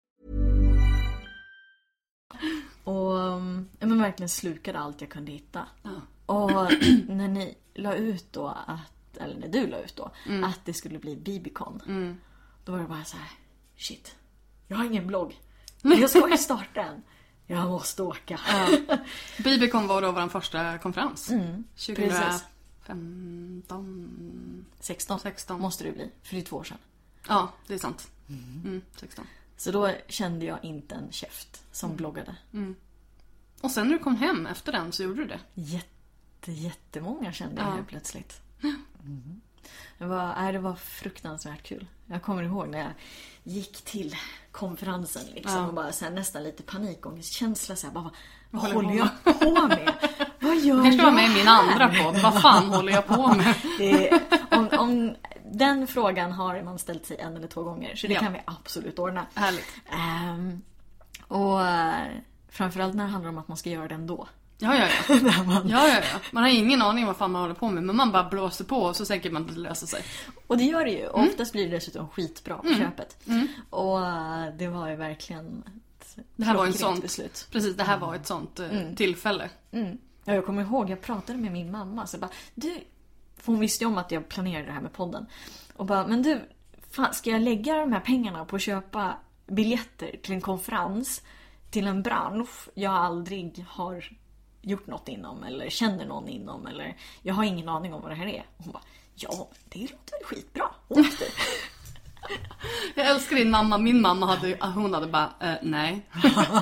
Och 2.83 3.13
um, 3.13 3.69
ja, 3.79 3.87
men 3.87 4.01
verkligen 4.01 4.29
slukade 4.29 4.79
allt 4.79 5.01
jag 5.01 5.09
kunde 5.09 5.31
hitta. 5.31 5.65
Och 6.25 6.51
när 7.07 7.27
ni 7.27 7.57
la 7.73 7.95
ut 7.95 8.33
då 8.33 8.47
att 8.47 9.17
eller 9.17 9.35
när 9.35 9.47
du 9.47 9.67
la 9.67 9.79
ut 9.79 9.95
då, 9.95 10.11
att 10.45 10.65
det 10.65 10.73
skulle 10.73 10.99
bli 10.99 11.15
Bibicon. 11.15 11.81
Då 12.65 12.71
var 12.71 12.79
det 12.79 12.85
bara 12.85 13.03
så 13.03 13.17
här: 13.17 13.29
shit, 13.77 14.15
jag 14.67 14.77
har 14.77 14.85
ingen 14.85 15.07
blogg. 15.07 15.39
Jag 15.81 16.09
ska 16.09 16.29
ju 16.29 16.37
starta 16.37 16.81
en. 16.81 17.03
Jag 17.47 17.69
måste 17.69 18.03
åka. 18.03 18.39
Bibicon 19.43 19.87
var 19.87 20.01
då 20.01 20.11
vår 20.11 20.27
första 20.27 20.77
konferens. 20.77 21.29
Mm, 21.29 21.63
precis. 21.75 22.43
2015. 22.85 24.65
16, 24.79 25.19
16. 25.19 25.61
måste 25.61 25.83
det 25.83 25.91
bli, 25.91 26.11
för 26.23 26.35
det 26.35 26.41
är 26.41 26.45
två 26.45 26.57
år 26.57 26.63
sedan. 26.63 26.77
Ja, 27.27 27.51
det 27.67 27.73
är 27.73 27.77
sant. 27.77 28.11
Mm, 28.29 28.81
16. 28.95 29.25
Så 29.61 29.71
då 29.71 29.91
kände 30.07 30.45
jag 30.45 30.63
inte 30.63 30.95
en 30.95 31.11
käft 31.11 31.63
som 31.71 31.95
bloggade. 31.95 32.35
Och 33.61 33.71
sen 33.71 33.87
när 33.87 33.93
du 33.97 34.03
kom 34.03 34.15
hem 34.15 34.45
efter 34.47 34.71
den 34.71 34.91
så 34.91 35.03
gjorde 35.03 35.21
du 35.21 35.27
det. 35.27 35.39
Jätte, 35.53 36.51
jättemånga 36.51 37.33
kände 37.33 37.61
jag 37.61 37.69
Ja. 37.69 37.75
helt 37.75 37.87
plötsligt. 37.87 38.41
Mm. 39.03 39.41
Det, 39.97 40.05
var, 40.05 40.35
nej, 40.35 40.53
det 40.53 40.59
var 40.59 40.75
fruktansvärt 40.75 41.63
kul. 41.63 41.87
Jag 42.05 42.21
kommer 42.23 42.43
ihåg 42.43 42.67
när 42.69 42.79
jag 42.79 42.91
gick 43.43 43.81
till 43.81 44.15
konferensen 44.51 45.23
liksom, 45.35 45.53
Ja. 45.61 45.67
och 45.67 45.73
bara 45.73 45.91
så 45.91 46.05
här, 46.05 46.11
nästan 46.11 46.43
lite 46.43 46.63
panikångestkänsla. 46.63 47.75
Så 47.75 47.87
här, 47.87 47.93
bara, 47.93 48.03
vad, 48.03 48.61
vad 48.63 48.71
håller 48.73 48.93
jag 48.93 49.09
på 49.39 49.67
med? 49.67 49.93
vad 50.51 50.59
gör 50.59 50.85
Jag 50.85 50.93
ska 50.93 51.03
vara 51.03 51.15
med 51.15 51.25
i 51.25 51.33
min 51.33 51.47
andra 51.47 51.87
podd. 51.87 52.21
Vad 52.21 52.41
fan 52.41 52.69
håller 52.69 52.93
jag 52.93 53.07
på 53.07 53.27
med? 53.27 53.55
Om, 54.51 54.69
om, 54.79 55.15
den 55.51 55.87
frågan 55.87 56.31
har 56.31 56.63
man 56.63 56.79
ställt 56.79 57.05
sig 57.05 57.17
en 57.17 57.35
eller 57.37 57.47
två 57.47 57.63
gånger, 57.63 57.95
så 57.95 58.07
det 58.07 58.13
Ja. 58.13 58.19
kan 58.19 58.33
vi 58.33 58.39
absolut 58.45 58.99
ordna. 58.99 59.25
Härligt. 59.33 59.67
Ehm, 59.91 60.61
och 61.27 61.67
eh, 61.67 61.93
framförallt 62.49 62.95
när 62.95 63.03
det 63.03 63.09
handlar 63.09 63.29
om 63.29 63.37
att 63.37 63.47
man 63.47 63.57
ska 63.57 63.69
göra 63.69 63.87
det 63.87 63.95
ändå. 63.95 64.27
Ja, 64.57 64.75
ja, 64.75 64.87
ja. 65.09 65.15
ja, 65.65 65.87
ja, 65.87 65.87
ja. 65.87 66.19
Man 66.31 66.43
har 66.43 66.49
ingen 66.49 66.81
aning 66.81 67.05
vad 67.05 67.17
fan 67.17 67.31
man 67.31 67.41
håller 67.41 67.55
på 67.55 67.69
med. 67.69 67.83
Men 67.83 67.95
man 67.95 68.11
bara 68.11 68.29
blåser 68.29 68.65
på 68.65 68.77
och 68.77 68.95
så 68.95 69.05
tänker 69.05 69.31
man 69.31 69.41
att 69.41 69.53
det 69.53 69.59
löser 69.59 69.87
sig. 69.87 70.03
Och 70.47 70.57
det 70.57 70.63
gör 70.63 70.85
det 70.85 70.91
ju. 70.91 71.09
Mm. 71.09 71.27
oftast 71.27 71.51
blir 71.51 71.69
det 71.69 71.75
dessutom 71.75 72.09
skitbra 72.09 72.57
på 72.57 72.73
köpet. 72.73 73.17
Och 73.69 74.05
eh, 74.05 74.45
det 74.57 74.67
var 74.67 74.89
ju 74.89 74.95
verkligen 74.95 75.63
ett 75.99 76.17
Det 76.35 76.45
här 76.45 76.55
var 76.55 76.65
en 76.65 76.71
klockrent 76.73 76.95
sån 76.95 77.01
beslut. 77.01 77.47
Precis, 77.51 77.75
det 77.77 77.83
här 77.83 77.97
var 77.97 78.15
ett 78.15 78.27
sånt 78.27 78.59
eh, 78.59 78.69
tillfälle. 78.95 79.49
Ja, 80.25 80.33
jag 80.33 80.45
kommer 80.45 80.61
ihåg, 80.61 80.89
jag 80.89 81.01
pratade 81.01 81.39
med 81.39 81.51
min 81.51 81.71
mamma. 81.71 82.07
Så 82.07 82.17
bara, 82.17 82.31
du, 82.55 82.83
för 83.37 83.51
hon 83.51 83.59
visste 83.59 83.83
ju 83.83 83.87
om 83.87 83.97
att 83.97 84.11
jag 84.11 84.29
planerade 84.29 84.65
det 84.65 84.71
här 84.71 84.81
med 84.81 84.93
podden. 84.93 85.25
Och 85.75 85.85
bara, 85.85 86.07
men 86.07 86.21
du, 86.21 86.41
fan, 86.89 87.13
ska 87.13 87.29
jag 87.29 87.41
lägga 87.41 87.75
de 87.75 87.93
här 87.93 87.99
pengarna 87.99 88.45
på 88.45 88.55
att 88.55 88.61
köpa 88.61 89.17
biljetter 89.47 90.19
till 90.23 90.33
en 90.33 90.41
konferens 90.41 91.21
till 91.71 91.87
en 91.87 92.03
bransch 92.03 92.69
jag 92.73 92.93
aldrig 92.93 93.65
har 93.67 94.03
gjort 94.61 94.87
något 94.87 95.07
inom 95.07 95.43
eller 95.43 95.69
känner 95.69 96.05
någon 96.05 96.27
inom 96.27 96.67
eller 96.67 96.97
jag 97.21 97.33
har 97.33 97.43
ingen 97.43 97.69
aning 97.69 97.93
om 97.93 98.01
vad 98.01 98.11
det 98.11 98.15
här 98.15 98.27
är. 98.27 98.45
Hon 98.57 98.71
bara, 98.71 98.83
ja, 99.15 99.49
det 99.65 99.79
låter 99.79 100.11
väl 100.11 100.23
skitbra. 100.25 100.63
Åk 100.87 100.97
du. 100.97 101.25
Jag 102.95 103.07
älskar 103.07 103.35
din 103.35 103.51
mamma. 103.51 103.77
Min 103.77 104.01
mamma 104.01 104.25
hade, 104.25 104.57
hon 104.61 104.93
hade 104.93 105.07
bara, 105.07 105.29
eh, 105.39 105.53
nej. 105.61 106.05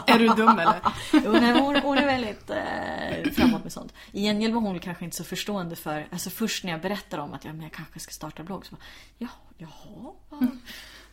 är 0.07 0.19
du 0.19 0.27
dum 0.27 0.59
eller? 0.59 0.79
Jo, 1.13 1.31
nej, 1.31 1.59
hon, 1.59 1.75
hon 1.75 1.97
är 1.97 2.05
väldigt 2.05 2.49
eh, 2.49 3.31
framåt 3.33 3.63
med 3.63 3.71
sånt. 3.73 3.93
I 4.11 4.21
gengäld 4.21 4.53
var 4.53 4.61
hon 4.61 4.79
kanske 4.79 5.05
inte 5.05 5.17
så 5.17 5.23
förstående 5.23 5.75
för, 5.75 6.07
alltså 6.11 6.29
först 6.29 6.63
när 6.63 6.71
jag 6.71 6.81
berättade 6.81 7.23
om 7.23 7.33
att 7.33 7.45
ja, 7.45 7.53
men 7.53 7.61
jag 7.61 7.71
kanske 7.71 7.99
ska 7.99 8.11
starta 8.11 8.43
blogg 8.43 8.65
så 8.65 8.75
bara, 8.75 8.81
ja, 9.17 9.27
jaha, 9.57 10.13
vad, 10.29 10.47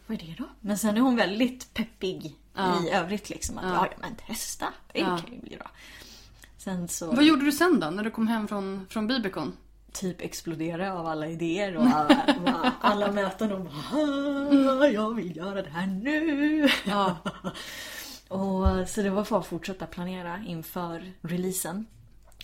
vad 0.07 0.23
är 0.23 0.27
det 0.27 0.35
då? 0.39 0.45
Men 0.61 0.79
sen 0.79 0.97
är 0.97 1.01
hon 1.01 1.17
väldigt 1.17 1.75
peppig 1.75 2.35
i 2.85 2.91
övrigt 2.91 3.31
liksom. 3.31 3.59
Att, 3.59 3.65
ja. 3.65 3.89
ja, 3.91 3.97
men 4.01 4.15
testa, 4.27 4.67
det 4.93 5.01
Ja. 5.01 5.19
kan 5.19 5.35
ju 5.35 5.41
bli 5.41 5.57
bra. 5.57 5.71
Sen 6.59 6.89
så 6.89 7.13
Vad 7.13 7.25
gjorde 7.25 7.45
du 7.45 7.53
sen 7.53 7.81
då, 7.81 7.91
när 7.91 8.05
du 8.05 8.11
kom 8.11 8.29
hem 8.29 8.49
från, 8.49 8.87
från 8.91 9.07
Bibicon? 9.07 9.53
Typ 10.01 10.21
explodera 10.21 10.95
av 10.99 11.07
alla 11.07 11.27
idéer 11.27 11.77
och 11.77 11.87
alla, 11.95 12.25
och 12.43 12.71
alla 12.81 13.13
möten 13.13 13.53
och 13.53 13.61
bara, 13.61 13.73
"Ah, 14.83 14.87
jag 14.87 15.15
vill 15.15 15.37
göra 15.37 15.63
det 15.63 15.71
här 15.71 15.87
nu. 15.87 16.69
Ja. 16.87 17.17
Och, 18.29 18.89
så 18.89 19.03
det 19.03 19.11
var 19.11 19.25
för 19.25 19.39
att 19.39 19.47
fortsätta 19.47 19.87
planera 19.87 20.45
inför 20.47 21.13
releasen. 21.23 21.87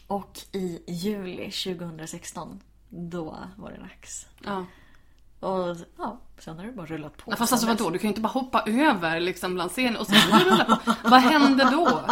Och 0.07 0.38
i 0.53 0.82
juli 0.86 1.50
2016, 1.50 2.61
då 2.88 3.38
var 3.57 3.70
det 3.70 3.78
dags. 3.78 4.26
ja. 4.44 4.66
Och 5.43 5.76
ja, 5.99 6.20
sen 6.38 6.59
har 6.59 6.66
det 6.66 6.72
bara 6.72 6.86
rullat 6.86 7.16
på. 7.16 7.30
Ja, 7.30 7.36
Fast 7.36 7.53
alltså 7.53 7.66
vadå, 7.66 7.90
du 7.90 7.99
kan 7.99 8.09
ju 8.09 8.09
inte 8.09 8.20
bara 8.20 8.28
hoppa 8.28 8.62
över 8.66 9.20
liksom 9.20 9.55
bland 9.55 9.70
scenen 9.70 9.97
och 9.97 10.07
sen 10.07 10.40
rulla 10.40 10.64
på. 10.64 10.95
Vad 11.09 11.20
hände 11.20 11.68
då? 11.72 12.01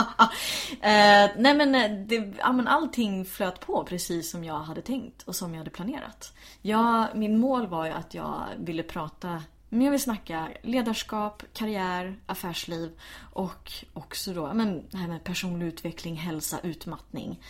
Eh, 0.82 1.30
nej 1.36 1.54
men, 1.54 1.74
eh, 1.74 1.90
det, 2.06 2.34
ja, 2.38 2.52
men 2.52 2.68
allting 2.68 3.24
flöt 3.24 3.60
på 3.60 3.84
precis 3.84 4.30
som 4.30 4.44
jag 4.44 4.58
hade 4.58 4.82
tänkt 4.82 5.22
och 5.22 5.36
som 5.36 5.52
jag 5.54 5.58
hade 5.58 5.70
planerat. 5.70 6.32
Jag, 6.62 7.06
min 7.14 7.38
mål 7.38 7.66
var 7.66 7.86
ju 7.86 7.92
att 7.92 8.14
jag 8.14 8.42
ville 8.58 8.82
prata, 8.82 9.42
men 9.72 9.82
jag 9.82 9.90
vill 9.90 10.02
snacka 10.02 10.48
ledarskap, 10.62 11.42
karriär, 11.52 12.16
affärsliv 12.26 12.90
och 13.32 13.72
också 13.92 14.32
då 14.32 14.54
men, 14.54 14.88
det 14.90 14.96
här 14.96 15.08
med 15.08 15.24
personlig 15.24 15.66
utveckling, 15.66 16.16
hälsa, 16.16 16.60
utmattning, 16.62 17.40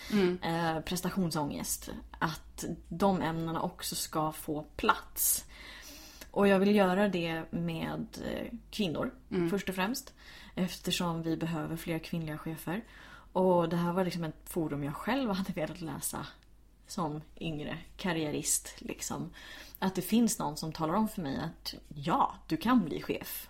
eh, 0.43 0.81
prestationsångest. 0.81 1.91
Att 2.19 2.65
de 2.89 3.21
ämnena 3.21 3.63
också 3.63 3.95
ska 3.95 4.33
få 4.33 4.63
plats. 4.77 5.45
Och 6.31 6.49
jag 6.49 6.59
vill 6.59 6.75
göra 6.75 7.09
det 7.09 7.53
med 7.53 8.07
eh, 8.25 8.59
kvinnor 8.71 9.11
först 9.51 9.69
och 9.69 9.75
främst. 9.75 10.15
Eftersom 10.55 11.23
vi 11.23 11.37
behöver 11.37 11.77
fler 11.77 11.99
kvinnliga 11.99 12.39
chefer. 12.39 12.85
Och 13.33 13.69
det 13.69 13.77
här 13.77 13.93
var 13.93 14.05
liksom 14.05 14.25
ett 14.25 14.49
forum 14.49 14.85
jag 14.85 14.95
själv 14.95 15.31
hade 15.35 15.53
velat 15.53 15.81
läsa 15.81 16.27
som 16.91 17.21
yngre 17.41 17.79
karriärist. 17.97 18.75
Liksom. 18.79 19.31
Att 19.79 19.95
det 19.95 20.03
finns 20.03 20.39
någon 20.39 20.57
som 20.57 20.73
talar 20.73 20.95
om 20.95 21.09
för 21.09 21.23
mig 21.23 21.37
att 21.37 21.75
ja, 21.89 22.35
du 22.47 22.57
kan 22.57 22.85
bli 22.85 23.03
chef. 23.03 23.49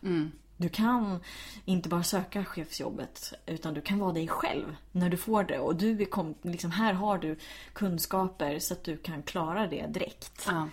Du 0.57 0.69
kan 0.69 1.21
inte 1.65 1.89
bara 1.89 2.03
söka 2.03 2.45
chefsjobbet 2.45 3.33
utan 3.47 3.75
du 3.75 3.81
kan 3.81 3.99
vara 3.99 4.13
dig 4.13 4.29
själv 4.29 4.77
när 4.93 5.11
du 5.11 5.17
får 5.17 5.45
det. 5.45 5.59
Och 5.59 5.77
du 5.77 6.03
är 6.03 6.05
kom, 6.05 6.35
liksom, 6.43 6.71
här 6.71 6.93
har 6.93 7.19
du 7.19 7.39
kunskaper 7.73 8.59
så 8.59 8.75
att 8.75 8.85
du 8.85 8.97
kan 8.97 9.23
klara 9.23 9.67
det 9.67 9.87
direkt. 9.87 10.47
Ja. 10.47 10.69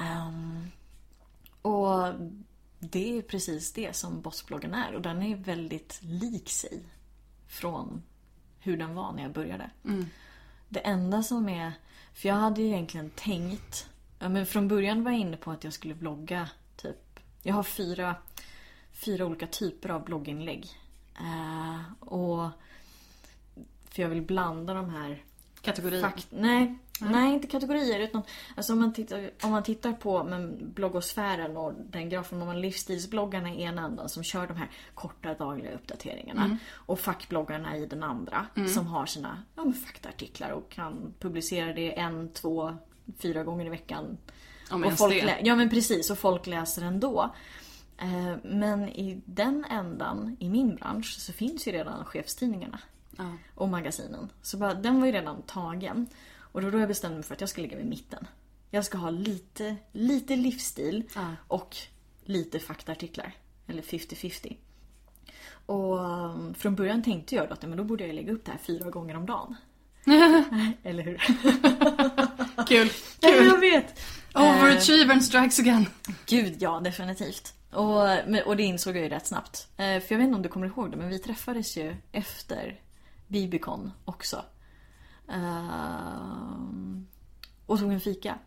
Ehm, 0.00 0.70
och 1.62 2.14
det 2.78 3.18
är 3.18 3.22
precis 3.22 3.72
det 3.72 3.96
som 3.96 4.20
Bossbloggen 4.20 4.74
är. 4.74 4.94
Och 4.94 5.02
den 5.02 5.22
är 5.22 5.36
väldigt 5.36 5.98
lik 6.02 6.50
sig 6.50 6.82
från 7.48 8.02
hur 8.60 8.76
den 8.76 8.94
var 8.94 9.12
när 9.12 9.22
jag 9.22 9.32
började. 9.32 9.70
Det 10.68 10.80
enda 10.80 11.22
som 11.22 11.48
är... 11.48 11.72
För 12.18 12.28
jag 12.28 12.36
hade 12.36 12.62
ju 12.62 12.68
egentligen 12.68 13.10
tänkt... 13.10 13.88
Ja, 14.18 14.28
men 14.28 14.46
från 14.46 14.68
början 14.68 15.04
var 15.04 15.10
jag 15.10 15.20
inne 15.20 15.36
på 15.36 15.50
att 15.50 15.64
jag 15.64 15.72
skulle 15.72 15.94
vlogga 15.94 16.48
typ... 16.76 17.20
Jag 17.42 17.54
har 17.54 17.62
fyra, 17.62 18.16
fyra 18.92 19.26
olika 19.26 19.46
typer 19.46 19.88
av 19.88 20.04
blogginlägg. 20.04 20.66
Eh, 21.14 22.08
och... 22.08 22.50
För 23.90 24.02
jag 24.02 24.08
vill 24.08 24.22
blanda 24.22 24.74
de 24.74 24.90
här 24.90 25.22
Kategori. 25.60 26.00
Fakt, 26.00 26.26
nej, 26.30 26.78
nej, 27.00 27.34
inte 27.34 27.46
kategorier. 27.46 28.00
Utan, 28.00 28.22
alltså 28.56 28.72
om, 28.72 28.78
man 28.78 28.92
tittar, 28.92 29.30
om 29.42 29.50
man 29.50 29.62
tittar 29.62 29.92
på 29.92 30.24
men, 30.24 30.72
bloggosfären 30.72 31.56
och 31.56 31.72
den 31.90 32.08
grafen, 32.08 32.40
om 32.42 32.46
man 32.46 32.60
livsstilsbloggarna 32.60 33.54
i 33.54 33.62
ena 33.62 33.84
änden 33.84 34.08
som 34.08 34.22
kör 34.22 34.46
de 34.46 34.56
här 34.56 34.70
korta 34.94 35.34
dagliga 35.34 35.74
uppdateringarna. 35.74 36.58
Och 36.72 37.00
fackbloggarna 37.00 37.76
i 37.76 37.86
den 37.86 38.02
andra 38.02 38.46
som 38.68 38.86
har 38.86 39.06
sina 39.06 39.42
ja, 39.54 39.64
men, 39.64 39.74
faktaartiklar 39.74 40.50
och 40.50 40.70
kan 40.70 41.14
publicera 41.18 41.72
det 41.72 41.98
en, 41.98 42.32
två, 42.32 42.76
fyra 43.18 43.44
gånger 43.44 43.66
i 43.66 43.68
veckan. 43.68 44.18
Om 44.70 44.84
och 44.84 44.92
folk 44.92 45.24
det. 45.24 45.38
ja 45.42 45.56
men 45.56 45.70
precis, 45.70 46.10
och 46.10 46.18
folk 46.18 46.46
läser 46.46 46.82
ändå. 46.82 47.34
Eh, 47.98 48.36
Men 48.42 48.88
i 48.88 49.22
den 49.24 49.64
ändan, 49.70 50.36
i 50.40 50.48
min 50.48 50.74
bransch, 50.74 51.16
så 51.18 51.32
finns 51.32 51.68
ju 51.68 51.72
redan 51.72 52.04
chefstidningarna 52.04 52.78
och 53.54 53.68
magasinen. 53.68 54.32
Så 54.42 54.56
bara, 54.56 54.74
den 54.74 55.00
var 55.00 55.06
ju 55.06 55.12
redan 55.12 55.42
tagen. 55.42 56.06
Och 56.52 56.62
då, 56.62 56.70
då 56.70 56.78
jag 56.78 56.88
bestämde 56.88 57.16
mig 57.16 57.24
för 57.24 57.34
att 57.34 57.40
jag 57.40 57.50
ska 57.50 57.62
ligga 57.62 57.76
vid 57.76 57.86
mitten. 57.86 58.26
Jag 58.70 58.84
ska 58.84 58.98
ha 58.98 59.10
lite, 59.10 59.76
lite 59.92 60.36
livsstil 60.36 61.04
Ja. 61.14 61.26
och 61.48 61.76
lite 62.24 62.58
faktaartiklar. 62.60 63.32
Eller 63.66 63.82
50-50. 63.82 64.56
Och 65.66 65.98
um, 65.98 66.54
från 66.54 66.74
början 66.74 67.02
tänkte 67.02 67.34
jag 67.34 67.48
då 67.48 67.52
att 67.52 67.62
men 67.62 67.76
då 67.76 67.84
borde 67.84 68.06
jag 68.06 68.14
lägga 68.14 68.32
upp 68.32 68.44
det 68.44 68.50
här 68.52 68.58
fyra 68.58 68.90
gånger 68.90 69.16
om 69.16 69.26
dagen. 69.26 69.56
Eller 70.82 71.02
hur? 71.02 71.16
Kul. 72.66 72.88
Kul. 73.20 73.46
jag 73.46 73.60
vet! 73.60 74.00
Overachievern 74.34 75.20
strikes 75.22 75.58
again. 75.58 75.86
Gud 76.26 76.56
ja, 76.62 76.80
definitivt. 76.80 77.54
Och, 77.72 78.02
och 78.46 78.56
det 78.56 78.62
insåg 78.62 78.96
jag 78.96 79.02
ju 79.02 79.08
rätt 79.08 79.26
snabbt. 79.26 79.68
Eh, 79.76 79.84
För 80.00 80.06
jag 80.08 80.18
vet 80.18 80.24
inte 80.24 80.36
om 80.36 80.42
du 80.42 80.48
kommer 80.48 80.66
ihåg 80.66 80.90
det, 80.90 80.96
men 80.96 81.08
vi 81.08 81.18
träffades 81.18 81.76
ju 81.76 81.96
efter 82.12 82.80
Bibicon 83.26 83.90
också. 84.04 84.44
Ehm, 85.28 87.06
och 87.66 87.78
tog 87.78 87.92
en 87.92 88.00
fika. 88.00 88.38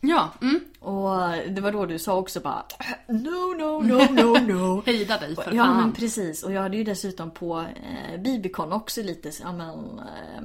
Ja, 0.00 0.30
mm. 0.42 0.60
Och 0.80 1.18
det 1.52 1.60
var 1.60 1.72
då 1.72 1.86
du 1.86 1.98
sa 1.98 2.16
också 2.16 2.40
bara 2.40 2.64
No, 3.08 3.54
no, 3.58 3.82
no, 3.82 4.12
no, 4.12 4.52
no. 4.54 4.82
Hejda 4.86 5.18
dig 5.18 5.34
för 5.36 5.52
Ja 5.52 5.64
fan. 5.64 5.76
men 5.76 5.92
precis. 5.92 6.42
Och 6.42 6.52
jag 6.52 6.62
hade 6.62 6.76
ju 6.76 6.84
dessutom 6.84 7.30
på 7.30 7.60
eh, 7.60 8.20
Bibicon 8.20 8.72
också 8.72 9.02
lite, 9.02 9.30
ja 9.42 9.52
men... 9.52 9.98
Eh, 9.98 10.42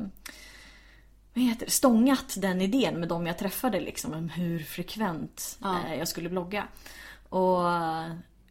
vad 1.35 1.43
heter 1.43 1.65
det, 1.65 1.71
stångat 1.71 2.35
den 2.37 2.61
idén 2.61 2.99
med 2.99 3.09
de 3.09 3.27
jag 3.27 3.37
träffade 3.37 3.79
liksom 3.79 4.13
om 4.13 4.29
hur 4.29 4.59
frekvent 4.59 5.57
Ja. 5.61 5.77
eh, 5.87 5.95
jag 5.95 6.07
skulle 6.07 6.29
blogga. 6.29 6.67
Och 7.29 7.59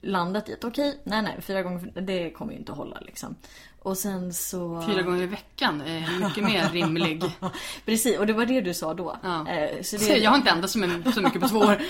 landat 0.00 0.48
i 0.48 0.54
att 0.54 0.64
okej, 0.64 1.00
nej 1.04 1.22
nej, 1.22 1.36
fyra 1.40 1.62
gånger, 1.62 1.92
det 2.00 2.30
kommer 2.30 2.52
ju 2.52 2.58
inte 2.58 2.72
att 2.72 2.78
hålla 2.78 3.00
liksom. 3.00 3.36
Och 3.84 3.98
sen 3.98 4.32
så... 4.34 4.82
Fyra 4.86 5.02
gånger 5.02 5.22
i 5.22 5.26
veckan 5.26 5.80
är 5.80 6.24
mycket 6.28 6.44
mer 6.44 6.68
rimlig. 6.68 7.22
Precis, 7.86 8.18
och 8.18 8.26
det 8.26 8.32
var 8.32 8.46
det 8.46 8.60
du 8.60 8.74
sa 8.74 8.94
då. 8.94 9.16
Ja. 9.22 9.48
Eh, 9.48 9.82
Så 9.82 9.96
det, 9.96 10.16
jag 10.18 10.30
har 10.30 10.36
inte 10.38 10.50
ändrats 10.50 10.72
så 10.72 10.78
my- 10.78 11.12
så 11.14 11.20
mycket 11.20 11.40
på 11.40 11.48
två 11.48 11.58
år. 11.58 11.82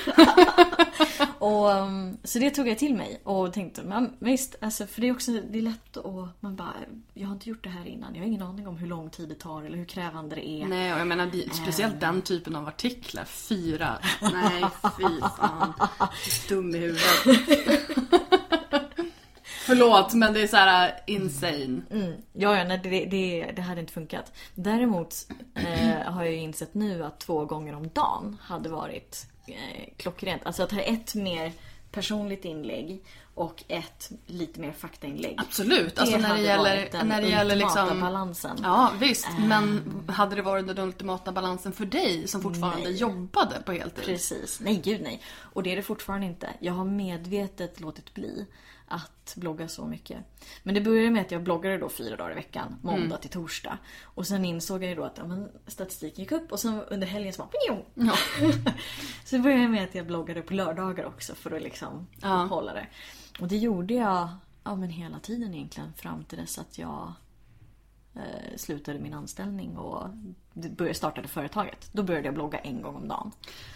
och, 1.38 1.70
um, 1.70 2.16
så 2.24 2.38
det 2.38 2.50
tog 2.50 2.68
jag 2.68 2.78
till 2.78 2.94
mig 2.94 3.20
och 3.24 3.52
tänkte, 3.52 3.82
men 3.82 4.12
visst, 4.18 4.54
alltså, 4.60 4.86
för 4.86 5.00
det 5.00 5.08
är 5.08 5.12
också 5.12 5.30
det 5.32 5.58
är 5.58 5.62
lätt 5.62 5.96
att 5.96 6.42
man 6.42 6.56
bara, 6.56 6.74
jag 7.14 7.26
har 7.26 7.34
inte 7.34 7.48
gjort 7.48 7.64
det 7.64 7.70
här 7.70 7.86
innan, 7.88 8.14
jag 8.14 8.20
har 8.20 8.26
ingen 8.26 8.42
aning 8.42 8.68
om 8.68 8.76
hur 8.76 8.86
lång 8.86 9.10
tid 9.10 9.28
det 9.28 9.34
tar 9.34 9.62
eller 9.62 9.76
hur 9.78 9.84
krävande 9.84 10.36
det 10.36 10.48
är. 10.48 10.66
Nej, 10.66 10.94
och 10.94 11.00
jag 11.00 11.06
menar 11.06 11.26
vi- 11.26 11.48
speciellt 11.52 12.00
den 12.00 12.22
typen 12.22 12.56
av 12.56 12.68
artiklar. 12.68 13.24
Fyra. 13.24 13.98
Nej, 14.32 14.64
fy 14.98 15.20
fan. 15.38 15.72
Dum 16.48 16.74
i 16.74 16.78
huvudet. 16.78 17.02
Förlåt, 19.66 20.14
men 20.14 20.32
det 20.32 20.42
är 20.42 20.46
så 20.46 20.56
här 20.56 21.00
insane. 21.06 21.82
Mm. 21.90 22.12
Ja, 22.32 22.58
ja 22.58 22.64
nej, 22.64 22.80
det, 22.82 23.04
det, 23.04 23.52
det 23.56 23.62
hade 23.62 23.80
inte 23.80 23.92
funkat. 23.92 24.32
Däremot 24.54 25.14
eh, 25.54 26.12
har 26.12 26.24
jag 26.24 26.32
ju 26.32 26.38
insett 26.38 26.74
nu 26.74 27.04
att 27.04 27.20
två 27.20 27.44
gånger 27.44 27.74
om 27.74 27.88
dagen 27.88 28.38
hade 28.42 28.68
varit 28.68 29.26
eh, 29.46 29.94
klockrent. 29.96 30.42
Alltså 30.44 30.62
att 30.62 30.72
ha 30.72 30.80
ett 30.80 31.14
mer 31.14 31.52
personligt 31.92 32.44
inlägg 32.44 33.02
och 33.34 33.64
ett 33.68 34.10
lite 34.26 34.60
mer 34.60 34.72
faktainlägg. 34.72 35.34
Absolut. 35.38 35.98
Alltså 35.98 36.16
när 36.16 36.34
det 36.34 36.40
gäller, 36.40 36.88
den 36.92 37.08
när 37.08 37.22
det 37.22 37.28
gäller 37.28 37.56
liksom... 37.56 38.00
balansen. 38.00 38.56
Ja, 38.62 38.92
visst. 39.00 39.28
Men 39.38 39.92
hade 40.08 40.36
det 40.36 40.42
varit 40.42 40.66
den 40.66 40.78
ultimata 40.78 41.32
balansen 41.32 41.72
för 41.72 41.84
dig 41.84 42.28
som 42.28 42.42
fortfarande 42.42 42.84
Nej. 42.84 42.96
jobbade 42.96 43.62
på 43.64 43.72
heltid? 43.72 44.04
Precis. 44.04 44.60
Nej, 44.60 44.80
gud 44.84 45.00
nej. 45.02 45.22
Och 45.38 45.62
det 45.62 45.72
är 45.72 45.76
det 45.76 45.82
fortfarande 45.82 46.26
inte. 46.26 46.48
Jag 46.60 46.72
har 46.72 46.84
medvetet 46.84 47.80
låtit 47.80 48.14
bli 48.14 48.46
att 48.92 49.34
blogga 49.36 49.68
så 49.68 49.86
mycket. 49.86 50.18
Men 50.62 50.74
det 50.74 50.80
började 50.80 51.10
med 51.10 51.22
att 51.22 51.30
jag 51.30 51.42
bloggade 51.42 51.78
då 51.78 51.88
fyra 51.88 52.16
dagar 52.16 52.32
i 52.32 52.34
veckan, 52.34 52.76
måndag 52.82 53.04
Mm. 53.06 53.20
till 53.20 53.30
torsdag. 53.30 53.78
Och 54.02 54.26
sen 54.26 54.44
insåg 54.44 54.82
jag 54.82 54.88
ju 54.90 54.94
då 54.96 55.04
att 55.04 55.18
ja, 55.18 55.26
men, 55.26 55.48
statistiken 55.66 56.22
gick 56.24 56.32
upp 56.32 56.52
och 56.52 56.60
sen 56.60 56.80
under 56.90 57.06
helgen 57.06 57.32
så 57.32 57.42
bara! 57.42 57.78
Ja. 57.94 58.14
Så 59.24 59.36
det 59.36 59.42
började 59.42 59.68
med 59.68 59.84
att 59.84 59.94
jag 59.94 60.06
bloggade 60.06 60.42
på 60.42 60.54
lördagar 60.54 61.04
också 61.04 61.34
för 61.34 61.50
att 61.56 61.62
liksom 61.62 62.06
Ja. 62.20 62.28
hålla 62.44 62.72
det. 62.74 62.86
Och 63.40 63.48
det 63.48 63.56
gjorde 63.56 63.94
jag 63.94 64.28
ja, 64.64 64.76
men 64.76 64.90
hela 64.90 65.18
tiden 65.18 65.54
egentligen 65.54 65.92
fram 65.92 66.24
till 66.24 66.38
dess 66.38 66.58
att 66.58 66.78
jag 66.78 67.12
eh, 68.14 68.56
slutade 68.56 68.98
min 68.98 69.14
anställning 69.14 69.76
och 69.76 70.08
började 70.54 70.94
startade 70.94 71.28
företaget. 71.28 71.88
Då 71.92 72.02
började 72.02 72.26
jag 72.26 72.34
blogga 72.34 72.58
en 72.58 72.82
gång 72.82 72.94
om 72.96 73.08
dagen. 73.08 73.32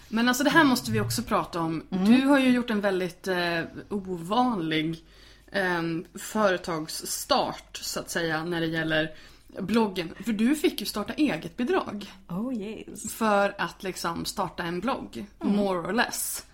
Men 0.08 0.28
alltså 0.28 0.44
det 0.44 0.50
här 0.50 0.64
måste 0.64 0.90
vi 0.90 1.00
också 1.00 1.22
prata 1.22 1.60
om. 1.60 1.82
Du 1.90 2.26
har 2.26 2.38
ju 2.38 2.50
gjort 2.50 2.70
en 2.70 2.80
väldigt 2.80 3.28
eh, 3.28 3.60
ovanlig 3.88 5.04
eh, 5.52 5.82
företagsstart 6.14 7.76
så 7.76 8.00
att 8.00 8.10
säga 8.10 8.44
när 8.44 8.60
det 8.60 8.66
gäller 8.66 9.14
bloggen. 9.60 10.14
För 10.24 10.32
du 10.32 10.54
fick 10.56 10.80
ju 10.80 10.86
starta 10.86 11.12
eget 11.12 11.56
bidrag. 11.56 12.12
Oh 12.28 12.54
yes. 12.54 13.12
För 13.12 13.54
att 13.58 13.82
liksom 13.82 14.24
starta 14.24 14.62
en 14.62 14.80
blogg. 14.80 15.26
More 15.38 15.78
or 15.78 15.92
less. 15.92 16.46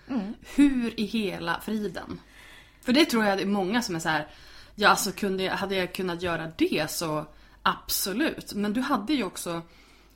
Hur 0.54 1.00
i 1.00 1.04
hela 1.04 1.60
friden? 1.60 2.20
För 2.80 2.92
det 2.92 3.04
tror 3.04 3.24
jag 3.24 3.38
det 3.38 3.42
är 3.42 3.46
många 3.46 3.82
som 3.82 3.94
är 3.96 4.00
så 4.00 4.08
här. 4.08 4.28
Ja 4.74 4.88
alltså 4.88 5.12
kunde, 5.12 5.42
jag- 5.42 5.52
hade 5.52 5.74
jag 5.74 5.94
kunnat 5.94 6.22
göra 6.22 6.52
det 6.56 6.90
så 6.90 7.24
absolut. 7.62 8.54
Men 8.54 8.72
du 8.72 8.80
hade 8.80 9.14
ju 9.14 9.24
också 9.24 9.62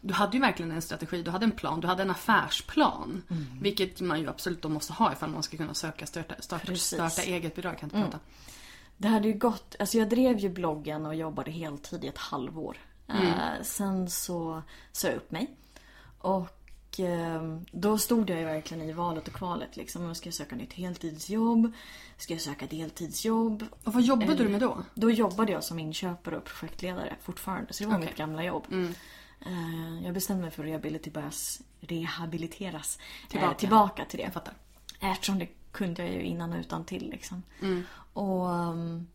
du 0.00 0.14
hade 0.14 0.36
ju 0.36 0.40
verkligen 0.40 0.70
en 0.70 0.82
strategi, 0.82 1.22
du 1.22 1.30
hade 1.30 1.44
en 1.44 1.52
plan, 1.52 1.80
du 1.80 1.86
hade 1.86 2.02
en 2.02 2.10
affärsplan. 2.10 3.22
Vilket 3.60 4.00
man 4.00 4.20
ju 4.20 4.28
absolut 4.28 4.62
då 4.62 4.68
måste 4.68 4.92
ha 4.92 5.12
ifall 5.12 5.30
man 5.30 5.42
ska 5.42 5.56
kunna 5.56 5.74
söka 5.74 6.06
starta, 6.06 6.34
starta, 6.40 6.74
starta 6.74 7.22
eget 7.22 7.54
bidrag. 7.54 7.78
Kan 7.78 7.86
inte 7.86 8.02
prata. 8.02 8.18
Det 8.96 9.08
hade 9.08 9.28
ju 9.28 9.34
gått, 9.34 9.76
alltså 9.78 9.98
jag 9.98 10.08
drev 10.08 10.38
ju 10.38 10.48
bloggen 10.48 11.06
och 11.06 11.14
jobbade 11.14 11.50
heltid 11.50 12.04
i 12.04 12.08
ett 12.08 12.18
halvår. 12.18 12.76
Eh, 13.08 13.62
sen 13.62 14.10
så 14.10 14.62
sa 14.92 15.08
jag 15.08 15.16
upp 15.16 15.30
mig. 15.30 15.56
Och 16.18 17.00
eh, 17.00 17.58
då 17.72 17.98
stod 17.98 18.30
jag 18.30 18.38
ju 18.38 18.44
verkligen 18.44 18.88
i 18.88 18.92
valet 18.92 19.28
och 19.28 19.34
kvalet 19.34 19.76
liksom. 19.76 20.14
Ska 20.14 20.26
jag 20.26 20.34
söka 20.34 20.56
nytt 20.56 20.72
heltidsjobb? 20.72 21.72
Ska 22.16 22.32
jag 22.32 22.42
söka 22.42 22.66
deltidsjobb? 22.66 23.64
Och 23.84 23.94
vad 23.94 24.02
jobbade 24.02 24.34
du 24.34 24.48
med 24.48 24.60
då? 24.60 24.82
Då 24.94 25.10
jobbade 25.10 25.52
jag 25.52 25.64
som 25.64 25.78
inköpare 25.78 26.36
och 26.36 26.44
projektledare 26.44 27.16
fortfarande. 27.22 27.72
Så 27.72 27.84
det 27.84 27.90
var 27.90 27.96
Okej. 27.96 28.08
mitt 28.08 28.16
gamla 28.16 28.44
jobb. 28.44 28.66
Eh, 29.46 30.04
Jag 30.04 30.14
bestämde 30.14 30.42
mig 30.42 30.50
för 30.50 30.62
att 30.62 30.68
rehabiliteras, 30.68 31.62
rehabiliteras 31.80 32.98
tillbaka. 33.28 33.52
Eh, 33.52 33.56
tillbaka 33.56 34.04
till 34.04 34.18
det. 34.18 34.22
Jag 34.24 34.32
fattar. 34.32 34.54
Eftersom 35.00 35.38
det 35.38 35.48
kunde 35.72 36.02
jag 36.02 36.12
ju 36.14 36.22
innan 36.22 36.52
och 36.52 36.58
utan 36.58 36.84
till 36.84 37.10
liksom. 37.10 37.42
Och 38.12 38.46
um, 38.46 39.06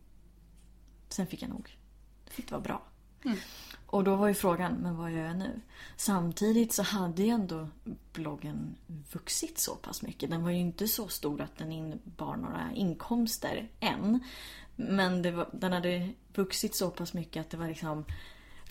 sen 1.08 1.26
fick 1.26 1.42
jag 1.42 1.50
nog. 1.50 1.76
Det 2.24 2.30
fick 2.30 2.46
det 2.48 2.52
vara 2.52 2.62
bra. 2.62 2.82
Och 3.86 4.04
då 4.04 4.16
var 4.16 4.28
ju 4.28 4.34
frågan, 4.34 4.72
men 4.74 4.96
vad 4.96 5.10
gör 5.12 5.24
jag 5.26 5.36
nu? 5.36 5.60
Samtidigt 5.96 6.72
så 6.72 6.82
hade 6.82 7.22
ju 7.22 7.28
ändå 7.28 7.68
bloggen 8.12 8.74
vuxit 9.12 9.58
så 9.58 9.74
pass 9.74 10.02
mycket. 10.02 10.30
Den 10.30 10.42
var 10.42 10.50
ju 10.50 10.58
inte 10.58 10.88
så 10.88 11.08
stor 11.08 11.40
att 11.40 11.56
den 11.58 11.72
innebar 11.72 12.36
några 12.36 12.72
inkomster 12.74 13.68
än. 13.80 14.20
Men 14.76 15.36
var, 15.36 15.48
den 15.52 15.72
hade 15.72 16.12
vuxit 16.34 16.74
så 16.74 16.90
pass 16.90 17.14
mycket 17.14 17.40
att 17.40 17.50
det 17.50 17.56
var 17.56 17.68
liksom 17.68 18.04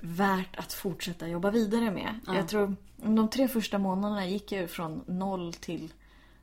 värt 0.02 0.56
att 0.56 0.74
fortsätta 0.74 1.28
jobba 1.28 1.52
vidare 1.52 1.92
med. 1.92 2.20
Jag 2.28 2.48
tror 2.48 2.76
de 2.96 3.30
tre 3.30 3.48
första 3.48 3.78
månaderna 3.78 4.28
gick 4.28 4.52
jag 4.52 4.62
ju 4.62 4.68
från 4.68 5.04
noll 5.08 5.54
till 5.54 5.94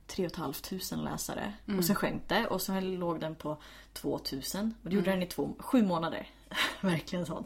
3 0.06 0.28
500 0.30 1.10
läsare. 1.10 1.52
Och 1.78 1.84
sen 1.84 1.96
sjönk 1.96 2.22
det 2.28 2.46
och 2.46 2.62
sen 2.62 2.94
låg 2.94 3.20
den 3.20 3.34
på 3.34 3.56
2000. 3.92 4.74
Och 4.82 4.90
det 4.90 4.96
gjorde 4.96 5.10
den 5.10 5.22
i 5.22 5.26
två, 5.26 5.54
sju 5.58 5.82
månader. 5.82 6.28
Verkligen 6.80 7.26
så. 7.26 7.44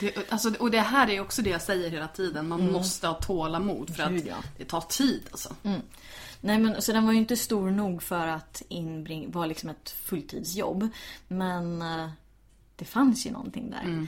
Det, 0.00 0.32
alltså, 0.32 0.54
och 0.58 0.70
det 0.70 0.80
här 0.80 1.10
är 1.10 1.20
också 1.20 1.42
det 1.42 1.50
jag 1.50 1.62
säger 1.62 1.90
hela 1.90 2.08
tiden. 2.08 2.48
Man 2.48 2.72
måste 2.72 3.06
ha 3.06 3.14
tålamod 3.14 3.96
för 3.96 4.02
att 4.02 4.10
Gud, 4.10 4.26
ja. 4.26 4.36
det 4.58 4.64
tar 4.64 4.80
tid 4.80 5.22
alltså. 5.30 5.54
Nej 6.40 6.58
men 6.58 6.82
så 6.82 6.92
den 6.92 7.06
var 7.06 7.12
ju 7.12 7.18
inte 7.18 7.36
stor 7.36 7.70
nog 7.70 8.02
för 8.02 8.26
att 8.26 8.62
inbring, 8.68 9.30
vara 9.30 9.46
liksom 9.46 9.70
ett 9.70 9.90
fulltidsjobb. 9.90 10.88
Men 11.28 11.82
eh, 11.82 12.08
det 12.76 12.84
fanns 12.84 13.26
ju 13.26 13.30
någonting 13.30 13.70
där. 13.70 14.06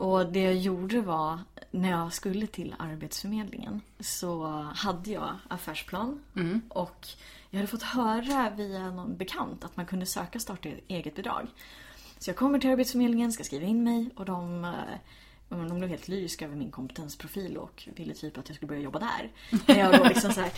Och 0.00 0.26
det 0.26 0.42
jag 0.42 0.54
gjorde 0.54 1.00
var, 1.00 1.38
när 1.70 1.90
jag 1.90 2.12
skulle 2.12 2.46
till 2.46 2.74
Arbetsförmedlingen 2.78 3.80
så 4.00 4.46
hade 4.74 5.10
jag 5.10 5.30
affärsplan. 5.48 6.20
Och 6.68 7.06
jag 7.50 7.58
hade 7.58 7.66
fått 7.66 7.82
höra 7.82 8.50
via 8.50 8.90
någon 8.90 9.16
bekant 9.16 9.64
att 9.64 9.76
man 9.76 9.86
kunde 9.86 10.06
söka 10.06 10.40
starta 10.40 10.68
eget 10.88 11.16
bidrag. 11.16 11.46
Så 12.18 12.30
jag 12.30 12.36
kommer 12.36 12.58
till 12.58 12.70
Arbetsförmedlingen, 12.70 13.32
ska 13.32 13.44
skriva 13.44 13.66
in 13.66 13.84
mig 13.84 14.10
och 14.16 14.24
de 14.24 14.64
eh, 14.64 14.70
de 15.48 15.78
blev 15.78 15.90
helt 15.90 16.08
lyriska 16.08 16.44
över 16.44 16.56
min 16.56 16.70
kompetensprofil 16.70 17.56
och 17.56 17.88
ville 17.96 18.14
typ 18.14 18.38
att 18.38 18.48
jag 18.48 18.56
skulle 18.56 18.68
börja 18.68 18.82
jobba 18.82 18.98
där. 18.98 19.30
Men 19.66 19.78
jag 19.78 19.98
då 19.98 20.04
liksom 20.04 20.32
såhär, 20.32 20.52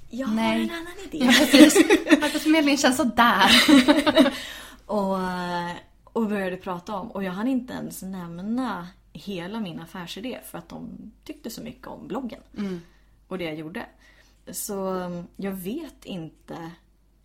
jag 0.10 0.26
har 0.26 0.34
Nej. 0.34 0.62
en 0.62 0.70
annan 0.70 0.98
idé. 1.04 1.18
Ja, 1.24 1.32
precis. 1.32 1.76
Arbetsförmedlingen 2.06 2.78
känns 2.78 2.96
sådär. 2.96 3.50
Och, 4.86 5.20
eh, 5.20 5.76
och 6.12 6.28
började 6.28 6.56
prata 6.56 6.94
om, 6.94 7.10
och 7.10 7.24
jag 7.24 7.32
hann 7.32 7.48
inte 7.48 7.72
ens 7.72 8.02
nämna 8.02 8.88
hela 9.12 9.60
min 9.60 9.80
affärsidé 9.80 10.40
för 10.44 10.58
att 10.58 10.68
de 10.68 11.12
tyckte 11.24 11.50
så 11.50 11.62
mycket 11.62 11.86
om 11.86 12.08
bloggen. 12.08 12.40
Och 13.28 13.38
det 13.38 13.44
jag 13.44 13.54
gjorde. 13.54 13.86
Så 14.52 14.90
um, 14.90 15.26
jag 15.36 15.52
vet 15.52 16.04
inte 16.04 16.70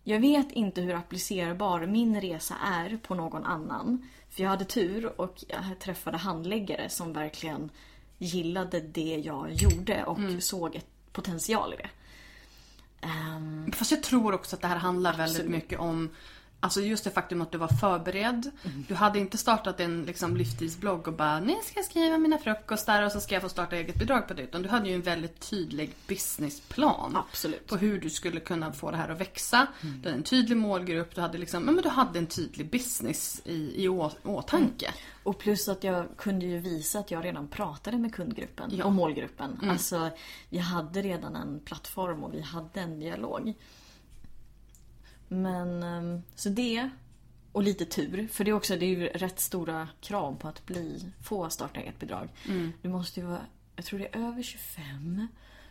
jag 0.08 0.20
vet 0.20 0.52
inte 0.52 0.80
hur 0.80 0.94
applicerbar 0.94 1.86
min 1.86 2.20
resa 2.20 2.54
är 2.62 2.96
på 2.96 3.14
någon 3.14 3.44
annan. 3.44 4.08
För 4.30 4.42
jag 4.42 4.50
hade 4.50 4.64
tur 4.64 5.20
och 5.20 5.44
jag 5.48 5.78
träffade 5.80 6.16
handläggare 6.16 6.88
som 6.88 7.12
verkligen 7.12 7.70
gillade 8.18 8.80
det 8.80 9.22
jag 9.24 9.52
gjorde 9.52 10.04
och 10.04 10.18
såg 10.42 10.74
ett 10.74 10.86
potential 11.12 11.74
i 11.74 11.76
det. 11.76 11.88
Ehm, 13.06 13.72
Fast 13.72 13.90
jag 13.90 14.02
tror 14.02 14.34
också 14.34 14.56
att 14.56 14.62
det 14.62 14.68
här 14.68 14.76
handlar 14.76 15.16
väldigt 15.16 15.36
Absolut. 15.36 15.62
mycket 15.62 15.78
om 15.78 16.10
Alltså 16.60 16.80
just 16.80 17.04
det 17.04 17.10
faktum 17.10 17.42
att 17.42 17.52
du 17.52 17.58
var 17.58 17.68
förberedd. 17.68 18.50
Du 18.88 18.94
hade 18.94 19.18
inte 19.18 19.38
startat 19.38 19.80
en 19.80 20.02
liksom, 20.04 20.36
livsstilsblogg 20.36 21.08
och 21.08 21.14
bara 21.14 21.40
nu 21.40 21.54
ska 21.64 21.78
jag 21.78 21.84
skriva 21.86 22.18
mina 22.18 22.38
frukostar 22.38 23.02
och 23.02 23.12
så 23.12 23.20
ska 23.20 23.34
jag 23.34 23.42
få 23.42 23.48
starta 23.48 23.76
eget 23.76 23.96
bidrag 23.96 24.28
på 24.28 24.34
det. 24.34 24.42
Utan 24.42 24.62
du 24.62 24.68
hade 24.68 24.88
ju 24.88 24.94
en 24.94 25.02
väldigt 25.02 25.40
tydlig 25.50 25.94
businessplan. 26.06 27.16
Absolut. 27.16 27.66
På 27.66 27.76
hur 27.76 28.00
du 28.00 28.10
skulle 28.10 28.40
kunna 28.40 28.72
få 28.72 28.90
det 28.90 28.96
här 28.96 29.08
att 29.08 29.20
växa. 29.20 29.66
Du 29.80 29.88
hade 29.88 30.10
en 30.10 30.22
tydlig 30.22 30.56
målgrupp. 30.56 31.14
Du 31.14 31.20
hade, 31.20 31.38
liksom, 31.38 31.62
men 31.62 31.76
du 31.76 31.88
hade 31.88 32.18
en 32.18 32.26
tydlig 32.26 32.70
business 32.70 33.42
i, 33.44 33.84
i 33.84 33.88
å, 33.88 34.10
åtanke. 34.22 34.94
Och 35.22 35.38
plus 35.38 35.68
att 35.68 35.84
jag 35.84 36.06
kunde 36.16 36.46
ju 36.46 36.58
visa 36.58 36.98
att 36.98 37.10
jag 37.10 37.24
redan 37.24 37.48
pratade 37.48 37.98
med 37.98 38.14
kundgruppen 38.14 38.70
Ja. 38.74 38.84
och 38.84 38.92
målgruppen. 38.92 39.60
Alltså, 39.70 40.10
vi 40.48 40.58
hade 40.58 41.02
redan 41.02 41.36
en 41.36 41.60
plattform 41.60 42.24
och 42.24 42.34
vi 42.34 42.40
hade 42.40 42.80
en 42.80 43.00
dialog. 43.00 43.54
Men, 45.28 45.82
ehm, 45.82 46.22
så 46.34 46.48
det. 46.48 46.90
Och 47.52 47.62
lite 47.62 47.84
tur. 47.84 48.28
För 48.32 48.44
det 48.44 48.50
är 48.50 48.54
också 48.54 48.76
det 48.76 48.84
är 48.86 48.88
ju 48.88 49.06
rätt 49.06 49.40
stora 49.40 49.88
krav 50.00 50.36
på 50.40 50.48
att 50.48 50.66
bli, 50.66 51.12
få 51.22 51.50
starta 51.50 51.80
eget 51.80 51.98
bidrag. 51.98 52.28
Du 52.82 52.88
måste 52.88 53.20
ju 53.20 53.26
vara 53.26 53.40
jag 53.76 53.84
tror 53.84 53.98
det 53.98 54.08
är 54.16 54.18
över 54.28 54.42
25. 54.42 55.26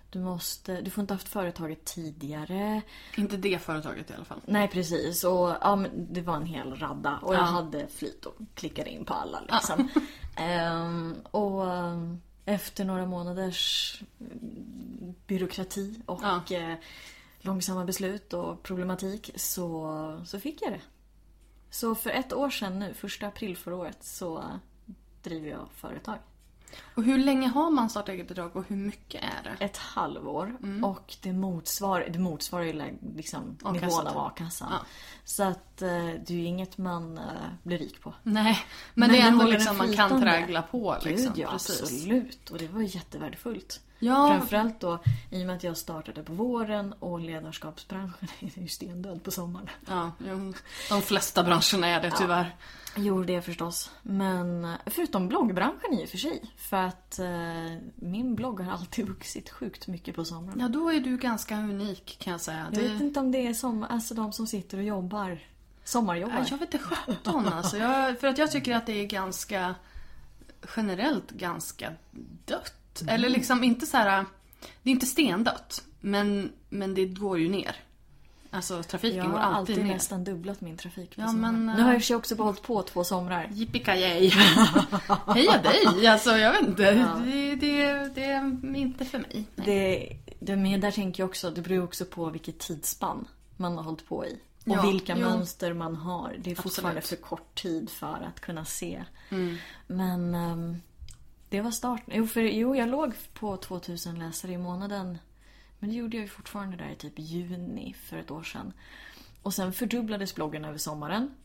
Du, 0.09 0.19
måste, 0.19 0.81
du 0.81 0.89
får 0.89 1.01
inte 1.01 1.13
ha 1.13 1.15
haft 1.15 1.27
företaget 1.27 1.85
tidigare. 1.85 2.81
Inte 3.17 3.37
det 3.37 3.59
företaget 3.61 4.09
i 4.09 4.13
alla 4.13 4.25
fall. 4.25 4.41
Nej 4.45 4.67
precis. 4.67 5.23
Och 5.23 5.55
ja, 5.61 5.75
men 5.75 6.13
det 6.13 6.21
var 6.21 6.35
en 6.35 6.45
hel 6.45 6.75
radda. 6.75 7.17
Och 7.21 7.33
jag 7.35 7.41
Ja. 7.41 7.45
hade 7.45 7.87
flyt 7.87 8.25
och 8.25 8.35
klickade 8.53 8.89
in 8.89 9.05
på 9.05 9.13
alla 9.13 9.41
liksom. 9.41 9.89
Ehm, 10.37 11.15
och 11.31 11.73
ehm, 11.73 12.21
efter 12.45 12.85
några 12.85 13.05
månaders 13.05 14.01
mm, 14.19 15.15
byråkrati 15.27 16.01
och 16.05 16.19
Ja. 16.23 16.41
Långsamma 17.45 17.85
beslut 17.85 18.33
och 18.33 18.63
problematik 18.63 19.31
så, 19.35 20.21
så 20.25 20.39
fick 20.39 20.61
jag 20.61 20.71
det. 20.71 20.81
Så 21.69 21.95
för 21.95 22.09
ett 22.09 22.33
år 22.33 22.49
sedan 22.49 22.79
nu, 22.79 22.93
första 22.93 23.27
april 23.27 23.57
förra 23.57 23.75
året, 23.75 24.03
så 24.03 24.43
driver 25.23 25.49
jag 25.49 25.69
företag. 25.75 26.17
Och 26.95 27.03
hur 27.03 27.17
länge 27.17 27.47
har 27.47 27.69
man 27.69 27.89
starta 27.89 28.11
eget-bidrag 28.11 28.55
och 28.55 28.65
hur 28.67 28.75
mycket 28.75 29.23
är 29.23 29.43
det? 29.43 29.65
Ett 29.65 29.77
halvår. 29.77 30.57
Mm. 30.63 30.83
Och 30.83 31.15
det 31.21 31.33
motsvarar, 31.33 32.09
det 32.09 32.19
motsvarar 32.19 32.63
ju 32.63 32.97
liksom 33.15 33.57
nivån 33.71 34.07
av 34.07 34.11
typ. 34.11 34.15
a-kassan. 34.15 34.67
Ja. 34.71 34.85
Så 35.23 35.43
att 35.43 35.81
eh, 35.81 35.87
det 35.87 36.29
är 36.29 36.33
ju 36.33 36.45
inget 36.45 36.77
man 36.77 37.17
eh, 37.17 37.23
blir 37.63 37.77
rik 37.77 38.01
på. 38.01 38.13
Nej, 38.23 38.43
men, 38.43 39.09
Men 39.09 39.09
det 39.09 39.21
är 39.21 39.27
ändå 39.27 39.45
liksom 39.45 39.77
man 39.77 39.93
kan 39.93 40.21
traggla 40.21 40.61
på 40.61 40.97
liksom. 41.03 41.33
Gud 41.33 41.43
ja, 41.43 41.51
Precis. 41.51 41.81
absolut. 41.81 42.49
Och 42.49 42.57
det 42.57 42.67
var 42.67 42.81
jättevärdefullt. 42.81 43.81
Ja. 43.99 44.27
Framförallt 44.37 44.79
då 44.79 44.99
i 45.31 45.43
och 45.43 45.47
med 45.47 45.55
att 45.55 45.63
jag 45.63 45.77
startade 45.77 46.23
på 46.23 46.33
våren 46.33 46.93
och 46.99 47.19
ledarskapsbranschen 47.19 48.27
är 48.39 48.61
ju 48.61 48.67
stendöd 48.67 49.23
på 49.23 49.31
sommaren. 49.31 49.69
Ja, 49.87 50.11
de 50.89 51.01
flesta 51.01 51.43
branscherna 51.43 51.87
är 51.87 52.01
det 52.01 52.11
tyvärr. 52.11 52.55
Jo, 52.97 53.23
det 53.23 53.41
förstås. 53.41 53.91
Men 54.01 54.73
förutom 54.85 55.27
bloggbranschen 55.27 55.93
i 55.93 56.05
och 56.05 56.09
för 56.09 56.17
sig. 56.17 56.41
För 56.57 56.77
att 56.77 57.19
eh, 57.19 57.77
min 57.95 58.35
blogg 58.35 58.59
har 58.59 58.71
alltid 58.73 59.07
vuxit 59.07 59.49
sjukt 59.49 59.87
mycket 59.87 60.15
på 60.15 60.25
sommaren. 60.25 60.59
Ja, 60.59 60.67
då 60.67 60.89
är 60.91 60.99
du 60.99 61.17
ganska 61.17 61.55
unik 61.57 62.17
kan 62.19 62.31
jag 62.31 62.41
säga. 62.41 62.65
Jag 62.71 62.83
Det- 62.83 62.87
vet 62.89 63.01
inte 63.01 63.19
om 63.19 63.31
det 63.31 63.47
är 63.47 63.53
som, 63.53 63.83
alltså 63.83 64.13
de 64.13 64.33
som 64.33 64.47
sitter 64.47 64.77
och 64.77 64.83
jobbar. 64.83 65.39
Sommarjobbar. 65.83 66.35
Ja, 66.37 66.45
jag 66.49 66.57
vet 66.57 66.73
inte 66.73 66.85
sjutton 66.87 67.47
alltså. 67.47 67.77
Jag, 67.77 68.19
för 68.19 68.27
att 68.27 68.37
jag 68.37 68.51
tycker 68.51 68.75
att 68.75 68.85
det 68.85 68.93
är 68.93 69.05
ganska 69.05 69.75
generellt 70.75 71.31
ganska 71.31 71.93
dött. 72.45 72.73
Mm. 73.01 73.15
Eller 73.15 73.29
liksom 73.29 73.63
inte 73.63 73.85
så 73.85 73.97
här. 73.97 74.25
Det 74.83 74.89
är 74.89 74.91
inte 74.91 75.05
stendött. 75.05 75.83
Men, 75.99 76.51
men 76.69 76.93
det 76.93 77.05
går 77.05 77.39
ju 77.39 77.49
ner. 77.49 77.75
Alltså 78.55 78.83
trafiken 78.83 79.17
jag 79.17 79.31
går 79.31 79.37
har 79.37 79.39
alltid, 79.39 79.73
alltid 79.73 79.85
ner. 79.85 79.93
nästan 79.93 80.23
dubblat 80.23 80.61
min 80.61 80.77
trafik 80.77 81.13
Ja, 81.15 81.31
men, 81.31 81.65
Nu 81.65 81.71
har 81.81 81.89
jag 81.89 81.93
i 81.93 81.95
eh, 81.95 82.01
sig 82.01 82.15
också 82.15 82.35
hållit 82.35 82.61
på 82.61 82.81
två 82.81 83.03
somrar. 83.03 83.49
Yippee 83.51 83.79
Heja 85.27 85.61
dig! 85.61 86.07
Alltså 86.07 86.37
jag 86.37 86.51
vet 86.51 86.61
inte. 86.61 86.93
Det, 87.25 87.55
det, 87.55 88.11
det 88.15 88.23
är 88.25 88.75
inte 88.75 89.05
för 89.05 89.19
mig. 89.19 89.45
Nej. 89.55 89.65
Det, 89.65 90.17
det, 90.39 90.55
men 90.55 90.81
där 90.81 90.91
tänker 90.91 91.23
jag 91.23 91.29
också, 91.29 91.51
det 91.51 91.61
beror 91.61 91.83
också 91.83 92.05
på 92.05 92.29
vilket 92.29 92.59
tidsspann 92.59 93.27
man 93.57 93.77
har 93.77 93.83
hållit 93.83 94.07
på 94.07 94.25
i. 94.25 94.39
Och 94.65 94.71
Ja, 94.71 94.81
vilka 94.81 95.17
jo. 95.17 95.29
mönster 95.29 95.73
man 95.73 95.95
har. 95.95 96.35
Det 96.39 96.51
är 96.51 96.55
fortfarande 96.55 96.99
Absolut. 96.99 97.21
för 97.21 97.27
kort 97.27 97.55
tid 97.55 97.89
för 97.89 98.31
att 98.35 98.39
kunna 98.39 98.65
se. 98.65 99.03
Mm. 99.29 99.57
Men 99.87 100.35
ehm, 100.35 100.81
det 101.55 101.61
var 101.61 101.71
starten. 101.71 102.13
Jo, 102.17 102.27
för, 102.27 102.41
jo, 102.41 102.75
jag 102.75 102.89
låg 102.89 103.13
på 103.33 103.57
2000 103.57 104.19
läsare 104.19 104.51
i 104.51 104.57
månaden. 104.57 105.17
Men 105.79 105.89
det 105.89 105.95
gjorde 105.95 106.17
jag 106.17 106.21
ju 106.21 106.29
fortfarande 106.29 106.77
där 106.77 106.89
i 106.89 106.95
typ 106.95 107.13
juni 107.15 107.93
för 107.93 108.17
ett 108.17 108.31
år 108.31 108.43
sedan. 108.43 108.73
Och 109.41 109.53
sen 109.53 109.73
fördubblades 109.73 110.35
bloggen 110.35 110.65
över 110.65 110.77
sommaren. 110.77 111.35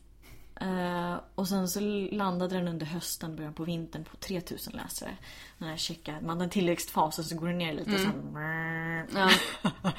Eh, 0.61 1.15
och 1.35 1.47
sen 1.47 1.67
så 1.67 1.79
landade 2.11 2.55
den 2.55 2.67
under 2.67 2.85
hösten, 2.85 3.35
början 3.35 3.53
på 3.53 3.63
vintern 3.63 4.03
på 4.03 4.17
3000 4.17 4.73
läsare. 4.73 5.17
När 5.57 5.69
jag 5.69 5.79
checkar, 5.79 6.21
man 6.21 6.37
har 6.37 6.43
en 6.43 6.49
tillväxtfas 6.49 7.19
och 7.19 7.25
så 7.25 7.35
går 7.35 7.47
den 7.47 7.57
ner 7.57 7.73
lite 7.73 7.97
sen. 7.97 8.37
Ja. 9.15 9.31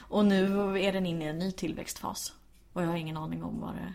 och 0.00 0.24
nu 0.24 0.44
är 0.80 0.92
den 0.92 1.06
inne 1.06 1.24
i 1.24 1.28
en 1.28 1.38
ny 1.38 1.52
tillväxtfas. 1.52 2.32
Och 2.72 2.82
jag 2.82 2.86
har 2.86 2.96
ingen 2.96 3.16
aning 3.16 3.44
om 3.44 3.60
var, 3.60 3.72
det, 3.72 3.94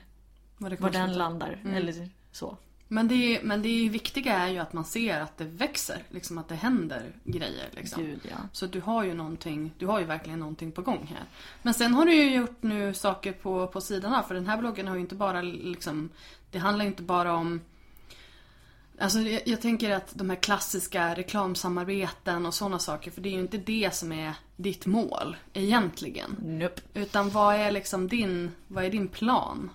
Vad 0.57 0.71
det 0.71 0.81
var 0.81 0.89
den 0.89 1.13
landar. 1.13 1.59
Eller 1.65 2.09
så. 2.31 2.57
Men 2.93 3.07
det, 3.07 3.39
men 3.43 3.61
det 3.61 3.89
viktiga 3.89 4.33
är 4.33 4.49
ju 4.49 4.57
att 4.57 4.73
man 4.73 4.85
ser 4.85 5.21
att 5.21 5.37
det 5.37 5.45
växer. 5.45 6.03
Liksom 6.09 6.37
att 6.37 6.47
det 6.47 6.55
händer 6.55 7.11
grejer. 7.23 7.69
Liksom. 7.71 8.03
Gud 8.03 8.19
ja. 8.29 8.37
Så 8.51 8.65
du 8.65 8.81
har 8.81 9.03
ju 9.03 9.13
någonting, 9.13 9.73
du 9.77 9.85
har 9.87 9.99
ju 9.99 10.05
verkligen 10.05 10.39
någonting 10.39 10.71
på 10.71 10.81
gång 10.81 11.07
här. 11.09 11.23
Men 11.61 11.73
sen 11.73 11.93
har 11.93 12.05
du 12.05 12.13
ju 12.13 12.35
gjort 12.35 12.63
nu 12.63 12.93
saker 12.93 13.31
på, 13.31 13.67
på 13.67 13.81
sidan 13.81 14.13
av. 14.13 14.23
För 14.23 14.35
den 14.35 14.47
här 14.47 14.57
bloggen 14.57 14.87
har 14.87 14.95
ju 14.95 15.01
inte 15.01 15.15
bara 15.15 15.41
liksom, 15.41 16.09
det 16.51 16.59
handlar 16.59 16.85
ju 16.85 16.89
inte 16.89 17.03
bara 17.03 17.33
om 17.33 17.61
Alltså 18.99 19.19
jag, 19.19 19.41
jag 19.45 19.61
tänker 19.61 19.91
att 19.91 20.11
de 20.15 20.29
här 20.29 20.37
klassiska 20.37 21.15
reklamsamarbeten 21.15 22.45
och 22.45 22.53
sådana 22.53 22.79
saker. 22.79 23.11
För 23.11 23.21
det 23.21 23.29
är 23.29 23.33
ju 23.33 23.39
inte 23.39 23.57
det 23.57 23.95
som 23.95 24.11
är 24.11 24.33
ditt 24.55 24.85
mål 24.85 25.35
egentligen. 25.53 26.35
Nope. 26.41 26.81
Utan 26.93 27.29
vad 27.29 27.55
är 27.55 27.71
liksom 27.71 28.07
din, 28.07 28.51
vad 28.67 28.85
är 28.85 28.89
din 28.89 29.07
plan? 29.07 29.69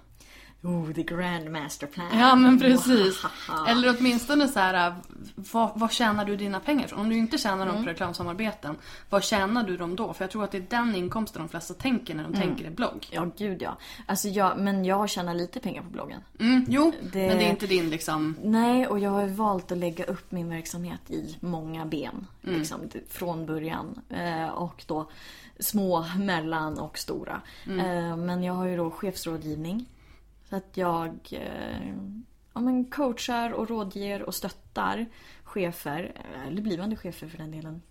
Oh, 0.63 0.93
the 0.93 1.03
grand 1.03 1.51
master 1.53 1.87
plan. 1.87 2.07
Ja 2.19 2.35
men 2.35 2.59
precis. 2.61 3.23
Eller 3.69 3.97
åtminstone 3.99 4.49
så 4.49 4.59
här, 4.61 4.95
vad, 5.35 5.71
vad 5.75 5.93
tjänar 5.93 6.25
du 6.25 6.37
dina 6.37 6.61
pengar 6.61 6.87
från? 6.89 7.01
Om 7.01 7.09
du 7.09 7.17
inte 7.17 7.39
tjänar 7.39 7.67
dem 7.67 7.75
Mm. 7.75 7.85
på 7.85 7.91
reklamsamarbeten, 7.91 8.77
vad 9.11 9.25
tjänar 9.25 9.63
du 9.63 9.77
dem 9.77 9.97
då? 9.97 10.13
För 10.13 10.25
jag 10.25 10.31
tror 10.31 10.45
att 10.45 10.51
det 10.51 10.59
är 10.59 10.67
den 10.71 10.95
inkomsten 10.95 11.43
de 11.43 11.49
flesta 11.49 11.75
tänker 11.75 12.15
när 12.15 12.23
de 12.23 12.35
Mm. 12.35 12.41
tänker 12.49 12.65
i 12.67 12.71
blogg. 12.71 13.07
Ja, 13.11 13.27
gud 13.39 13.63
ja. 13.63 13.77
Alltså 14.07 14.29
jag, 14.29 14.59
men 14.59 14.85
jag 14.85 15.11
tjänar 15.11 15.35
lite 15.35 15.61
pengar 15.61 15.83
på 15.83 15.89
bloggen. 15.91 16.21
Mm, 16.41 16.65
jo, 16.69 16.93
Det- 17.13 17.29
men 17.29 17.39
det 17.39 17.45
är 17.47 17.51
inte 17.51 17.67
din 17.67 17.91
liksom... 17.91 18.37
Nej, 18.45 18.87
och 18.87 18.99
jag 18.99 19.11
har 19.11 19.23
ju 19.23 19.33
valt 19.33 19.73
att 19.73 19.79
lägga 19.79 20.05
upp 20.05 20.33
min 20.33 20.49
verksamhet 20.51 21.11
i 21.11 21.37
många 21.41 21.87
ben. 21.87 22.27
Mm. 22.45 22.59
Liksom, 22.59 22.81
från 23.11 23.47
början. 23.47 24.01
Eh, 24.11 24.49
och 24.49 24.83
då 24.87 25.11
små, 25.61 26.05
mellan 26.17 26.79
och 26.79 26.99
stora. 26.99 27.41
Mm. 27.67 27.81
Eh, 28.11 28.17
men 28.17 28.43
jag 28.43 28.55
har 28.55 28.67
ju 28.67 28.77
då 28.77 28.91
chefsrådgivning. 28.91 29.87
Så 30.49 30.57
att 30.57 30.77
jag 30.77 31.19
eh, 31.31 31.95
ja, 32.55 32.61
men 32.61 32.85
coachar 32.85 33.51
och 33.51 33.69
rådger 33.69 34.23
och 34.23 34.35
stöttar 34.35 35.07
chefer, 35.45 36.13
eh, 36.35 36.47
eller 36.47 36.63
blivande 36.63 36.97
chefer 36.97 37.29
för 37.29 37.39
den 37.39 37.51
delen. 37.51 37.83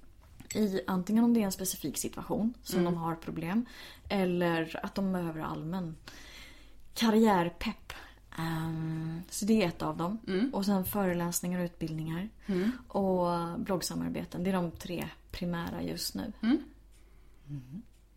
I 0.56 0.82
antingen 0.88 1.24
om 1.24 1.34
det 1.34 1.40
är 1.42 1.46
en 1.46 1.52
specifik 1.52 1.98
situation 1.98 2.54
som 2.64 2.80
Mm. 2.80 2.94
de 2.94 3.00
har 3.00 3.16
problem. 3.16 3.66
Eller 4.10 4.80
att 4.84 4.96
de 4.96 5.12
behöver 5.14 5.42
allmän 5.42 5.96
karriärpepp. 6.94 7.94
Ehm, 8.38 9.22
så 9.30 9.46
det 9.46 9.64
är 9.64 9.68
ett 9.68 9.82
av 9.82 9.98
dem. 9.98 10.18
Mm. 10.28 10.54
Och 10.54 10.66
sen 10.66 10.86
föreläsningar 10.86 11.60
och 11.60 11.66
utbildningar. 11.66 12.30
Och 12.88 13.60
bloggsamarbeten. 13.60 14.44
Det 14.44 14.50
är 14.50 14.54
de 14.54 14.72
tre 14.72 15.08
primära 15.32 15.82
just 15.82 16.16
nu. 16.16 16.34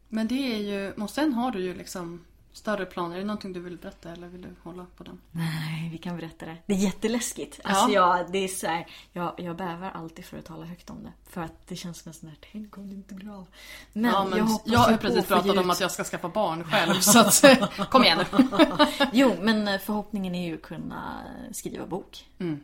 Men 0.08 0.28
det 0.28 0.54
är 0.54 0.58
ju, 0.58 0.92
och 0.92 1.10
sen 1.10 1.32
har 1.32 1.50
du 1.50 1.60
ju 1.62 1.74
liksom 1.74 2.24
större 2.52 2.86
planer. 2.86 3.14
Är 3.16 3.20
det 3.20 3.26
någonting 3.26 3.52
du 3.52 3.60
vill 3.60 3.78
berätta 3.78 4.12
eller 4.12 4.28
vill 4.28 4.42
du 4.42 4.54
hålla 4.62 4.86
på 4.96 5.04
den? 5.04 5.20
Nej, 5.30 5.88
vi 5.92 5.98
kan 5.98 6.16
berätta 6.16 6.46
det. 6.46 6.56
Det 6.66 6.72
är 6.74 6.78
jätteläskigt. 6.78 7.60
Alltså 7.64 7.88
jag, 7.90 8.32
det 8.32 8.38
är 8.38 8.48
så 8.48 8.66
här, 8.66 8.86
jag, 9.12 9.34
jag 9.38 9.56
bävar 9.56 9.90
alltid 9.90 10.24
för 10.24 10.38
att 10.38 10.44
tala 10.44 10.64
högt 10.64 10.90
om 10.90 11.02
det. 11.02 11.12
För 11.30 11.40
att 11.40 11.66
det 11.66 11.76
känns 11.76 11.98
sån 11.98 12.28
här, 12.28 12.38
tänk 12.52 12.78
om 12.78 12.88
det 12.88 12.94
inte 12.94 13.14
blir 13.14 13.34
av. 13.38 13.46
Men, 13.92 14.10
ja, 14.10 14.24
men 14.24 14.38
jag 14.38 14.60
jag, 14.64 14.78
har 14.78 14.96
precis 14.96 15.26
pratat 15.26 15.56
om 15.58 15.70
att 15.70 15.80
jag 15.80 15.90
ska 15.90 16.04
skaffa 16.04 16.28
barn 16.28 16.64
själv 16.70 17.00
så 17.00 17.18
att, 17.20 17.42
kom 17.90 18.04
igen 18.04 18.24
nu. 18.38 18.46
Jo, 19.12 19.36
men 19.40 19.68
eh, 19.68 19.78
förhoppningen 19.80 20.34
är 20.34 20.46
ju 20.48 20.54
att 20.54 20.62
kunna 20.62 21.22
skriva 21.52 21.86
bok. 21.86 22.26
Mm. 22.38 22.60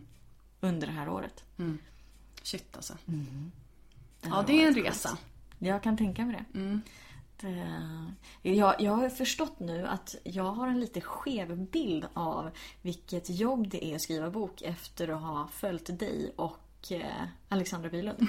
Under 0.60 0.86
det 0.86 0.92
här 0.92 1.08
året. 1.08 1.44
Shit 2.42 2.76
alltså. 2.76 2.94
Det 3.04 4.28
Ja, 4.28 4.34
har 4.34 4.42
det 4.42 4.62
är 4.62 4.68
en 4.68 4.74
resa. 4.74 5.08
sjukt. 5.08 5.22
Jag 5.58 5.82
kan 5.82 5.96
tänka 5.96 6.24
mig 6.26 6.44
det. 6.52 6.58
Mm. 6.58 6.80
Eh, 7.42 8.52
jag, 8.54 8.80
jag 8.80 8.92
har 8.92 9.08
förstått 9.08 9.60
nu 9.60 9.86
att 9.86 10.14
jag 10.24 10.52
har 10.52 10.68
en 10.68 10.80
lite 10.80 11.00
skev 11.00 11.56
bild 11.56 12.06
av 12.14 12.50
vilket 12.82 13.30
jobb 13.30 13.68
det 13.68 13.84
är 13.84 13.94
att 13.94 14.02
skriva 14.02 14.30
bok 14.30 14.62
efter 14.62 15.08
att 15.08 15.22
ha 15.22 15.48
följt 15.52 15.98
dig 15.98 16.32
och 16.36 16.92
eh, 16.92 17.24
Alexandra 17.48 17.88
Bylund. 17.90 18.18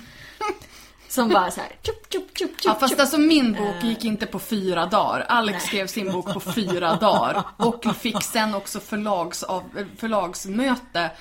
Som 1.09 1.29
bara 1.29 1.51
så 1.51 1.61
här, 1.61 1.69
tjup, 1.81 2.13
tjup, 2.13 2.37
tjup, 2.37 2.51
Ja 2.63 2.75
fast 2.75 2.99
alltså 2.99 3.17
min 3.17 3.53
bok 3.53 3.83
gick 3.83 4.05
inte 4.05 4.25
på 4.25 4.39
fyra 4.39 4.85
dagar. 4.85 5.25
Alex 5.29 5.53
Nej. 5.53 5.67
skrev 5.67 5.87
sin 5.87 6.11
bok 6.11 6.33
på 6.33 6.39
fyra 6.39 6.95
dagar. 6.95 7.43
Och 7.57 7.85
fick 7.95 8.23
sen 8.23 8.55
också 8.55 8.79
förlags 8.79 9.43
av, 9.43 9.63
förlagsmöte 9.97 11.11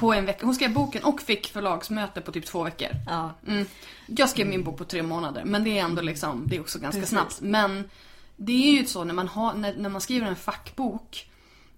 på 0.00 0.12
en 0.12 0.26
vecka. 0.26 0.46
Hon 0.46 0.54
skrev 0.54 0.72
boken 0.72 1.04
och 1.04 1.20
fick 1.20 1.46
förlagsmöte 1.46 2.20
på 2.20 2.32
typ 2.32 2.46
två 2.46 2.62
veckor. 2.62 2.88
Ja. 3.06 3.34
Mm. 3.46 3.66
Jag 4.06 4.28
skrev 4.28 4.46
min 4.46 4.64
bok 4.64 4.78
på 4.78 4.84
tre 4.84 5.02
månader. 5.02 5.42
Men 5.44 5.64
det 5.64 5.78
är 5.78 5.84
ändå 5.84 6.02
liksom, 6.02 6.44
det 6.46 6.56
är 6.56 6.60
också 6.60 6.78
ganska 6.78 7.00
Precis. 7.00 7.10
snabbt. 7.10 7.40
Men 7.40 7.90
det 8.36 8.52
är 8.52 8.80
ju 8.80 8.86
så 8.86 9.04
när 9.04 9.14
man, 9.14 9.28
har, 9.28 9.54
när, 9.54 9.74
när 9.74 9.88
man 9.88 10.00
skriver 10.00 10.26
en 10.26 10.36
fackbok. 10.36 11.26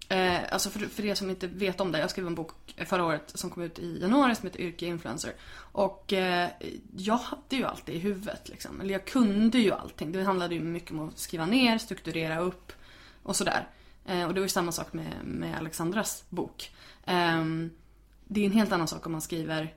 Eh, 0.08 0.40
alltså 0.50 0.70
för, 0.70 0.80
för 0.80 1.04
er 1.04 1.14
som 1.14 1.30
inte 1.30 1.46
vet 1.46 1.80
om 1.80 1.92
det. 1.92 1.98
Jag 1.98 2.10
skrev 2.10 2.26
en 2.26 2.34
bok 2.34 2.52
förra 2.86 3.04
året 3.04 3.32
som 3.34 3.50
kom 3.50 3.62
ut 3.62 3.78
i 3.78 3.98
januari 4.00 4.34
som 4.34 4.46
heter 4.46 4.60
Yrke 4.60 4.86
Influencer. 4.86 5.32
Och 5.72 6.12
eh, 6.12 6.48
jag 6.96 7.16
hade 7.16 7.56
ju 7.56 7.64
allt 7.64 7.86
det 7.86 7.92
i 7.92 7.98
huvudet 7.98 8.48
liksom. 8.48 8.80
Eller 8.80 8.92
jag 8.92 9.04
kunde 9.04 9.58
ju 9.58 9.72
allting. 9.72 10.12
Det 10.12 10.22
handlade 10.22 10.54
ju 10.54 10.60
mycket 10.60 10.90
om 10.90 11.08
att 11.08 11.18
skriva 11.18 11.46
ner, 11.46 11.78
strukturera 11.78 12.40
upp 12.40 12.72
och 13.22 13.36
sådär. 13.36 13.68
Eh, 14.06 14.24
och 14.24 14.34
det 14.34 14.40
var 14.40 14.44
ju 14.44 14.48
samma 14.48 14.72
sak 14.72 14.92
med, 14.92 15.12
med 15.24 15.56
Alexandras 15.56 16.24
bok. 16.28 16.72
Ehm, 17.06 17.70
det 18.24 18.40
är 18.40 18.46
en 18.46 18.52
helt 18.52 18.72
annan 18.72 18.88
sak 18.88 19.06
om 19.06 19.12
man 19.12 19.20
skriver 19.20 19.74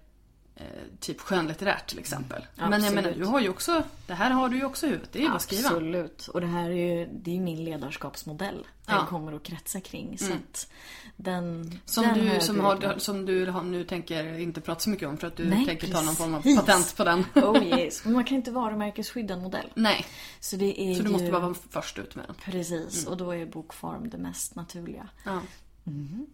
typ 1.00 1.20
skönlitterärt 1.22 1.88
till 1.90 2.00
exempel. 2.00 2.46
Mm, 2.58 2.70
Men 2.70 2.84
jag 2.84 2.94
menar, 2.96 3.10
absolut. 3.10 3.26
du 3.28 3.32
har 3.32 3.40
ju 3.40 3.50
också, 3.50 3.84
det 4.08 4.14
här 4.14 4.30
har 4.32 4.50
du 4.50 4.58
ju 4.58 4.66
också 4.66 4.86
i 4.86 4.90
huvudet. 4.90 5.10
Det 5.14 5.20
är 5.20 5.24
ju 5.24 5.28
bara 5.28 5.36
att 5.36 5.42
skriva. 5.42 5.68
Absolut. 5.70 6.28
Och 6.28 6.42
det 6.42 6.48
här 6.48 6.70
är 6.70 6.96
ju, 7.00 7.10
det 7.14 7.36
är 7.38 7.40
min 7.42 7.64
ledarskapsmodell. 7.64 8.68
Den 8.86 8.96
Ja. 8.96 9.06
kommer 9.06 9.34
att 9.34 9.44
kretsa 9.44 9.82
kring. 9.82 10.18
Så 10.18 10.34
att 10.34 10.68
den, 11.16 11.80
Som 11.86 12.04
den 12.04 12.14
du, 12.26 12.40
som, 12.40 12.60
har, 12.60 13.00
som 13.00 13.26
du 13.26 13.52
nu 13.64 13.84
tänker 13.84 14.40
inte 14.40 14.62
prata 14.62 14.80
så 14.80 14.90
mycket 14.90 15.08
om 15.08 15.18
för 15.18 15.28
att 15.28 15.36
du 15.36 15.46
Nej, 15.46 15.66
tänker 15.66 15.88
ta 15.88 16.02
någon 16.02 16.16
form 16.16 16.34
av 16.34 16.42
precis. 16.42 16.60
patent 16.60 16.98
på 16.98 17.04
den. 17.04 17.26
Oh 17.44 17.64
yes. 17.80 18.06
Men 18.06 18.14
man 18.14 18.24
kan 18.24 18.38
inte 18.38 18.52
varumärkesskydda 18.52 19.34
en 19.34 19.42
modell. 19.42 19.72
Nej, 19.76 20.06
Så 20.40 20.56
det 20.56 20.82
är 20.82 20.96
så 20.96 21.02
du 21.02 21.08
ju... 21.08 21.14
måste 21.14 21.32
bara 21.32 21.42
vara 21.42 21.56
först 21.70 22.00
ut 22.00 22.16
med 22.16 22.26
den. 22.28 22.36
Precis, 22.36 23.06
och 23.08 23.18
då 23.18 23.32
är 23.36 23.46
bokform 23.46 24.10
det 24.10 24.18
mest 24.18 24.56
naturliga. 24.56 25.10
Ja. 25.26 25.42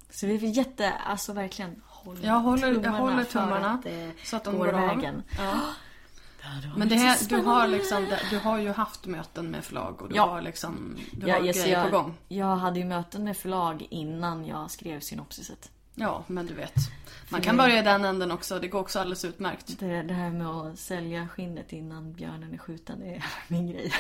Så 0.10 0.28
vi 0.28 0.34
är 0.36 0.40
jätte, 0.58 0.92
alltså 0.92 1.34
verkligen 1.34 1.82
håll 2.08 2.18
Jag 2.24 2.40
håller- 2.40 2.68
jag 2.68 2.76
tummarna 2.76 2.98
håller 2.98 3.24
för 3.24 3.32
tummarna 3.32 3.70
att 3.72 3.84
det 3.84 4.12
så 4.24 4.36
att 4.36 4.44
de 4.44 4.58
går 4.58 4.68
vägen. 4.68 5.24
Ja. 5.38 5.54
Men 6.76 6.90
det 6.90 6.96
här, 6.96 7.18
du, 7.30 7.36
har 7.38 7.68
liksom, 7.68 8.08
du 8.30 8.38
har 8.40 8.58
ju 8.60 8.72
haft 8.74 9.06
möten 9.06 9.52
med 9.52 9.64
förlag 9.66 10.02
och 10.02 10.10
du 10.10 10.16
Ja. 10.16 10.26
har 10.28 10.42
liksom 10.42 10.98
du 11.12 11.28
Ja, 11.28 11.36
har 11.36 11.46
yes, 11.46 11.58
grejer 11.64 11.78
jag, 11.82 11.92
på 11.92 11.98
gång. 11.98 12.14
Jag 12.28 12.56
hade 12.56 12.80
ju 12.80 12.86
möten 12.86 13.24
med 13.24 13.38
förlag 13.38 13.88
innan 13.90 14.46
jag 14.46 14.72
skrev 14.72 15.00
synopsiset. 15.00 15.70
Ja, 15.96 16.24
men 16.28 16.46
du 16.46 16.54
vet. 16.54 16.74
Man 17.30 17.42
kan 17.42 17.58
börja 17.58 17.80
i 17.80 17.82
den 17.82 18.06
änden 18.06 18.32
också. 18.32 18.60
Det 18.60 18.68
går 18.68 18.80
också 18.80 19.00
alldeles 19.00 19.26
utmärkt. 19.26 19.80
Det, 19.80 20.02
det 20.02 20.14
här 20.14 20.30
med 20.30 20.48
att 20.48 20.80
sälja 20.80 21.28
skinnet 21.28 21.74
innan 21.74 22.14
björnen 22.14 22.54
är 22.54 22.58
skjuten, 22.58 23.00
det 23.00 23.06
är 23.16 23.24
min 23.48 23.72
grej. 23.72 23.94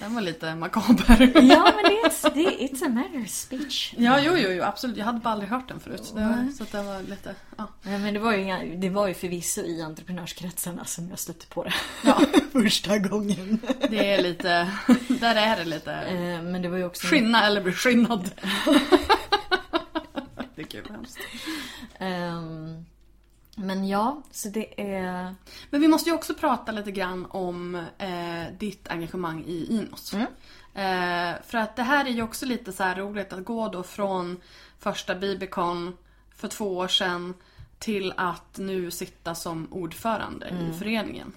Den 0.00 0.14
var 0.14 0.22
lite 0.22 0.54
makaber. 0.54 1.20
ja, 1.42 1.72
men 1.76 1.84
det 1.84 2.00
är, 2.00 2.34
det 2.34 2.50
it's 2.66 2.84
a 2.86 2.88
matter 2.88 3.22
of 3.22 3.28
speech. 3.28 3.94
Ja, 3.98 4.20
jo, 4.20 4.32
jo, 4.36 4.48
jo, 4.50 4.62
absolut. 4.62 4.96
Jag 4.96 5.04
hade 5.04 5.18
bara 5.18 5.30
aldrig 5.30 5.50
hört 5.50 5.68
den 5.68 5.80
förut. 5.80 6.12
Det 6.14 6.20
var, 6.20 6.52
så 6.58 6.64
det 6.76 6.82
var 6.82 7.02
lite, 7.02 7.34
ja. 7.56 7.68
Nej, 7.82 7.98
men 7.98 8.14
det 8.14 8.20
var, 8.20 8.32
ju, 8.32 8.38
inga- 8.44 8.80
det 8.80 8.88
var 8.88 9.06
ju 9.08 9.14
förvisso 9.14 9.60
i 9.60 9.82
entreprenörskretsarna 9.82 10.84
som 10.84 11.08
jag 11.10 11.18
stötte 11.18 11.46
på 11.46 11.64
det. 11.64 11.72
Ja. 12.04 12.20
Första 12.52 12.98
gången. 12.98 13.58
Det 13.90 14.10
är 14.12 14.22
lite, 14.22 14.70
där 15.08 15.34
är 15.36 15.56
det 15.56 15.64
lite 15.64 15.92
Eh, 15.92 16.42
Men 16.42 16.62
det 16.62 16.68
var 16.68 16.76
ju 16.78 16.84
också... 16.84 17.06
skinna 17.06 17.46
eller 17.46 17.60
bli 17.60 17.72
skinnad. 17.72 18.30
det 20.56 20.62
är 20.62 20.66
kul, 20.66 20.88
hemskt. 20.90 21.18
Ehm, 21.98 22.84
men 23.56 23.88
ja, 23.88 24.22
så 24.30 24.48
det 24.48 24.80
är... 24.80 25.34
Men 25.70 25.80
vi 25.80 25.88
måste 25.88 26.10
ju 26.10 26.16
också 26.16 26.34
prata 26.34 26.72
lite 26.72 26.90
grann 26.90 27.26
om 27.30 27.74
eh, 27.98 28.44
ditt 28.58 28.88
engagemang 28.88 29.44
i 29.46 29.66
Inos. 29.66 30.14
Eh, 30.14 31.42
för 31.46 31.58
att 31.58 31.76
det 31.76 31.82
här 31.82 32.04
är 32.04 32.10
ju 32.10 32.22
också 32.22 32.46
lite 32.46 32.72
så 32.72 32.84
roligt 32.84 33.32
att 33.32 33.44
gå 33.44 33.68
då 33.68 33.82
från 33.82 34.40
första 34.78 35.14
Bibicon 35.14 35.96
för 36.34 36.48
två 36.48 36.76
år 36.76 36.88
sedan 36.88 37.34
till 37.78 38.12
att 38.16 38.58
nu 38.58 38.90
sitta 38.90 39.34
som 39.34 39.72
ordförande 39.72 40.48
i 40.48 40.78
föreningen. 40.78 41.32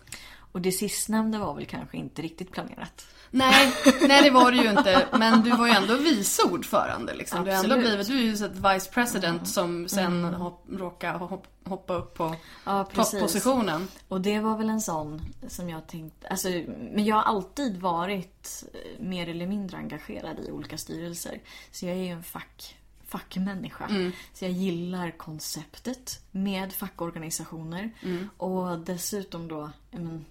Och 0.52 0.62
det 0.62 0.72
sistnämnda 0.72 1.40
var 1.40 1.54
väl 1.56 1.66
kanske 1.66 1.98
inte 1.98 2.22
riktigt 2.22 2.52
planerat. 2.52 3.08
Nej, 3.32 3.74
nej 4.08 4.24
det 4.24 4.30
var 4.30 4.52
det 4.52 4.58
ju 4.58 4.70
inte. 4.70 5.08
Men 5.12 5.44
du 5.44 5.50
var 5.50 5.68
ju 5.68 5.74
ändå 5.74 5.96
vice 5.98 6.44
ordförande 6.44 7.14
liksom. 7.14 7.44
Du, 7.46 7.52
har 7.52 7.58
ändå 7.58 7.76
Absolut. 7.76 7.88
blivit, 7.88 8.08
du 8.08 8.18
är 8.18 8.22
ju 8.22 8.46
ett 8.46 8.76
vice 8.76 8.92
president 8.92 9.48
som 9.48 9.88
sen 9.88 10.24
hopp, 10.24 10.66
råkar 10.72 11.14
hopp, 11.14 11.48
hoppa 11.64 11.94
upp 11.94 12.14
på 12.14 12.36
Ja, 12.66 12.84
toppositionen. 12.84 13.88
Och 14.08 14.22
det 14.22 14.40
var 14.40 14.58
väl 14.58 14.70
en 14.70 14.82
sån 14.82 15.22
som 15.48 15.70
jag 15.70 15.88
tänkte, 15.88 16.28
alltså, 16.28 16.48
men 16.94 17.06
jag 17.06 17.16
har 17.16 17.24
alltid 17.24 17.78
varit 17.78 18.64
mer 19.00 19.30
eller 19.30 19.48
mindre 19.48 19.78
engagerad 19.78 20.40
i 20.40 20.52
olika 20.52 20.78
styrelser. 20.78 21.40
Så 21.72 21.86
jag 21.86 21.96
är 21.96 22.04
ju 22.04 22.10
en 22.10 22.24
fack, 22.24 22.76
fackmänniska. 23.08 24.12
Så 24.34 24.46
jag 24.46 24.52
gillar 24.52 25.12
konceptet 25.12 26.22
med 26.32 26.74
fackorganisationer. 26.74 27.92
Och 28.38 28.80
dessutom 28.80 29.48
då, 29.48 29.70
men, 29.92 30.26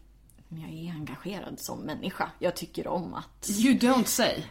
men 0.48 0.60
jag 0.60 0.70
är 0.70 0.92
engagerad 0.92 1.60
som 1.60 1.80
människa. 1.80 2.30
Jag 2.38 2.56
tycker 2.56 2.86
om 2.88 3.14
att... 3.14 3.50
You 3.50 3.74
don't 3.74 4.04
say. 4.04 4.42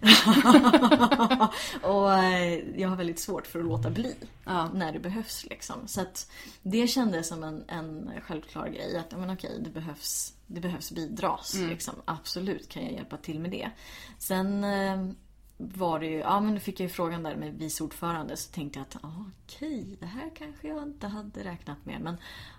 och 1.92 2.14
eh, 2.14 2.80
jag 2.80 2.90
har 2.90 2.96
väldigt 2.96 3.20
svårt 3.20 3.48
för 3.48 3.60
att 3.60 3.66
låta 3.66 3.90
bli 3.90 4.16
Ja. 4.44 4.70
när 4.74 4.92
det 4.94 5.00
behövs. 5.00 5.46
Liksom. 5.50 5.88
Så 5.88 6.02
att 6.02 6.32
det 6.62 6.88
kändes 6.88 7.28
som 7.28 7.44
en, 7.44 7.64
en 7.68 8.12
självklar 8.22 8.68
grej. 8.68 8.98
Att 8.98 9.12
men 9.20 9.30
okej, 9.30 9.60
det 9.64 9.70
behövs, 9.70 10.34
det 10.48 10.62
behövs 10.62 10.92
bidras. 10.92 11.54
Liksom. 11.56 11.94
Absolut 12.06 12.70
kan 12.70 12.84
jag 12.84 12.92
hjälpa 12.92 13.18
till 13.18 13.40
med 13.40 13.52
det. 13.52 13.72
Sen 14.18 14.64
eh, 14.64 15.10
var 15.58 16.00
det 16.00 16.06
ju, 16.08 16.18
ja 16.18 16.40
men 16.40 16.54
då 16.54 16.60
fick 16.60 16.80
jag 16.80 16.84
ju 16.88 16.90
frågan 16.90 17.24
där 17.24 17.36
med 17.36 17.54
vice 17.54 17.84
ordförande. 17.84 18.38
Så 18.38 18.52
tänkte 18.52 18.80
jag 18.80 18.86
att 18.86 19.04
ah, 19.04 19.26
okej, 19.46 19.98
det 20.00 20.06
här 20.06 20.32
kanske 20.36 20.68
jag 20.68 20.84
inte 20.84 21.08
hade 21.08 21.44
räknat 21.44 21.86
med. 21.86 22.02
Men 22.02 22.18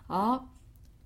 ja, 0.09 0.49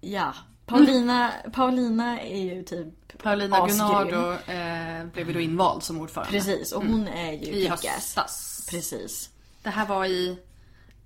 ja. 0.00 0.34
Paulina, 0.72 1.32
Paulina 1.52 2.20
är 2.20 2.42
ju 2.42 2.62
typ 2.62 3.22
Paulina. 3.22 3.66
Gunnardo 3.66 4.32
eh, 4.52 5.06
blev 5.12 5.28
ju 5.28 5.32
då 5.34 5.40
invald 5.40 5.82
som 5.82 6.00
ordförande. 6.00 6.30
Precis, 6.32 6.72
och 6.72 6.82
hon 6.84 7.08
är 7.08 7.32
ju 7.32 7.46
I 7.52 7.68
höstas. 7.68 8.66
Precis. 8.70 9.30
Det 9.62 9.70
här 9.70 9.86
var 9.86 10.06
i... 10.06 10.38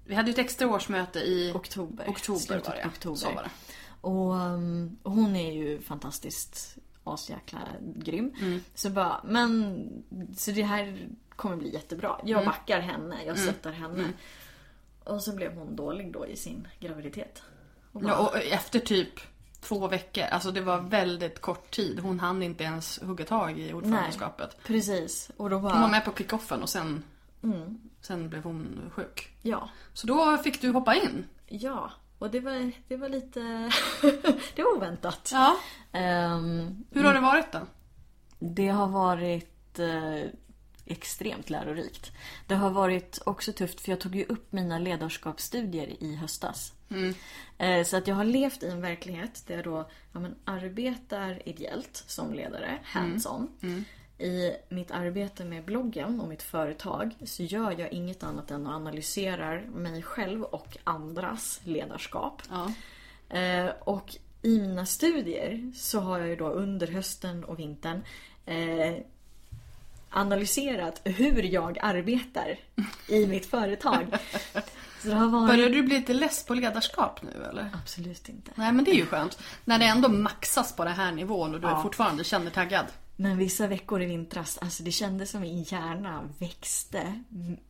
Vi 0.04 0.14
hade 0.14 0.28
ju 0.28 0.32
ett 0.32 0.38
extra 0.38 0.68
årsmöte 0.68 1.18
i 1.18 1.52
Oktober. 1.54 2.04
oktober 2.08 2.62
var 2.66 2.74
det. 2.74 2.86
oktober. 2.86 3.16
Så 3.16 3.30
var 3.32 3.42
det. 3.42 3.50
Och 4.00 4.32
um, 4.34 4.96
hon 5.02 5.36
är 5.36 5.52
ju 5.52 5.80
fantastiskt 5.80 6.76
asjäkla 7.04 7.58
grym. 7.96 8.34
Mm. 8.40 8.60
Så 8.74 8.90
bara, 8.90 9.20
men 9.24 9.78
så 10.36 10.50
det 10.50 10.62
här 10.62 11.08
kommer 11.36 11.56
bli 11.56 11.72
jättebra. 11.74 12.20
Jag 12.24 12.30
Mm. 12.42 12.44
backar 12.44 12.80
henne, 12.80 13.16
jag 13.26 13.38
stöttar 13.38 13.72
henne. 13.72 14.04
Och 15.04 15.22
så 15.22 15.32
blev 15.36 15.54
hon 15.54 15.76
dålig 15.76 16.12
då 16.12 16.26
i 16.26 16.36
sin 16.36 16.68
graviditet. 16.80 17.42
Och 17.92 18.00
bara, 18.00 18.12
Ja, 18.12 18.18
och 18.28 18.36
efter 18.36 18.78
typ 18.80 19.20
två 19.68 19.88
veckor. 19.88 20.24
Alltså 20.24 20.50
det 20.50 20.60
var 20.60 20.80
väldigt 20.80 21.40
kort 21.40 21.70
tid. 21.70 22.00
Hon 22.00 22.20
hann 22.20 22.42
inte 22.42 22.64
ens 22.64 23.02
hugga 23.02 23.24
tag 23.24 23.58
i 23.58 23.72
ordförandeskapet. 23.72 24.56
Precis. 24.64 25.30
Och 25.36 25.50
då 25.50 25.60
bara, 25.60 25.72
Hon 25.72 25.82
var 25.82 25.88
med 25.88 26.04
på 26.04 26.12
kickoffen 26.12 26.62
och 26.62 26.68
sen, 26.68 27.02
sen 28.00 28.28
blev 28.28 28.42
hon 28.44 28.90
sjuk. 28.94 29.30
ja. 29.42 29.68
Så 29.92 30.06
då 30.06 30.38
fick 30.38 30.60
du 30.60 30.70
hoppa 30.70 30.94
in. 30.94 31.24
Ja. 31.46 31.90
Och 32.18 32.30
det 32.30 32.40
var, 32.40 32.72
det 32.88 32.96
var 32.96 33.08
lite, 33.08 33.40
det 34.56 34.62
var 34.62 34.76
oväntat. 34.76 35.30
Ja. 35.32 35.56
Ehm, 35.92 36.84
Hur 36.90 37.04
har 37.04 37.14
det 37.14 37.20
varit 37.20 37.52
då? 37.52 37.58
Det 38.38 38.68
har 38.68 38.86
varit 38.86 39.78
eh, 39.78 40.30
extremt 40.86 41.50
lärorikt. 41.50 42.12
Det 42.46 42.54
har 42.54 42.70
varit 42.70 43.18
också 43.26 43.52
tufft 43.52 43.80
för 43.80 43.92
jag 43.92 44.00
tog 44.00 44.16
ju 44.16 44.24
upp 44.24 44.52
mina 44.52 44.78
ledarskapsstudier 44.78 46.02
i 46.02 46.14
höstas. 46.14 46.72
Eh, 47.58 47.84
så 47.84 47.96
att 47.96 48.06
jag 48.06 48.14
har 48.14 48.24
levt 48.24 48.62
i 48.62 48.68
en 48.68 48.80
verklighet 48.80 49.44
där 49.46 49.54
jag 49.54 49.64
då 49.64 49.88
ja, 50.12 50.20
men, 50.20 50.34
arbetar 50.44 51.48
ideellt 51.48 52.04
som 52.06 52.34
ledare, 52.34 52.78
hands-on. 52.82 53.48
I 54.18 54.52
mitt 54.68 54.90
arbete 54.90 55.44
med 55.44 55.64
bloggen 55.64 56.20
och 56.20 56.28
mitt 56.28 56.42
företag 56.42 57.14
så 57.24 57.42
gör 57.42 57.80
jag 57.80 57.92
inget 57.92 58.22
annat 58.22 58.50
än 58.50 58.66
att 58.66 58.74
analysera 58.74 59.60
mig 59.60 60.02
själv 60.02 60.42
och 60.42 60.76
andras 60.84 61.60
ledarskap. 61.64 62.42
Ja. 62.50 62.72
Eh, 63.38 63.70
och 63.80 64.16
i 64.42 64.60
mina 64.60 64.86
studier 64.86 65.72
så 65.74 66.00
har 66.00 66.18
jag 66.18 66.28
ju 66.28 66.36
då 66.36 66.48
under 66.48 66.86
hösten 66.86 67.44
och 67.44 67.58
vintern 67.58 68.02
eh, 68.46 68.94
analyserat 70.16 71.00
hur 71.04 71.42
jag 71.42 71.78
arbetar 71.82 72.58
i 73.08 73.26
mitt 73.26 73.46
företag. 73.46 74.06
Så 75.02 75.08
det 75.08 75.14
har 75.14 75.28
varit... 75.28 75.48
Börjar 75.48 75.70
du 75.70 75.82
bli 75.82 75.98
lite 75.98 76.14
less 76.14 76.44
på 76.46 76.54
ledarskap 76.54 77.22
nu 77.22 77.44
eller? 77.50 77.70
Absolut 77.82 78.28
inte. 78.28 78.50
Nej 78.54 78.72
men 78.72 78.84
det 78.84 78.90
är 78.90 78.94
ju 78.94 79.06
skönt. 79.06 79.38
När 79.64 79.78
det 79.78 79.84
ändå 79.84 80.08
maxas 80.08 80.76
på 80.76 80.84
den 80.84 80.94
här 80.94 81.12
nivån 81.12 81.54
och 81.54 81.60
du 81.60 81.66
Ja. 81.66 81.82
fortfarande 81.82 82.24
känner 82.24 82.50
taggad. 82.50 82.86
Men 83.16 83.38
vissa 83.38 83.66
veckor 83.66 84.02
i 84.02 84.06
vintras, 84.06 84.58
alltså 84.60 84.82
det 84.82 84.90
kändes 84.90 85.30
som 85.30 85.40
min 85.40 85.62
hjärna 85.62 86.28
växte 86.38 87.22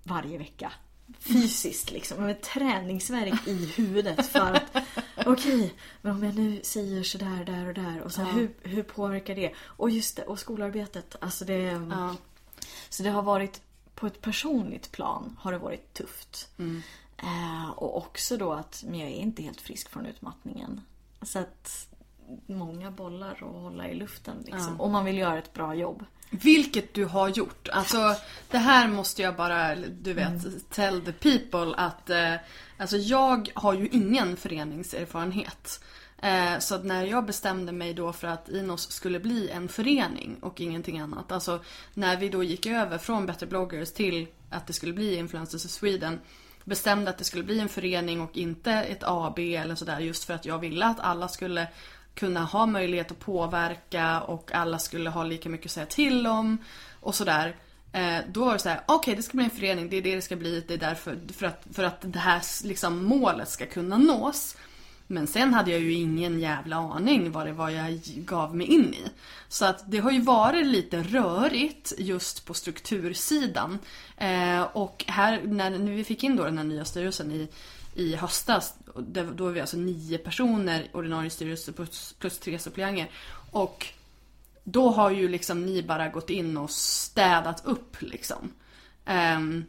varje 0.02 0.38
vecka. 0.38 0.72
Fysiskt 1.20 1.90
liksom, 1.90 2.24
med 2.24 2.42
träningsverk 2.42 3.48
i 3.48 3.72
huvudet 3.76 4.26
för 4.26 4.40
att 4.52 4.76
okej, 5.26 5.74
men 6.02 6.12
om 6.12 6.22
jag 6.24 6.34
nu 6.34 6.60
säger 6.62 7.02
sådär 7.02 7.44
där 7.46 7.68
och 7.68 7.74
där 7.74 8.00
och 8.02 8.12
så 8.12 8.22
här, 8.22 8.32
hur, 8.32 8.50
hur 8.62 8.82
påverkar 8.82 9.34
det? 9.34 9.52
Och 9.58 9.90
just 9.90 10.16
det, 10.16 10.22
och 10.22 10.38
skolarbetet, 10.38 11.16
alltså 11.20 11.44
det... 11.44 11.62
Ja. 11.90 12.14
Så 12.88 13.02
det 13.02 13.10
har 13.10 13.22
varit, 13.22 13.60
på 13.94 14.06
ett 14.06 14.20
personligt 14.20 14.92
plan 14.92 15.36
har 15.40 15.52
det 15.52 15.58
varit 15.58 15.94
tufft. 15.94 16.48
Eh, 17.16 17.70
och 17.76 17.96
också 17.96 18.36
då 18.36 18.52
att, 18.52 18.84
men 18.86 19.00
jag 19.00 19.08
är 19.08 19.14
inte 19.14 19.42
helt 19.42 19.60
frisk 19.60 19.88
från 19.88 20.06
utmattningen. 20.06 20.80
Så 21.22 21.38
att 21.38 21.88
många 22.46 22.90
bollar 22.90 23.32
att 23.32 23.40
hålla 23.40 23.88
i 23.88 23.94
luften 23.94 24.36
liksom. 24.44 24.80
Om 24.80 24.92
man 24.92 25.04
vill 25.04 25.18
göra 25.18 25.38
ett 25.38 25.52
bra 25.52 25.74
jobb. 25.74 26.04
Vilket 26.30 26.94
du 26.94 27.04
har 27.04 27.28
gjort. 27.28 27.68
Alltså 27.68 28.14
det 28.50 28.58
här 28.58 28.88
måste 28.88 29.22
jag 29.22 29.36
bara, 29.36 29.74
du 29.74 30.12
vet, 30.12 30.70
tell 30.70 31.04
the 31.04 31.12
people 31.12 31.74
att 31.76 32.10
eh, 32.10 32.34
Alltså 32.78 32.96
jag 32.96 33.50
har 33.54 33.74
ju 33.74 33.88
ingen 33.88 34.36
föreningserfarenhet. 34.36 35.80
Eh, 36.22 36.58
så 36.58 36.74
att 36.74 36.84
när 36.84 37.06
jag 37.06 37.26
bestämde 37.26 37.72
mig 37.72 37.94
då 37.94 38.12
för 38.12 38.28
att 38.28 38.48
Inos 38.48 38.90
skulle 38.90 39.20
bli 39.20 39.50
en 39.50 39.68
förening 39.68 40.36
och 40.40 40.60
ingenting 40.60 40.98
annat. 40.98 41.32
Alltså 41.32 41.60
när 41.94 42.16
vi 42.16 42.28
då 42.28 42.42
gick 42.42 42.66
över 42.66 42.98
från 42.98 43.26
Better 43.26 43.46
bloggers 43.46 43.92
till 43.92 44.26
att 44.50 44.66
det 44.66 44.72
skulle 44.72 44.92
bli 44.92 45.16
Influencers 45.16 45.64
of 45.64 45.70
Sweden. 45.70 46.20
bestämde 46.64 47.10
att 47.10 47.18
det 47.18 47.24
skulle 47.24 47.44
bli 47.44 47.60
en 47.60 47.68
förening 47.68 48.20
och 48.20 48.36
inte 48.36 48.72
ett 48.72 49.02
AB 49.02 49.38
eller 49.38 49.74
sådär 49.74 50.00
just 50.00 50.24
för 50.24 50.34
att 50.34 50.46
jag 50.46 50.58
ville 50.58 50.86
att 50.86 51.00
alla 51.00 51.28
skulle 51.28 51.68
kunna 52.14 52.44
ha 52.44 52.66
möjlighet 52.66 53.10
att 53.10 53.18
påverka 53.18 54.20
och 54.20 54.52
alla 54.52 54.78
skulle 54.78 55.10
ha 55.10 55.24
lika 55.24 55.48
mycket 55.48 55.66
att 55.66 55.72
säga 55.72 55.86
till 55.86 56.26
om 56.26 56.58
och 57.00 57.14
sådär. 57.14 57.56
Eh, 57.92 58.18
då 58.28 58.44
var 58.44 58.52
det 58.52 58.58
så 58.58 58.68
här, 58.68 58.80
okej 58.86 58.96
okay, 58.96 59.14
det 59.14 59.22
ska 59.22 59.36
bli 59.36 59.44
en 59.44 59.50
förening, 59.50 59.88
det 59.88 59.96
är 59.96 60.02
det 60.02 60.14
det 60.14 60.22
ska 60.22 60.36
bli, 60.36 60.64
det 60.68 60.74
är 60.74 60.78
därför, 60.78 61.18
för 61.32 61.46
att, 61.46 61.66
för 61.72 61.84
att 61.84 61.96
det 62.00 62.18
här 62.18 62.42
liksom, 62.64 63.04
målet 63.04 63.48
ska 63.48 63.66
kunna 63.66 63.98
nås. 63.98 64.56
Men 65.06 65.26
sen 65.26 65.54
hade 65.54 65.70
jag 65.70 65.80
ju 65.80 65.92
ingen 65.92 66.40
jävla 66.40 66.76
aning 66.76 67.32
vad 67.32 67.46
det 67.46 67.52
var 67.52 67.70
jag 67.70 68.00
gav 68.16 68.56
mig 68.56 68.66
in 68.66 68.94
i. 68.94 69.10
Så 69.48 69.64
att 69.64 69.90
det 69.90 69.98
har 69.98 70.10
ju 70.10 70.20
varit 70.20 70.66
lite 70.66 71.02
rörigt 71.02 71.92
just 71.98 72.46
på 72.46 72.54
struktursidan. 72.54 73.78
Eh, 74.16 74.62
och 74.62 75.04
här 75.08 75.42
när, 75.44 75.70
när 75.70 75.92
vi 75.92 76.04
fick 76.04 76.24
in 76.24 76.36
då 76.36 76.44
den 76.44 76.58
här 76.58 76.64
nya 76.64 76.84
styrelsen 76.84 77.32
i, 77.32 77.48
i 77.94 78.16
höstas, 78.16 78.74
då 79.34 79.44
var 79.44 79.50
vi 79.50 79.60
alltså 79.60 79.76
nio 79.76 80.18
personer 80.18 80.90
ordinarie 80.92 81.30
styrelse 81.30 81.72
plus, 81.72 82.14
plus 82.18 82.38
tre 82.38 82.58
suppleanter. 82.58 83.10
Och 83.50 83.86
då 84.64 84.90
har 84.90 85.10
ju 85.10 85.28
liksom 85.28 85.66
ni 85.66 85.82
bara 85.82 86.08
gått 86.08 86.30
in 86.30 86.56
och 86.56 86.70
städat 86.70 87.66
upp 87.66 87.96
liksom. 88.02 88.52
Um, 89.36 89.64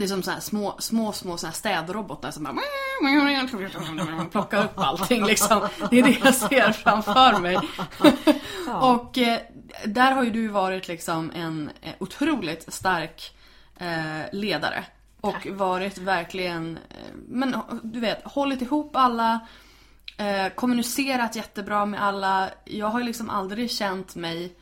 det 0.00 0.06
är 0.06 0.08
som 0.08 0.22
så 0.22 0.32
små, 0.40 0.76
små, 0.78 1.12
små 1.12 1.36
så 1.36 1.46
här 1.46 1.54
städrobotar 1.54 2.30
som 2.30 2.44
bara 2.44 4.24
plockar 4.30 4.64
upp 4.64 4.78
allting 4.78 5.24
liksom. 5.24 5.68
Det 5.90 5.98
är 5.98 6.02
det 6.02 6.18
jag 6.24 6.34
ser 6.34 6.72
framför 6.72 7.40
mig. 7.40 7.58
Ja. 8.66 8.94
Och 8.94 9.18
eh, 9.18 9.40
där 9.84 10.12
har 10.12 10.24
ju 10.24 10.30
du 10.30 10.48
varit 10.48 10.88
liksom 10.88 11.30
en 11.34 11.70
eh, 11.82 11.92
otroligt 11.98 12.72
stark 12.72 13.34
eh, 13.78 14.20
ledare. 14.32 14.84
Och 15.20 15.46
varit 15.50 15.98
verkligen, 15.98 16.78
men 17.28 17.56
du 17.82 18.00
vet, 18.00 18.22
hållit 18.24 18.62
ihop 18.62 18.96
alla. 18.96 19.40
Kommunicerat 20.54 21.36
jättebra 21.36 21.86
med 21.86 22.02
alla. 22.02 22.50
Jag 22.64 22.86
har 22.86 23.00
ju 23.00 23.06
liksom 23.06 23.30
aldrig 23.30 23.70
känt 23.70 24.14
mig 24.14 24.56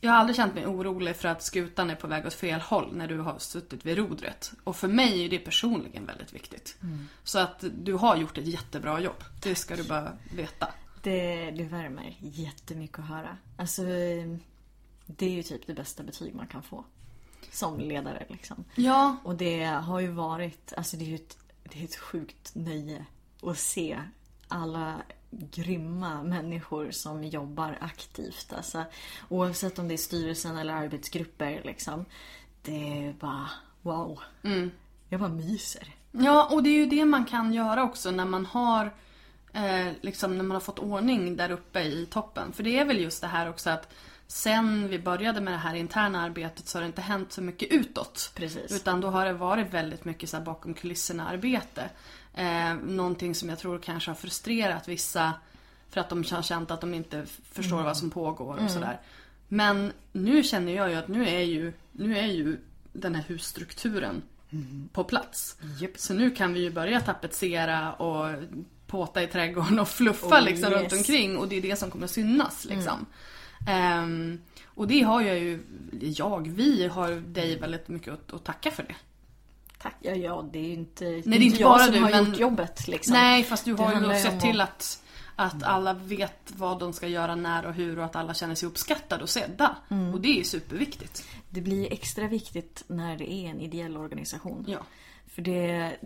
jag 0.00 0.10
har 0.10 0.18
aldrig 0.18 0.36
känt 0.36 0.54
mig 0.54 0.66
orolig 0.66 1.16
för 1.16 1.28
att 1.28 1.42
skutan 1.42 1.90
är 1.90 1.94
på 1.94 2.06
väg 2.06 2.26
åt 2.26 2.34
fel 2.34 2.60
håll 2.60 2.96
när 2.96 3.08
du 3.08 3.18
har 3.18 3.38
suttit 3.38 3.86
vid 3.86 3.98
rodret. 3.98 4.52
Och 4.64 4.76
för 4.76 4.88
mig 4.88 5.24
är 5.24 5.28
det 5.28 5.38
personligen 5.38 6.06
väldigt 6.06 6.32
viktigt. 6.32 6.76
Mm. 6.82 7.08
Så 7.24 7.38
att 7.38 7.64
du 7.72 7.94
har 7.94 8.16
gjort 8.16 8.38
ett 8.38 8.46
jättebra 8.46 9.00
jobb. 9.00 9.24
Det 9.42 9.54
ska 9.54 9.76
du 9.76 9.84
bara 9.84 10.12
veta. 10.34 10.68
Det, 11.02 11.50
det 11.50 11.64
värmer 11.64 12.16
jättemycket 12.18 12.98
att 12.98 13.08
höra. 13.08 13.36
Alltså, 13.56 13.82
det 15.06 15.26
är 15.26 15.30
ju 15.30 15.42
typ 15.42 15.66
det 15.66 15.74
bästa 15.74 16.02
betyg 16.02 16.34
man 16.34 16.46
kan 16.46 16.62
få. 16.62 16.84
Som 17.50 17.78
ledare 17.80 18.26
liksom. 18.28 18.64
Ja. 18.74 19.16
Och 19.24 19.34
det 19.34 19.64
har 19.64 20.00
ju 20.00 20.08
varit, 20.08 20.72
alltså 20.76 20.96
det 20.96 21.04
är 21.04 21.08
ju 21.08 21.14
ett, 21.14 21.38
det 21.64 21.80
är 21.80 21.84
ett 21.84 21.96
sjukt 21.96 22.54
nöje 22.54 23.06
att 23.42 23.58
se 23.58 24.00
alla 24.48 25.02
grymma 25.30 26.22
människor 26.22 26.90
som 26.90 27.24
jobbar 27.24 27.78
aktivt. 27.80 28.52
Alltså, 28.56 28.84
oavsett 29.28 29.78
om 29.78 29.88
det 29.88 29.94
är 29.94 29.98
styrelsen 29.98 30.56
eller 30.56 30.74
arbetsgrupper. 30.74 31.60
Liksom. 31.64 32.04
Det 32.62 33.06
är 33.06 33.12
bara 33.12 33.50
wow. 33.82 34.20
Mm. 34.42 34.70
Jag 35.08 35.20
bara 35.20 35.30
myser. 35.30 35.94
Ja, 36.12 36.48
och 36.52 36.62
det 36.62 36.68
är 36.70 36.78
ju 36.78 36.86
det 36.86 37.04
man 37.04 37.24
kan 37.24 37.52
göra 37.52 37.82
också 37.82 38.10
när 38.10 38.24
man 38.24 38.46
har 38.46 38.92
eh, 39.52 39.92
liksom 40.00 40.36
när 40.36 40.44
man 40.44 40.54
har 40.54 40.60
fått 40.60 40.78
ordning 40.78 41.36
där 41.36 41.50
uppe 41.50 41.80
i 41.80 42.06
toppen. 42.10 42.52
För 42.52 42.62
det 42.62 42.78
är 42.78 42.84
väl 42.84 43.00
just 43.00 43.20
det 43.20 43.26
här 43.26 43.50
också 43.50 43.70
att 43.70 43.92
sen 44.26 44.88
vi 44.88 44.98
började 44.98 45.40
med 45.40 45.52
det 45.52 45.58
här 45.58 45.74
interna 45.74 46.22
arbetet 46.22 46.68
så 46.68 46.78
har 46.78 46.80
det 46.82 46.86
inte 46.86 47.02
hänt 47.02 47.32
så 47.32 47.42
mycket 47.42 47.72
utåt. 47.72 48.32
Precis. 48.34 48.72
Utan 48.72 49.00
då 49.00 49.08
har 49.08 49.26
det 49.26 49.32
varit 49.32 49.74
väldigt 49.74 50.04
mycket 50.04 50.30
så 50.30 50.40
bakom 50.40 50.74
kulisserna 50.74 51.28
arbete. 51.28 51.90
Eh, 52.34 52.74
någonting 52.74 53.34
som 53.34 53.48
jag 53.48 53.58
tror 53.58 53.78
kanske 53.78 54.10
har 54.10 54.16
frustrerat 54.16 54.88
vissa 54.88 55.32
för 55.90 56.00
att 56.00 56.08
de 56.08 56.24
har 56.30 56.42
känt 56.42 56.70
att 56.70 56.80
de 56.80 56.94
inte 56.94 57.26
förstår 57.52 57.76
mm. 57.76 57.84
vad 57.84 57.96
som 57.96 58.10
pågår 58.10 58.52
och 58.52 58.58
mm. 58.58 58.68
sådär. 58.68 59.00
Men 59.48 59.92
nu 60.12 60.42
känner 60.42 60.72
jag 60.72 60.90
ju 60.90 60.96
att 60.96 61.08
nu 61.08 61.28
är 61.28 61.40
ju, 61.40 61.72
nu 61.92 62.18
är 62.18 62.26
ju 62.26 62.56
den 62.92 63.14
här 63.14 63.24
husstrukturen 63.26 64.22
mm. 64.50 64.88
på 64.92 65.04
plats. 65.04 65.56
Yep. 65.80 65.98
Så 65.98 66.14
nu 66.14 66.30
kan 66.30 66.52
vi 66.52 66.60
ju 66.60 66.70
börja 66.70 67.00
tapetsera 67.00 67.92
och 67.92 68.42
påta 68.86 69.22
i 69.22 69.26
trädgården 69.26 69.78
och 69.78 69.88
fluffa 69.88 70.40
oh, 70.40 70.44
liksom 70.44 70.72
yes. 70.72 70.80
runt 70.80 70.92
omkring 70.92 71.38
och 71.38 71.48
det 71.48 71.56
är 71.56 71.62
det 71.62 71.76
som 71.76 71.90
kommer 71.90 72.04
att 72.04 72.10
synas 72.10 72.64
liksom. 72.64 73.06
Um, 74.02 74.40
och 74.64 74.88
det 74.88 75.02
har 75.02 75.20
jag 75.20 75.38
ju, 75.38 75.62
jag, 76.00 76.48
vi 76.48 76.86
har 76.86 77.10
dig 77.10 77.58
väldigt 77.58 77.88
mycket 77.88 78.12
att, 78.12 78.32
att 78.32 78.44
tacka 78.44 78.70
för 78.70 78.82
det. 78.82 78.94
Tack. 79.82 79.96
Ja, 80.00 80.12
ja, 80.12 80.48
det 80.52 80.58
är 80.58 80.64
ju 80.64 80.72
inte, 80.72 81.04
Nej, 81.04 81.22
det 81.24 81.36
är 81.36 81.40
inte 81.40 81.60
jag 81.60 81.70
bara 81.70 81.84
som 81.84 81.94
du, 81.94 82.00
har 82.00 82.10
men... 82.10 82.24
gjort 82.24 82.38
jobbet. 82.38 82.88
Liksom. 82.88 83.12
Nej, 83.12 83.44
fast 83.44 83.64
du 83.64 83.74
har 83.74 84.14
ju 84.14 84.20
sett 84.20 84.40
till 84.40 84.60
att, 84.60 85.02
att 85.36 85.62
alla 85.62 85.92
vet 85.92 86.52
vad 86.56 86.78
de 86.78 86.92
ska 86.92 87.08
göra 87.08 87.34
när 87.34 87.66
och 87.66 87.74
hur 87.74 87.98
och 87.98 88.04
att 88.04 88.16
alla 88.16 88.34
känner 88.34 88.54
sig 88.54 88.68
uppskattade 88.68 89.22
och 89.22 89.28
sedda. 89.28 89.76
Mm. 89.90 90.14
Och 90.14 90.20
det 90.20 90.28
är 90.28 90.36
ju 90.36 90.44
superviktigt. 90.44 91.24
Det 91.48 91.60
blir 91.60 91.92
extra 91.92 92.26
viktigt 92.28 92.84
när 92.86 93.16
det 93.16 93.32
är 93.32 93.50
en 93.50 93.60
ideell 93.60 93.96
organisation. 93.96 94.64
Ja. 94.68 94.78
För 95.26 95.42
det, 95.42 95.96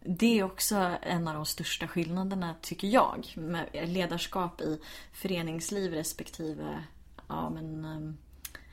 det 0.00 0.38
är 0.38 0.44
också 0.44 0.96
en 1.02 1.28
av 1.28 1.34
de 1.34 1.46
största 1.46 1.88
skillnaderna, 1.88 2.54
tycker 2.62 2.88
jag, 2.88 3.26
med 3.34 3.68
ledarskap 3.88 4.60
i 4.60 4.80
föreningsliv 5.12 5.92
respektive 5.92 6.84
ja, 7.28 7.50
men, 7.50 7.84
um, 7.84 8.18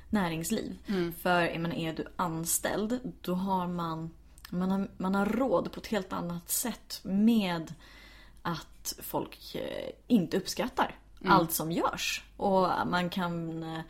näringsliv. 0.09 0.77
Mm. 0.87 1.13
För 1.13 1.41
jag 1.41 1.61
menar, 1.61 1.75
är 1.75 1.93
du 1.93 2.05
anställd, 2.15 2.99
då 3.21 3.33
har 3.33 3.67
man 3.67 4.11
man 4.49 4.71
har, 4.71 4.87
man 4.97 5.15
har 5.15 5.25
råd 5.25 5.71
på 5.71 5.79
ett 5.79 5.87
helt 5.87 6.13
annat 6.13 6.49
sätt 6.49 6.99
med 7.03 7.73
att 8.41 8.93
folk 8.99 9.55
eh, 9.55 9.89
inte 10.07 10.37
uppskattar 10.37 10.95
mm. 11.21 11.33
allt 11.33 11.51
som 11.51 11.71
görs. 11.71 12.23
Och 12.37 12.69
man 12.87 13.09
kan 13.09 13.63
eh, 13.63 13.81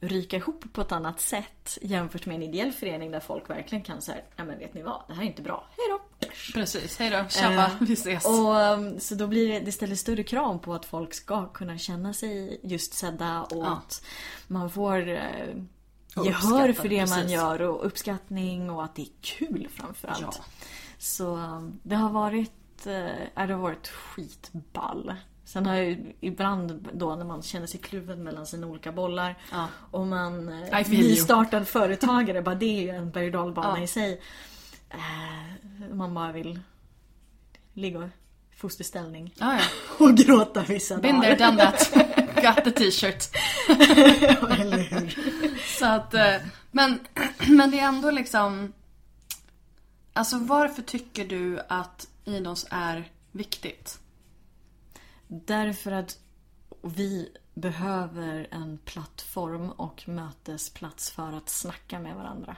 ryka 0.00 0.36
ihop 0.36 0.64
på 0.72 0.80
ett 0.80 0.92
annat 0.92 1.20
sätt 1.20 1.78
jämfört 1.82 2.26
med 2.26 2.36
en 2.36 2.42
ideell 2.42 2.72
förening 2.72 3.10
där 3.10 3.20
folk 3.20 3.50
verkligen 3.50 3.84
kan 3.84 4.02
säga, 4.02 4.18
nej 4.36 4.46
men 4.46 4.58
vet 4.58 4.74
ni 4.74 4.82
vad, 4.82 5.02
det 5.08 5.14
här 5.14 5.22
är 5.22 5.26
inte 5.26 5.42
bra, 5.42 5.68
hejdå. 5.76 6.02
Precis, 6.54 6.98
hejdå, 6.98 7.24
tjabba, 7.28 7.66
eh, 7.66 7.70
vi 7.80 7.92
ses. 7.92 8.24
Och, 8.24 8.54
um, 8.54 9.00
så 9.00 9.14
då 9.14 9.26
blir 9.26 9.48
det, 9.48 9.60
det 9.60 9.72
ställer 9.72 9.96
större 9.96 10.22
krav 10.22 10.58
på 10.58 10.74
att 10.74 10.84
folk 10.84 11.14
ska 11.14 11.46
kunna 11.46 11.78
känna 11.78 12.12
sig 12.12 12.60
just 12.62 12.94
sedda 12.94 13.42
och 13.42 13.64
ja. 13.64 13.82
att 13.86 14.04
man 14.46 14.70
får 14.70 15.08
eh, 15.08 15.54
gehör 16.16 16.72
för 16.72 16.88
det 16.88 17.00
precis. 17.00 17.16
man 17.16 17.28
gör 17.28 17.62
och 17.62 17.86
uppskattning 17.86 18.70
och 18.70 18.84
att 18.84 18.94
det 18.94 19.02
är 19.02 19.08
kul 19.20 19.68
framförallt. 19.74 20.20
Ja. 20.20 20.44
Så 20.98 21.36
um, 21.36 21.80
det 21.82 21.96
har 21.96 22.10
varit, 22.10 22.86
äh, 22.86 23.46
det 23.46 23.52
har 23.52 23.60
varit 23.60 23.88
skitball. 23.88 25.14
Sen 25.44 25.66
har 25.66 25.74
jag 25.74 25.84
ju 25.84 26.14
ibland 26.20 26.88
då 26.92 27.16
när 27.16 27.24
man 27.24 27.42
känner 27.42 27.66
sig 27.66 27.80
kluven 27.80 28.22
mellan 28.22 28.46
sina 28.46 28.66
olika 28.66 28.92
bollar 28.92 29.38
ja. 29.52 29.68
och 29.90 30.06
man 30.06 30.48
äh, 30.48 30.88
nystartad 30.88 31.68
företagare, 31.68 32.42
bara 32.42 32.54
det 32.54 32.66
är 32.66 32.82
ju 32.82 32.88
en 32.88 33.10
berg 33.10 33.30
ja. 33.56 33.78
i 33.78 33.86
sig. 33.86 34.20
Äh, 34.90 35.94
man 35.94 36.14
bara 36.14 36.32
vill 36.32 36.60
ligga 37.72 37.98
i 38.52 38.56
fosterställning 38.56 39.34
ja, 39.38 39.58
ja. 39.58 39.64
och 40.04 40.16
gråta 40.16 40.62
vissa 40.62 40.98
Been 40.98 41.20
dagar. 41.20 41.74
Got 42.44 42.64
the 42.64 42.70
t-shirt. 42.70 43.28
Eller 44.58 44.78
hur? 44.78 45.58
Så 45.78 45.86
att, 45.86 46.14
eh, 46.14 46.36
men, 46.70 47.00
men 47.48 47.70
det 47.70 47.80
är 47.80 47.88
ändå 47.88 48.10
liksom... 48.10 48.72
Alltså 50.12 50.38
varför 50.38 50.82
tycker 50.82 51.24
du 51.24 51.60
att 51.68 52.08
Inos 52.24 52.66
är 52.70 53.08
viktigt? 53.32 53.98
Därför 55.28 55.92
att 55.92 56.18
vi 56.82 57.28
behöver 57.54 58.48
en 58.50 58.78
plattform 58.84 59.70
och 59.70 60.08
mötesplats 60.08 61.10
för 61.10 61.32
att 61.32 61.48
snacka 61.48 61.98
med 61.98 62.16
varandra. 62.16 62.56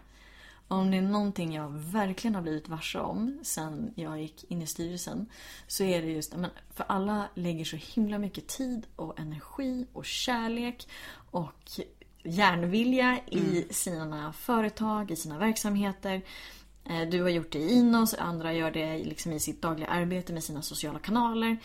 Om 0.69 0.91
det 0.91 0.97
är 0.97 1.03
någonting 1.03 1.55
jag 1.55 1.69
verkligen 1.69 2.35
har 2.35 2.43
blivit 2.43 2.69
varse 2.69 2.99
om 2.99 3.39
sen 3.43 3.93
jag 3.95 4.21
gick 4.21 4.45
in 4.51 4.63
i 4.63 4.67
styrelsen 4.67 5.27
så 5.67 5.85
är 5.85 6.03
det 6.03 6.09
just 6.09 6.35
för 6.75 6.85
alla 6.89 7.29
lägger 7.35 7.65
så 7.65 7.77
himla 7.77 8.19
mycket 8.19 8.47
tid 8.47 8.87
och 8.97 9.21
energi 9.21 9.87
och 9.93 10.05
kärlek 10.05 10.89
och 11.31 11.81
järnvilja 12.23 13.21
i 13.27 13.39
mm. 13.39 13.65
sina 13.71 14.33
företag, 14.33 15.11
i 15.11 15.17
sina 15.17 15.39
verksamheter. 15.39 16.23
Eh, 16.85 17.09
du 17.09 17.23
har 17.23 17.29
gjort 17.29 17.53
det 17.53 17.59
i 17.59 17.73
Inos, 17.73 18.15
andra 18.15 18.53
gör 18.53 18.71
det 18.71 18.99
liksom 18.99 19.33
i 19.33 19.41
sitt 19.41 19.63
dagliga 19.63 19.89
arbete 19.89 20.33
med 20.33 20.45
sina 20.45 20.63
sociala 20.63 20.99
kanaler. 20.99 21.57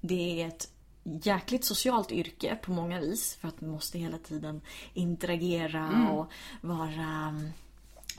Det 0.00 0.42
är 0.42 0.48
ett 0.48 0.68
jäkligt 1.02 1.64
socialt 1.64 2.12
yrke 2.12 2.58
på 2.62 2.72
många 2.72 3.00
vis 3.00 3.34
för 3.40 3.48
att 3.48 3.60
man 3.60 3.70
måste 3.70 3.98
hela 3.98 4.18
tiden 4.18 4.60
interagera 4.94 5.86
mm. 5.86 6.08
och 6.08 6.32
vara 6.60 7.28
mm, 7.28 7.50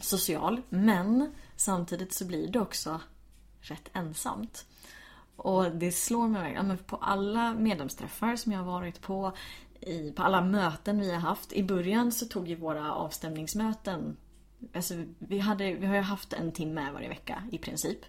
social. 0.02 0.62
Men 0.70 1.34
samtidigt 1.56 2.14
så 2.14 2.26
blir 2.26 2.48
det 2.48 2.60
också 2.60 3.02
rätt 3.62 3.89
ensamt. 3.93 4.66
Och 5.36 5.72
det 5.72 5.91
slår 5.91 6.28
mig 6.28 6.41
verkligen. 6.41 6.78
På 6.78 6.96
alla 6.96 7.54
medlemsträffar 7.54 8.36
som 8.36 8.52
jag 8.52 8.60
har 8.60 8.66
varit 8.66 9.02
på 9.02 9.32
i, 9.82 10.12
på 10.12 10.24
alla 10.24 10.41
möten 10.41 11.00
vi 11.00 11.12
har 11.12 11.20
haft. 11.20 11.54
I 11.54 11.64
början 11.64 12.12
så 12.12 12.26
tog 12.26 12.48
ju 12.48 12.56
våra 12.56 12.93
avstämningsmöten 12.93 14.18
Alltså, 14.74 14.93
vi, 15.20 15.39
hade, 15.39 15.74
vi 15.74 15.86
har 15.86 15.96
ju 15.96 16.02
haft 16.02 16.34
en 16.34 16.52
timme 16.52 16.91
varje 16.93 17.10
vecka 17.10 17.43
i 17.52 17.58
princip. 17.58 18.00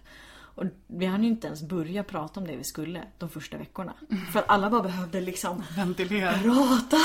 Och 0.57 0.63
vi 0.87 1.05
hann 1.05 1.23
ju 1.23 1.29
inte 1.29 1.47
ens 1.47 1.63
börja 1.63 2.03
prata 2.03 2.39
om 2.39 2.47
det 2.47 2.55
vi 2.55 2.63
skulle 2.63 3.03
de 3.17 3.29
första 3.29 3.57
veckorna. 3.57 3.93
För 4.33 4.39
att 4.39 4.49
alla 4.49 4.69
bara 4.69 4.81
behövde 4.83 5.21
liksom 5.21 5.63
Ventilera. 5.75 6.33
prata. 6.33 6.97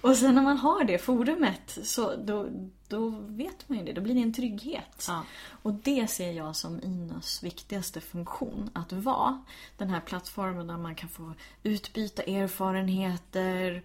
och 0.00 0.16
sen 0.16 0.34
när 0.34 0.42
man 0.42 0.58
har 0.58 0.84
det 0.84 0.98
forumet 0.98 1.78
så 1.82 2.16
då, 2.16 2.48
då 2.88 3.08
vet 3.26 3.68
man 3.68 3.78
ju 3.78 3.84
det. 3.84 3.92
Då 3.92 4.00
blir 4.00 4.14
det 4.14 4.20
en 4.20 4.32
trygghet. 4.32 5.04
Ja. 5.08 5.24
Och 5.62 5.72
det 5.72 6.06
ser 6.10 6.32
jag 6.32 6.56
som 6.56 6.80
Inas 6.82 7.42
viktigaste 7.42 8.00
funktion. 8.00 8.70
Att 8.72 8.92
vara 8.92 9.42
den 9.76 9.90
här 9.90 10.00
plattformen 10.00 10.66
där 10.66 10.76
man 10.76 10.94
kan 10.94 11.08
få 11.08 11.32
utbyta 11.62 12.22
erfarenheter 12.22 13.82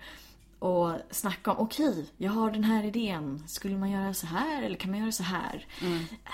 och 0.59 0.93
snacka 1.11 1.51
om 1.51 1.65
okej, 1.65 2.05
jag 2.17 2.31
har 2.31 2.51
den 2.51 2.63
här 2.63 2.83
idén. 2.83 3.43
Skulle 3.47 3.77
man 3.77 3.91
göra 3.91 4.13
så 4.13 4.27
här 4.27 4.63
eller 4.63 4.75
kan 4.75 4.91
man 4.91 4.99
göra 4.99 5.11
så 5.11 5.23
här? 5.23 5.65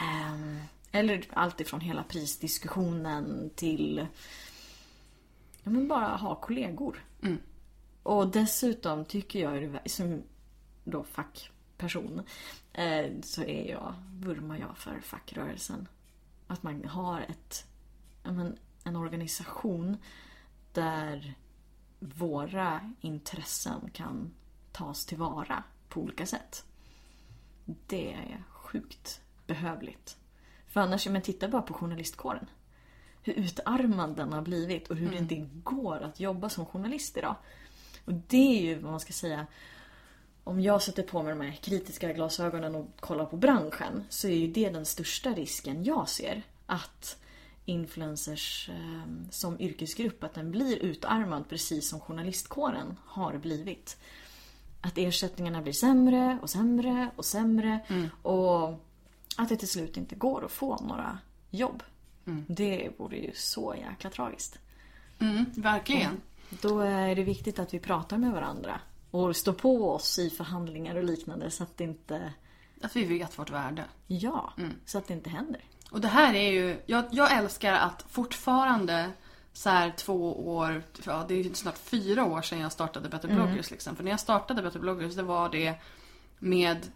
Ehm, 0.01 0.59
eller 0.91 1.28
allt 1.34 1.61
ifrån 1.61 1.82
hela 1.82 2.03
prisdiskussionen 2.03 3.49
till 3.55 4.07
ja, 5.63 5.72
men 5.72 5.88
bara 5.88 6.07
ha 6.07 6.36
kollegor. 6.36 7.03
Och 8.03 8.28
dessutom 8.28 9.05
tycker 9.05 9.39
jag, 9.39 9.80
som 9.86 10.24
då 10.84 11.03
fackperson, 11.03 11.57
eh, 12.73 13.11
så 13.23 13.43
är 13.43 13.69
jag, 13.71 13.93
vurmar 14.13 14.57
jag 14.57 14.78
för 14.78 14.99
fackrörelsen. 14.99 15.88
Att 16.47 16.63
man 16.63 16.86
har 16.86 17.21
ett, 17.21 17.67
men, 18.23 18.57
en 18.84 18.95
organisation 18.95 19.97
där 20.73 21.36
våra 21.99 22.93
intressen 23.01 23.89
kan 23.93 24.34
tas 24.71 25.05
tillvara 25.05 25.63
på 25.89 26.01
olika 26.01 26.25
sätt. 26.25 26.65
Det 27.65 28.13
är 28.13 28.43
sjukt 28.49 29.21
behövligt. 29.47 30.17
För 30.67 30.82
annars, 30.82 31.07
men 31.07 31.21
titta 31.21 31.47
bara 31.47 31.61
på 31.61 31.73
journalistkåren. 31.73 32.49
Hur 33.23 33.34
utarmad 33.34 34.15
den 34.15 34.34
har 34.34 34.41
blivit 34.41 34.88
och 34.88 34.95
hur 34.95 35.09
det 35.09 35.17
inte 35.17 35.49
går 35.63 36.01
att 36.01 36.19
jobba 36.19 36.49
som 36.49 36.65
journalist 36.65 37.17
idag. 37.17 37.36
Och 38.05 38.13
det 38.13 38.59
är 38.59 38.61
ju 38.61 38.80
vad 38.80 38.91
man 38.91 38.99
ska 38.99 39.13
säga 39.13 39.47
om 40.48 40.62
jag 40.62 40.82
sätter 40.82 41.04
på 41.04 41.24
mig 41.24 41.36
de 41.36 41.41
här 41.41 41.52
kritiska 41.52 42.14
glasögonen 42.14 42.76
och 42.76 42.88
kollar 43.00 43.26
på 43.26 43.38
branschen 43.38 44.04
så 44.10 44.28
är 44.28 44.36
ju 44.36 44.48
det 44.48 44.70
den 44.70 44.86
största 44.86 45.30
risken 45.30 45.84
jag 45.84 46.10
ser. 46.10 46.43
Att 46.66 47.18
influencers 47.66 48.70
eh, 48.70 49.30
som 49.32 49.60
yrkesgrupp, 49.60 50.24
att 50.24 50.34
den 50.34 50.52
blir 50.52 50.78
utarmad 50.78 51.50
precis 51.50 51.89
som 51.89 52.00
journalistkåren 52.00 53.00
har 53.06 53.38
blivit. 53.38 53.98
Att 54.82 54.98
ersättningarna 54.98 55.62
blir 55.62 55.74
sämre 55.74 56.39
och 56.41 56.50
sämre 56.50 57.10
och 57.16 57.26
sämre 57.26 57.80
och 58.22 58.70
att 59.38 59.50
det 59.50 59.58
till 59.58 59.68
slut 59.68 59.98
inte 59.98 60.16
går 60.16 60.45
att 60.45 60.52
få 60.52 60.78
några 60.82 61.20
jobb. 61.50 61.84
Det 62.48 62.89
vore 62.98 63.18
ju 63.18 63.32
så 63.34 63.76
jäkla 63.78 64.10
tragiskt. 64.10 64.60
Mm, 65.20 65.45
verkligen. 65.56 66.22
Då 66.50 66.80
är 66.80 67.16
det 67.16 67.24
viktigt 67.24 67.60
att 67.60 67.74
vi 67.74 67.80
pratar 67.80 68.18
med 68.18 68.32
varandra 68.32 68.80
och 69.12 69.36
står 69.36 69.53
på 69.53 69.91
oss 69.91 70.20
i 70.20 70.30
förhandlingar 70.30 70.95
och 70.95 71.03
liknande 71.03 71.51
så 71.51 71.64
att 71.64 71.78
det 71.78 71.84
inte... 71.84 72.34
Att 72.82 72.95
vi 72.95 73.03
vet 73.03 73.39
vårt 73.39 73.49
värde. 73.49 73.86
Ja, 74.08 74.53
så 74.86 74.97
att 74.97 75.08
det 75.08 75.14
inte 75.14 75.30
händer. 75.30 75.62
Och 75.91 76.01
det 76.01 76.08
här 76.08 76.34
är 76.34 76.51
ju, 76.51 76.82
jag, 76.86 77.05
jag 77.12 77.38
älskar 77.38 77.74
att 77.74 78.05
fortfarande 78.10 79.12
så 79.53 79.70
här 79.70 79.93
två 79.97 80.47
år, 80.55 80.84
ja 81.05 81.26
det 81.28 81.34
är 81.34 81.43
ju 81.43 81.53
snart 81.53 81.78
fyra 81.78 82.26
år 82.26 82.41
sedan 82.41 82.60
jag 82.60 82.72
startade 82.72 83.10
Better 83.10 83.28
Bloggers 83.28 83.72
liksom. 83.72 83.95
För 83.95 84.03
när 84.03 84.12
jag 84.12 84.20
startade 84.20 84.62
Better 84.62 84.80
Bloggers 84.80 85.16
det 85.16 85.24
var 85.24 85.49
det 85.49 85.76
med 86.39 86.88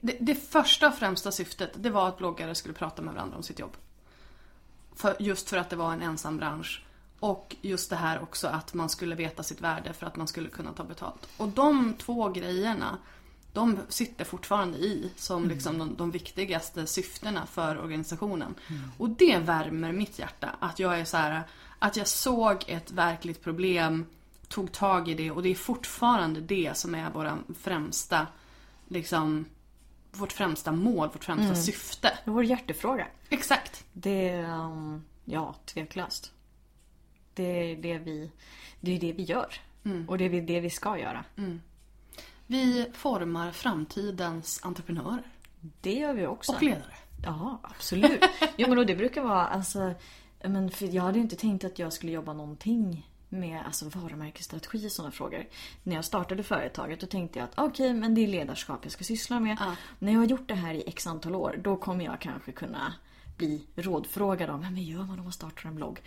det, 0.00 0.16
det 0.20 0.34
första 0.34 0.88
och 0.88 0.94
främsta 0.94 1.32
syftet 1.32 1.70
det 1.74 1.90
var 1.90 2.08
att 2.08 2.18
bloggare 2.18 2.54
skulle 2.54 2.74
prata 2.74 3.02
med 3.02 3.14
varandra 3.14 3.36
om 3.36 3.42
sitt 3.42 3.58
jobb. 3.58 3.76
För, 4.94 5.16
just 5.18 5.48
för 5.48 5.56
att 5.56 5.70
det 5.70 5.76
var 5.76 5.92
en 5.92 6.02
ensam 6.02 6.36
bransch. 6.36 6.84
Och 7.20 7.56
just 7.60 7.90
det 7.90 7.96
här 7.96 8.22
också 8.22 8.48
att 8.48 8.74
man 8.74 8.88
skulle 8.88 9.14
veta 9.14 9.42
sitt 9.42 9.60
värde 9.60 9.92
för 9.92 10.06
att 10.06 10.16
man 10.16 10.28
skulle 10.28 10.48
kunna 10.48 10.72
ta 10.72 10.84
betalt. 10.84 11.28
Och 11.36 11.48
de 11.48 11.94
två 11.94 12.28
grejerna, 12.28 12.98
de 13.52 13.78
sitter 13.88 14.24
fortfarande 14.24 14.78
i 14.78 15.10
som 15.16 15.48
liksom 15.48 15.78
de, 15.78 15.96
de 15.96 16.10
viktigaste 16.10 16.86
syftena 16.86 17.46
för 17.46 17.78
organisationen. 17.78 18.54
Och 18.98 19.10
det 19.10 19.38
värmer 19.38 19.92
mitt 19.92 20.18
hjärta. 20.18 20.50
Att 20.58 20.78
jag 20.78 21.00
är 21.00 21.04
så 21.04 21.16
här, 21.16 21.42
att 21.78 21.96
jag 21.96 22.06
såg 22.06 22.64
ett 22.66 22.90
verkligt 22.90 23.44
problem, 23.44 24.06
tog 24.48 24.72
tag 24.72 25.08
i 25.08 25.14
det 25.14 25.30
och 25.30 25.42
det 25.42 25.48
är 25.48 25.54
fortfarande 25.54 26.40
det 26.40 26.76
som 26.76 26.94
är 26.94 27.10
våra 27.10 27.38
främsta, 27.58 28.26
liksom, 28.88 29.44
vårt 30.12 30.32
främsta 30.32 30.72
mål, 30.72 31.08
vårt 31.12 31.24
främsta 31.24 31.54
syfte. 31.54 32.18
Det 32.24 32.30
är 32.30 32.34
vår 32.34 32.44
hjärtefråga. 32.44 33.06
Exakt. 33.28 33.84
Det 33.92 34.28
är, 34.28 34.54
um, 34.54 35.04
ja, 35.24 35.54
tveklöst. 35.66 36.32
Det 37.34 37.72
är 37.72 37.76
det 37.76 37.98
vi, 37.98 38.30
det 38.80 38.96
är 38.96 39.00
det 39.00 39.12
vi 39.12 39.22
gör. 39.22 39.54
Och 40.08 40.18
det 40.18 40.24
är 40.24 40.42
det 40.42 40.60
vi 40.60 40.70
ska 40.70 40.98
göra. 40.98 41.24
Vi 42.46 42.86
formar 42.94 43.52
framtidens 43.52 44.60
entreprenörer. 44.62 45.22
Det 45.80 45.94
gör 45.94 46.14
vi 46.14 46.26
också. 46.26 46.52
Och 46.52 46.62
ledare. 46.62 46.94
Ja, 47.24 47.60
absolut. 47.62 48.24
Jo, 48.56 48.74
men 48.74 48.86
det 48.86 48.96
brukar 48.96 49.22
vara, 49.22 49.46
alltså, 49.46 49.94
men 50.44 50.70
för 50.70 50.86
jag 50.86 51.02
hade 51.02 51.18
ju 51.18 51.22
inte 51.22 51.36
tänkt 51.36 51.64
att 51.64 51.78
jag 51.78 51.92
skulle 51.92 52.12
jobba 52.12 52.32
någonting 52.32 53.06
med 53.28 53.62
alltså, 53.66 53.88
varumärkesstrategi 53.88 54.86
och 54.86 54.92
sådana 54.92 55.12
frågor. 55.12 55.46
När 55.82 55.96
jag 55.96 56.04
startade 56.04 56.42
företaget 56.42 57.00
då 57.00 57.06
tänkte 57.06 57.38
jag 57.38 57.44
att 57.44 57.58
okej, 57.58 57.94
men 57.94 58.14
det 58.14 58.20
är 58.20 58.28
ledarskap 58.28 58.80
jag 58.82 58.92
ska 58.92 59.04
syssla 59.04 59.40
med. 59.40 59.56
När 59.98 60.12
jag 60.12 60.18
har 60.18 60.26
gjort 60.26 60.48
det 60.48 60.54
här 60.54 60.74
i 60.74 60.82
x 60.86 61.06
antal 61.06 61.34
år, 61.34 61.60
då 61.64 61.76
kommer 61.76 62.04
jag 62.04 62.20
kanske 62.20 62.52
kunna 62.52 62.94
bli 63.40 63.66
rådfrågad 63.76 64.50
om 64.50 64.60
vad 64.60 64.78
gör 64.78 65.02
man 65.04 65.18
om 65.18 65.24
man 65.24 65.32
startar 65.32 65.68
en 65.68 65.74
blogg. 65.74 66.00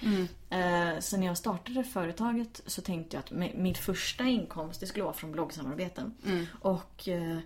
Eh, 0.49 0.99
så 0.99 1.17
när 1.17 1.27
jag 1.27 1.37
startade 1.37 1.83
företaget 1.83 2.61
så 2.65 2.81
tänkte 2.81 3.15
jag 3.15 3.19
att 3.23 3.31
mi- 3.31 3.57
min 3.61 3.75
första 3.75 4.23
inkomst 4.23 4.79
det 4.79 4.87
skulle 4.87 5.03
vara 5.03 5.13
från 5.13 5.31
bloggsamarbeten. 5.31 6.13
Och 6.61 7.07
eh, 7.07 7.37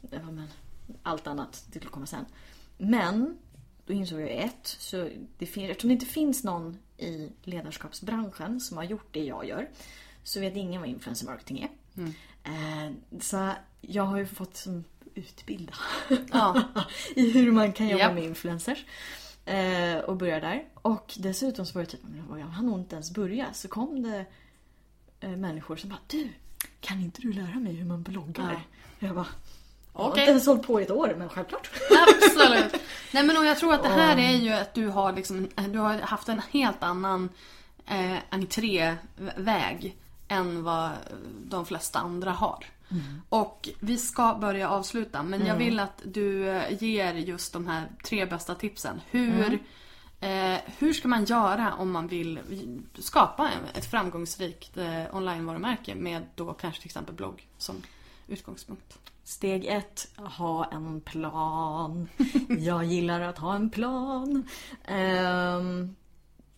men, 0.00 0.48
allt 1.02 1.26
annat, 1.26 1.64
det 1.66 1.78
skulle 1.78 1.90
komma 1.90 2.06
sen. 2.06 2.24
Men 2.78 3.38
då 3.86 3.92
insåg 3.92 4.20
jag 4.20 4.30
ett, 4.30 4.66
så 4.78 5.08
det 5.38 5.46
fin- 5.46 5.70
eftersom 5.70 5.88
det 5.88 5.94
inte 5.94 6.06
finns 6.06 6.44
någon 6.44 6.78
i 6.98 7.30
ledarskapsbranschen 7.42 8.60
som 8.60 8.76
har 8.76 8.84
gjort 8.84 9.08
det 9.14 9.24
jag 9.24 9.46
gör 9.48 9.68
så 10.22 10.40
vet 10.40 10.56
ingen 10.56 10.80
vad 10.80 10.90
influencer 10.90 11.26
marketing 11.26 11.58
är. 11.62 11.68
Eh, 12.44 12.92
så 13.20 13.50
jag 13.80 14.02
har 14.02 14.18
ju 14.18 14.26
fått 14.26 14.56
som 14.56 14.84
utbilda 15.14 15.74
i 17.14 17.30
hur 17.30 17.52
man 17.52 17.72
kan 17.72 17.88
jobba 17.88 18.02
Japp. 18.02 18.14
med 18.14 18.24
influencers. 18.24 18.84
Eh, 19.44 19.98
och 19.98 20.16
börja 20.16 20.40
där. 20.40 20.64
Och 20.74 21.14
dessutom 21.18 21.66
så 21.66 21.78
var 21.78 21.84
det 21.84 21.90
typ, 21.90 22.00
jag 22.30 22.46
hann 22.46 22.66
nog 22.66 22.78
inte 22.78 22.96
ens 22.96 23.10
börja. 23.10 23.46
Så 23.52 23.68
kom 23.68 24.02
det 24.02 24.24
eh, 25.20 25.30
människor 25.30 25.76
som 25.76 25.90
bara 25.90 25.98
Du, 26.06 26.28
kan 26.80 27.00
inte 27.00 27.20
du 27.20 27.32
lära 27.32 27.54
mig 27.54 27.72
hur 27.72 27.84
man 27.84 28.02
bloggar? 28.02 28.66
Jag 28.98 29.14
bara 29.14 29.26
Jag 29.94 30.00
har 30.00 30.08
inte 30.08 30.20
ens 30.20 30.46
hållit 30.46 30.66
på 30.66 30.80
i 30.80 30.82
ett 30.82 30.90
år 30.90 31.14
men 31.18 31.28
självklart. 31.28 31.70
Absolut. 32.08 32.82
Nej 33.12 33.24
men 33.24 33.36
och 33.36 33.44
jag 33.44 33.58
tror 33.58 33.74
att 33.74 33.82
det 33.82 33.88
här 34.02 34.16
är 34.16 34.36
ju 34.36 34.52
att 34.52 34.74
du 34.74 34.88
har 34.88 35.12
liksom, 35.12 35.48
du 35.68 35.78
har 35.78 35.98
haft 35.98 36.28
en 36.28 36.42
helt 36.50 36.82
annan 36.82 37.28
eh, 37.86 38.16
entréväg 38.30 39.96
än 40.28 40.62
vad 40.62 40.90
de 41.44 41.66
flesta 41.66 41.98
andra 41.98 42.30
har. 42.30 42.66
Och 43.28 43.68
vi 43.80 43.98
ska 43.98 44.34
börja 44.34 44.68
avsluta 44.68 45.22
men 45.22 45.46
jag 45.46 45.56
vill 45.56 45.80
att 45.80 46.02
du 46.04 46.48
eh, 46.48 46.82
ger 46.82 47.14
just 47.14 47.52
de 47.52 47.66
här 47.66 47.88
tre 48.04 48.26
bästa 48.26 48.54
tipsen. 48.54 49.00
Hur, 49.10 49.58
eh, 50.20 50.58
hur 50.78 50.92
ska 50.92 51.08
man 51.08 51.24
göra 51.24 51.74
om 51.74 51.90
man 51.90 52.06
vill 52.06 52.38
skapa 52.94 53.50
ett 53.74 53.90
framgångsrikt 53.90 54.76
eh, 54.76 55.16
onlinevarumärke 55.16 55.94
med 55.94 56.22
då 56.34 56.52
kanske 56.52 56.80
till 56.80 56.88
exempel 56.88 57.14
blogg 57.14 57.48
som 57.58 57.82
utgångspunkt? 58.28 58.98
Steg 59.24 59.64
ett, 59.64 60.08
ha 60.16 60.64
en 60.64 61.00
plan. 61.00 62.08
Jag 62.58 62.84
gillar 62.84 63.20
att 63.20 63.38
ha 63.38 63.54
en 63.54 63.70
plan. 63.70 64.48
Ehm, 64.84 65.96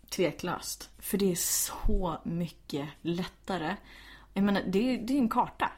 tveklöst. 0.08 0.90
För 0.98 1.18
det 1.18 1.30
är 1.32 1.36
så 1.36 2.18
mycket 2.24 2.88
lättare. 3.02 3.76
Jag 4.34 4.44
menar, 4.44 4.62
det 4.66 4.94
är, 4.94 4.98
det 4.98 5.12
är 5.12 5.18
en 5.18 5.28
karta. 5.28 5.70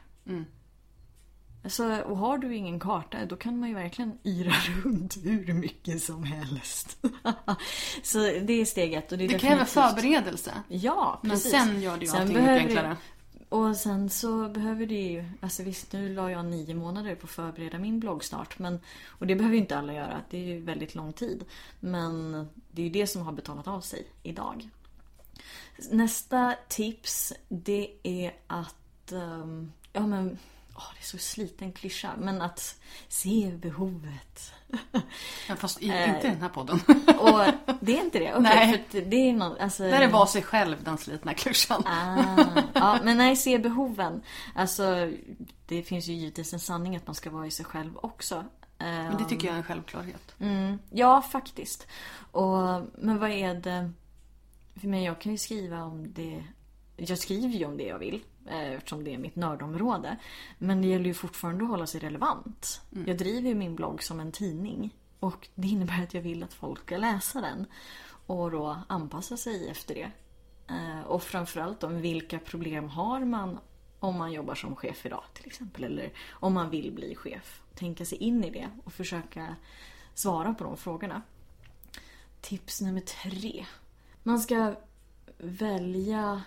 Alltså, 1.64 2.00
och 2.00 2.16
har 2.16 2.38
du 2.38 2.54
ingen 2.56 2.80
karta, 2.80 3.26
då 3.26 3.36
kan 3.36 3.58
man 3.58 3.68
ju 3.68 3.74
verkligen 3.74 4.18
yra 4.24 4.52
runt 4.84 5.16
hur 5.24 5.52
mycket 5.52 6.02
som 6.02 6.24
helst. 6.24 6.98
så 8.02 8.18
det 8.18 8.52
är 8.52 8.64
steg 8.64 8.92
ett. 8.92 9.12
Och 9.12 9.18
det, 9.18 9.24
är 9.24 9.28
Det 9.28 9.38
kräver 9.38 9.64
förberedelse. 9.64 10.52
Ja, 10.68 11.18
Men 11.22 11.30
precis. 11.30 11.52
sen 11.52 11.80
gör 11.80 11.96
det 11.96 12.06
ju 12.06 12.12
allting 12.12 12.36
mycket 12.36 12.48
enklare. 12.48 12.96
Och 13.48 13.76
sen 13.76 14.10
så 14.10 14.48
behöver 14.48 14.86
det 14.86 14.94
ju, 14.94 15.24
alltså 15.40 15.62
visst 15.62 15.92
nu 15.92 16.14
la 16.14 16.30
jag 16.30 16.44
nio 16.44 16.74
månader 16.74 17.14
på 17.14 17.24
att 17.24 17.30
förbereda 17.30 17.78
min 17.78 18.00
bloggstart. 18.00 18.58
Men, 18.58 18.80
och 19.06 19.26
det 19.26 19.34
behöver 19.34 19.54
ju 19.54 19.60
inte 19.60 19.78
alla 19.78 19.92
göra, 19.92 20.20
det 20.30 20.38
är 20.38 20.44
ju 20.44 20.60
väldigt 20.60 20.94
lång 20.94 21.12
tid. 21.12 21.44
Men 21.80 22.32
det 22.70 22.82
är 22.82 22.84
ju 22.84 22.92
det 22.92 23.06
som 23.06 23.22
har 23.22 23.32
betalat 23.32 23.68
av 23.68 23.80
sig 23.80 24.06
idag. 24.22 24.68
Nästa 25.90 26.54
tips 26.68 27.32
det 27.48 27.90
är 28.02 28.32
att, 28.46 29.12
ehm, 29.12 29.72
ja 29.98 30.06
men 30.06 30.38
åh, 30.74 30.84
det 30.94 31.00
är 31.00 31.04
så 31.04 31.18
sliten 31.18 31.72
klyscha, 31.72 32.10
men 32.18 32.42
att 32.42 32.80
se 33.08 33.52
behovet. 33.56 34.52
Ja, 35.48 35.56
fast 35.56 35.82
i, 35.82 35.86
inte 35.86 36.26
i 36.26 36.30
den 36.30 36.42
här 36.42 36.48
podden. 36.48 36.80
Och 37.18 37.40
det 37.80 37.98
är 37.98 38.04
inte 38.04 38.18
det? 38.18 38.30
Okay, 38.30 38.42
Nej. 38.42 38.84
För 38.90 39.00
det 39.00 39.16
är 39.16 39.32
någon, 39.32 39.58
alltså... 39.58 39.82
Där 39.82 40.00
är 40.00 40.08
vara 40.08 40.26
sig 40.26 40.42
själv 40.42 40.84
den 40.84 40.98
slitna 40.98 41.34
klyschan. 41.34 41.82
Ah, 41.86 42.62
ja, 42.74 42.98
men 43.02 43.18
nej, 43.18 43.36
se 43.36 43.58
behoven. 43.58 44.22
Alltså, 44.54 45.12
det 45.66 45.82
finns 45.82 46.06
ju 46.06 46.12
givetvis 46.12 46.52
en 46.52 46.60
sanning 46.60 46.96
att 46.96 47.06
man 47.06 47.14
ska 47.14 47.30
vara 47.30 47.46
i 47.46 47.50
sig 47.50 47.64
själv 47.64 47.96
också. 47.96 48.44
Men 48.78 49.16
det 49.16 49.24
tycker 49.24 49.46
jag 49.46 49.54
är 49.54 49.58
en 49.58 49.64
självklarhet. 49.64 50.34
Mm, 50.38 50.78
ja, 50.90 51.22
faktiskt. 51.22 51.86
Och, 52.32 52.82
men 52.94 53.18
vad 53.18 53.30
är 53.30 53.54
det... 53.54 53.92
Men 54.74 55.02
jag 55.02 55.20
kan 55.20 55.32
ju 55.32 55.38
skriva 55.38 55.82
om 55.82 56.12
det... 56.12 56.44
Jag 56.96 57.18
skriver 57.18 57.54
ju 57.54 57.64
om 57.64 57.76
det 57.76 57.84
jag 57.84 57.98
vill. 57.98 58.22
Eh, 58.50 58.72
Eftersom 58.72 59.04
det 59.04 59.14
är 59.14 59.18
mitt 59.18 59.36
nördområde. 59.36 60.16
Men 60.58 60.82
det 60.82 60.88
gäller 60.88 61.04
ju 61.06 61.14
fortfarande 61.14 61.64
att 61.64 61.70
hålla 61.70 61.86
sig 61.86 62.00
relevant. 62.00 62.80
Jag 63.06 63.18
driver 63.18 63.48
ju 63.48 63.54
min 63.54 63.76
blogg 63.76 64.02
som 64.02 64.20
en 64.20 64.32
tidning. 64.32 64.94
Och 65.20 65.48
det 65.54 65.68
innebär 65.68 66.02
att 66.02 66.14
jag 66.14 66.22
vill 66.22 66.42
att 66.42 66.54
folk 66.54 66.80
ska 66.80 66.96
läsa 66.96 67.40
den. 67.40 67.66
Och 68.26 68.50
då 68.50 68.78
anpassa 68.88 69.36
sig 69.36 69.68
efter 69.68 69.94
det. 69.94 70.10
Eh, 70.74 71.00
Och 71.00 71.22
framförallt 71.22 71.84
om 71.84 72.00
vilka 72.00 72.38
problem 72.38 72.88
har 72.88 73.20
man 73.24 73.58
om 74.00 74.18
man 74.18 74.32
jobbar 74.32 74.54
som 74.54 74.76
chef 74.76 75.06
idag 75.06 75.24
till 75.34 75.46
exempel. 75.46 75.84
Eller 75.84 76.12
om 76.30 76.54
man 76.54 76.70
vill 76.70 76.92
bli 76.92 77.14
chef. 77.14 77.62
Tänka 77.74 78.04
sig 78.04 78.18
in 78.18 78.44
i 78.44 78.50
det 78.50 78.68
och 78.84 78.92
försöka 78.92 79.56
svara 80.14 80.54
på 80.54 80.64
de 80.64 80.76
frågorna. 80.76 81.22
Tips 82.40 82.80
nummer 82.80 83.00
tre. 83.00 83.66
Man 84.22 84.38
ska 84.40 84.74
välja 85.38 86.42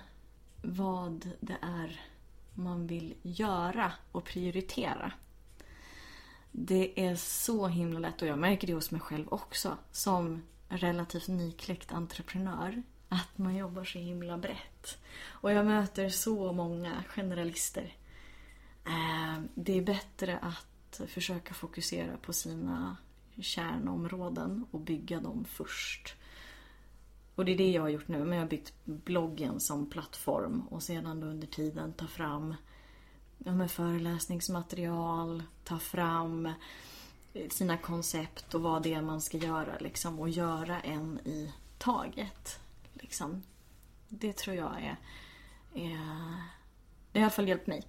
vad 0.62 1.30
det 1.40 1.58
är 1.62 2.02
man 2.54 2.88
vill 2.88 3.16
göra 3.22 3.94
och 4.12 4.24
prioritera. 4.24 5.12
Det 6.52 7.06
är 7.08 7.16
så 7.16 7.68
himla 7.68 8.00
lätt 8.00 8.22
och 8.22 8.28
jag 8.28 8.40
märker 8.40 8.68
det 8.68 8.74
hos 8.74 8.92
mig 8.92 9.02
själv 9.02 9.28
också 9.30 9.78
som 9.92 10.44
relativt 10.70 11.28
nykläckt 11.28 11.92
entreprenör. 11.92 12.84
Att 13.10 13.38
man 13.38 13.56
jobbar 13.56 13.84
så 13.84 14.00
himla 14.00 14.38
brett. 14.38 14.98
Och 15.24 15.52
jag 15.52 15.66
möter 15.66 16.10
så 16.10 16.54
många 16.54 17.04
generalister. 17.08 17.96
Eh, 18.86 19.42
det 19.56 19.78
är 19.78 19.82
bättre 19.82 20.38
att 20.38 21.02
försöka 21.08 21.54
fokusera 21.54 22.18
på 22.18 22.34
sina 22.34 22.98
kärnområden 23.42 24.66
och 24.72 24.80
bygga 24.80 25.20
dem 25.20 25.46
först. 25.50 26.16
Och 27.42 27.46
det 27.46 27.52
är 27.52 27.58
det 27.58 27.72
jag 27.72 27.82
har 27.82 27.90
gjort 27.90 28.08
nu. 28.08 28.20
Men 28.20 28.32
jag 28.38 28.46
har 28.46 28.50
byggt 28.50 28.74
bloggen 28.86 29.60
som 29.60 29.90
plattform 29.90 30.68
och 30.68 30.84
sedan 30.84 31.20
då 31.20 31.28
under 31.28 31.48
tiden 31.48 31.94
ta 31.94 32.08
fram 32.08 32.56
ja, 33.38 33.52
med 33.52 33.72
föreläsningsmaterial, 33.72 35.44
ta 35.64 35.80
fram 35.80 36.46
eh, 37.34 37.50
sina 37.50 37.78
koncept 37.78 38.54
och 38.54 38.62
vad 38.62 38.84
det 38.84 38.94
är 38.94 39.02
man 39.02 39.22
ska 39.22 39.38
göra 39.38 39.78
liksom. 39.80 40.20
Och 40.20 40.30
göra 40.30 40.80
en 40.80 41.20
i 41.26 41.54
taget. 41.78 42.60
Liksom. 42.94 43.44
Det 44.10 44.34
tror 44.34 44.56
jag 44.56 44.82
är, 44.82 44.98
är... 45.74 45.98
Det 47.12 47.20
har 47.20 47.22
i 47.22 47.24
alla 47.24 47.30
fall 47.30 47.48
hjälpt 47.48 47.68
mig. 47.68 47.84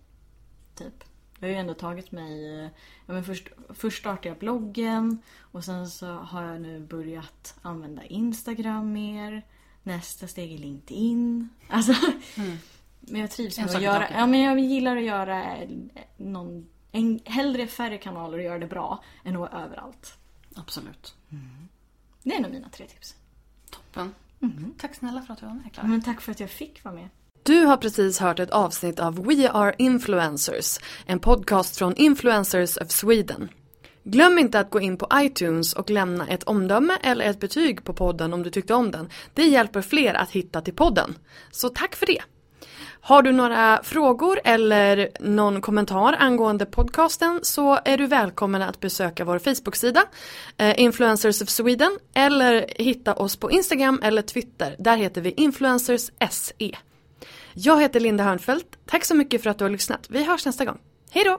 Typ. 0.74 1.05
Jag 1.43 1.49
har 1.49 1.53
ju 1.55 1.61
ändå 1.61 1.74
tagit 1.74 2.12
mig... 2.12 2.61
eh, 2.64 2.70
Ja, 3.07 3.12
men 3.14 3.24
först, 3.24 3.49
först 3.68 3.99
startade 3.99 4.28
jag 4.28 4.38
bloggen 4.38 5.18
och 5.40 5.64
sen 5.64 5.88
så 5.90 6.07
har 6.07 6.43
jag 6.43 6.61
nu 6.61 6.80
börjat 6.80 7.55
använda 7.62 8.05
Instagram 8.05 8.93
mer. 8.93 9.43
Nästa 9.82 10.26
steg 10.26 10.53
är 10.53 10.59
LinkedIn. 10.59 11.49
Alltså, 11.68 11.93
Men 13.01 13.20
jag 13.20 13.30
trivs 13.30 13.59
med 13.59 13.66
att 13.76 13.82
göra... 13.82 14.11
Ja, 14.11 14.26
men 14.26 14.40
jag 14.40 14.59
gillar 14.59 14.97
att 14.97 15.03
göra 15.03 15.57
eh, 15.57 15.68
någon... 16.16 16.66
En, 16.93 17.20
hellre 17.24 17.66
färre 17.66 17.99
kanaler 17.99 18.38
och 18.38 18.45
göra 18.45 18.59
det 18.59 18.66
bra 18.66 19.05
än 19.24 19.34
att 19.36 19.40
vara 19.40 19.64
överallt. 19.64 20.18
Absolut. 20.55 21.14
Det 22.22 22.34
är 22.34 22.40
nog 22.40 22.51
mina 22.53 22.68
tre 22.68 22.86
tips. 22.86 23.14
Toppen. 23.70 24.14
Tack 24.78 24.95
snälla 24.95 25.22
för 25.22 25.32
att 25.32 25.40
du 25.40 25.47
var 25.47 25.55
med 25.55 25.72
Klara. 25.72 25.86
Men 25.86 26.03
tack 26.03 26.20
för 26.20 26.32
att 26.32 26.40
jag 26.40 26.51
fick 26.51 26.84
vara 26.84 26.95
med. 26.95 27.09
Du 27.45 27.64
har 27.64 27.76
precis 27.76 28.18
hört 28.18 28.40
ett 28.40 28.51
avsnitt 28.51 29.01
av 29.01 29.26
We 29.26 29.51
Are 29.51 29.74
Influencers, 29.78 30.78
en 31.07 31.20
podcast 31.20 31.76
från 31.76 31.97
Influencers 31.97 32.76
of 32.76 32.90
Sweden. 32.90 33.49
Glöm 34.05 34.38
inte 34.38 34.61
att 34.61 34.70
gå 34.70 34.80
in 34.80 34.97
på 34.97 35.09
iTunes 35.14 35.72
och 35.72 35.90
lämna 35.90 36.28
ett 36.28 36.43
omdöme 36.43 36.99
eller 37.03 37.24
ett 37.24 37.40
betyg 37.40 37.84
på 37.84 37.95
podden 37.95 38.32
om 38.32 38.43
du 38.43 38.51
tyckte 38.51 38.74
om 38.74 38.90
den. 38.90 39.09
Det 39.34 39.43
hjälper 39.43 39.82
fler 39.82 40.14
att 40.14 40.30
hitta 40.30 40.61
till 40.61 40.74
podden. 40.74 41.14
Så 41.51 41.68
tack 41.68 41.97
för 41.97 42.07
det! 42.07 42.22
Har 43.01 43.22
du 43.22 43.32
några 43.32 43.80
frågor 43.82 44.40
eller 44.45 45.09
någon 45.20 45.61
kommentar 45.61 46.16
angående 46.18 46.66
podcasten 46.66 47.40
så 47.43 47.78
är 47.84 47.99
du 47.99 48.07
välkommen 48.07 48.62
att 48.62 48.80
besöka 48.80 49.24
vår 49.24 49.38
Facebook-sida 49.38 50.05
eh, 50.57 50.80
Influencers 50.80 51.43
of 51.43 51.49
Sweden 51.49 51.99
eller 52.14 52.66
hitta 52.76 53.14
oss 53.14 53.36
på 53.36 53.51
Instagram 53.51 54.01
eller 54.03 54.22
Twitter. 54.22 54.76
Där 54.78 54.97
heter 54.97 55.20
vi 55.20 55.30
Influencers 55.30 56.11
SE. 56.30 56.76
Jag 57.55 57.80
heter 57.80 58.00
Linda 58.00 58.24
Hörnfeldt. 58.24 58.78
Tack 58.86 59.05
så 59.05 59.14
mycket 59.14 59.42
för 59.42 59.50
att 59.50 59.59
du 59.59 59.64
har 59.64 59.70
lyssnat. 59.70 60.07
Vi 60.11 60.24
hörs 60.24 60.46
nästa 60.46 60.64
gång. 60.64 60.78
Hej 61.11 61.24
då! 61.24 61.38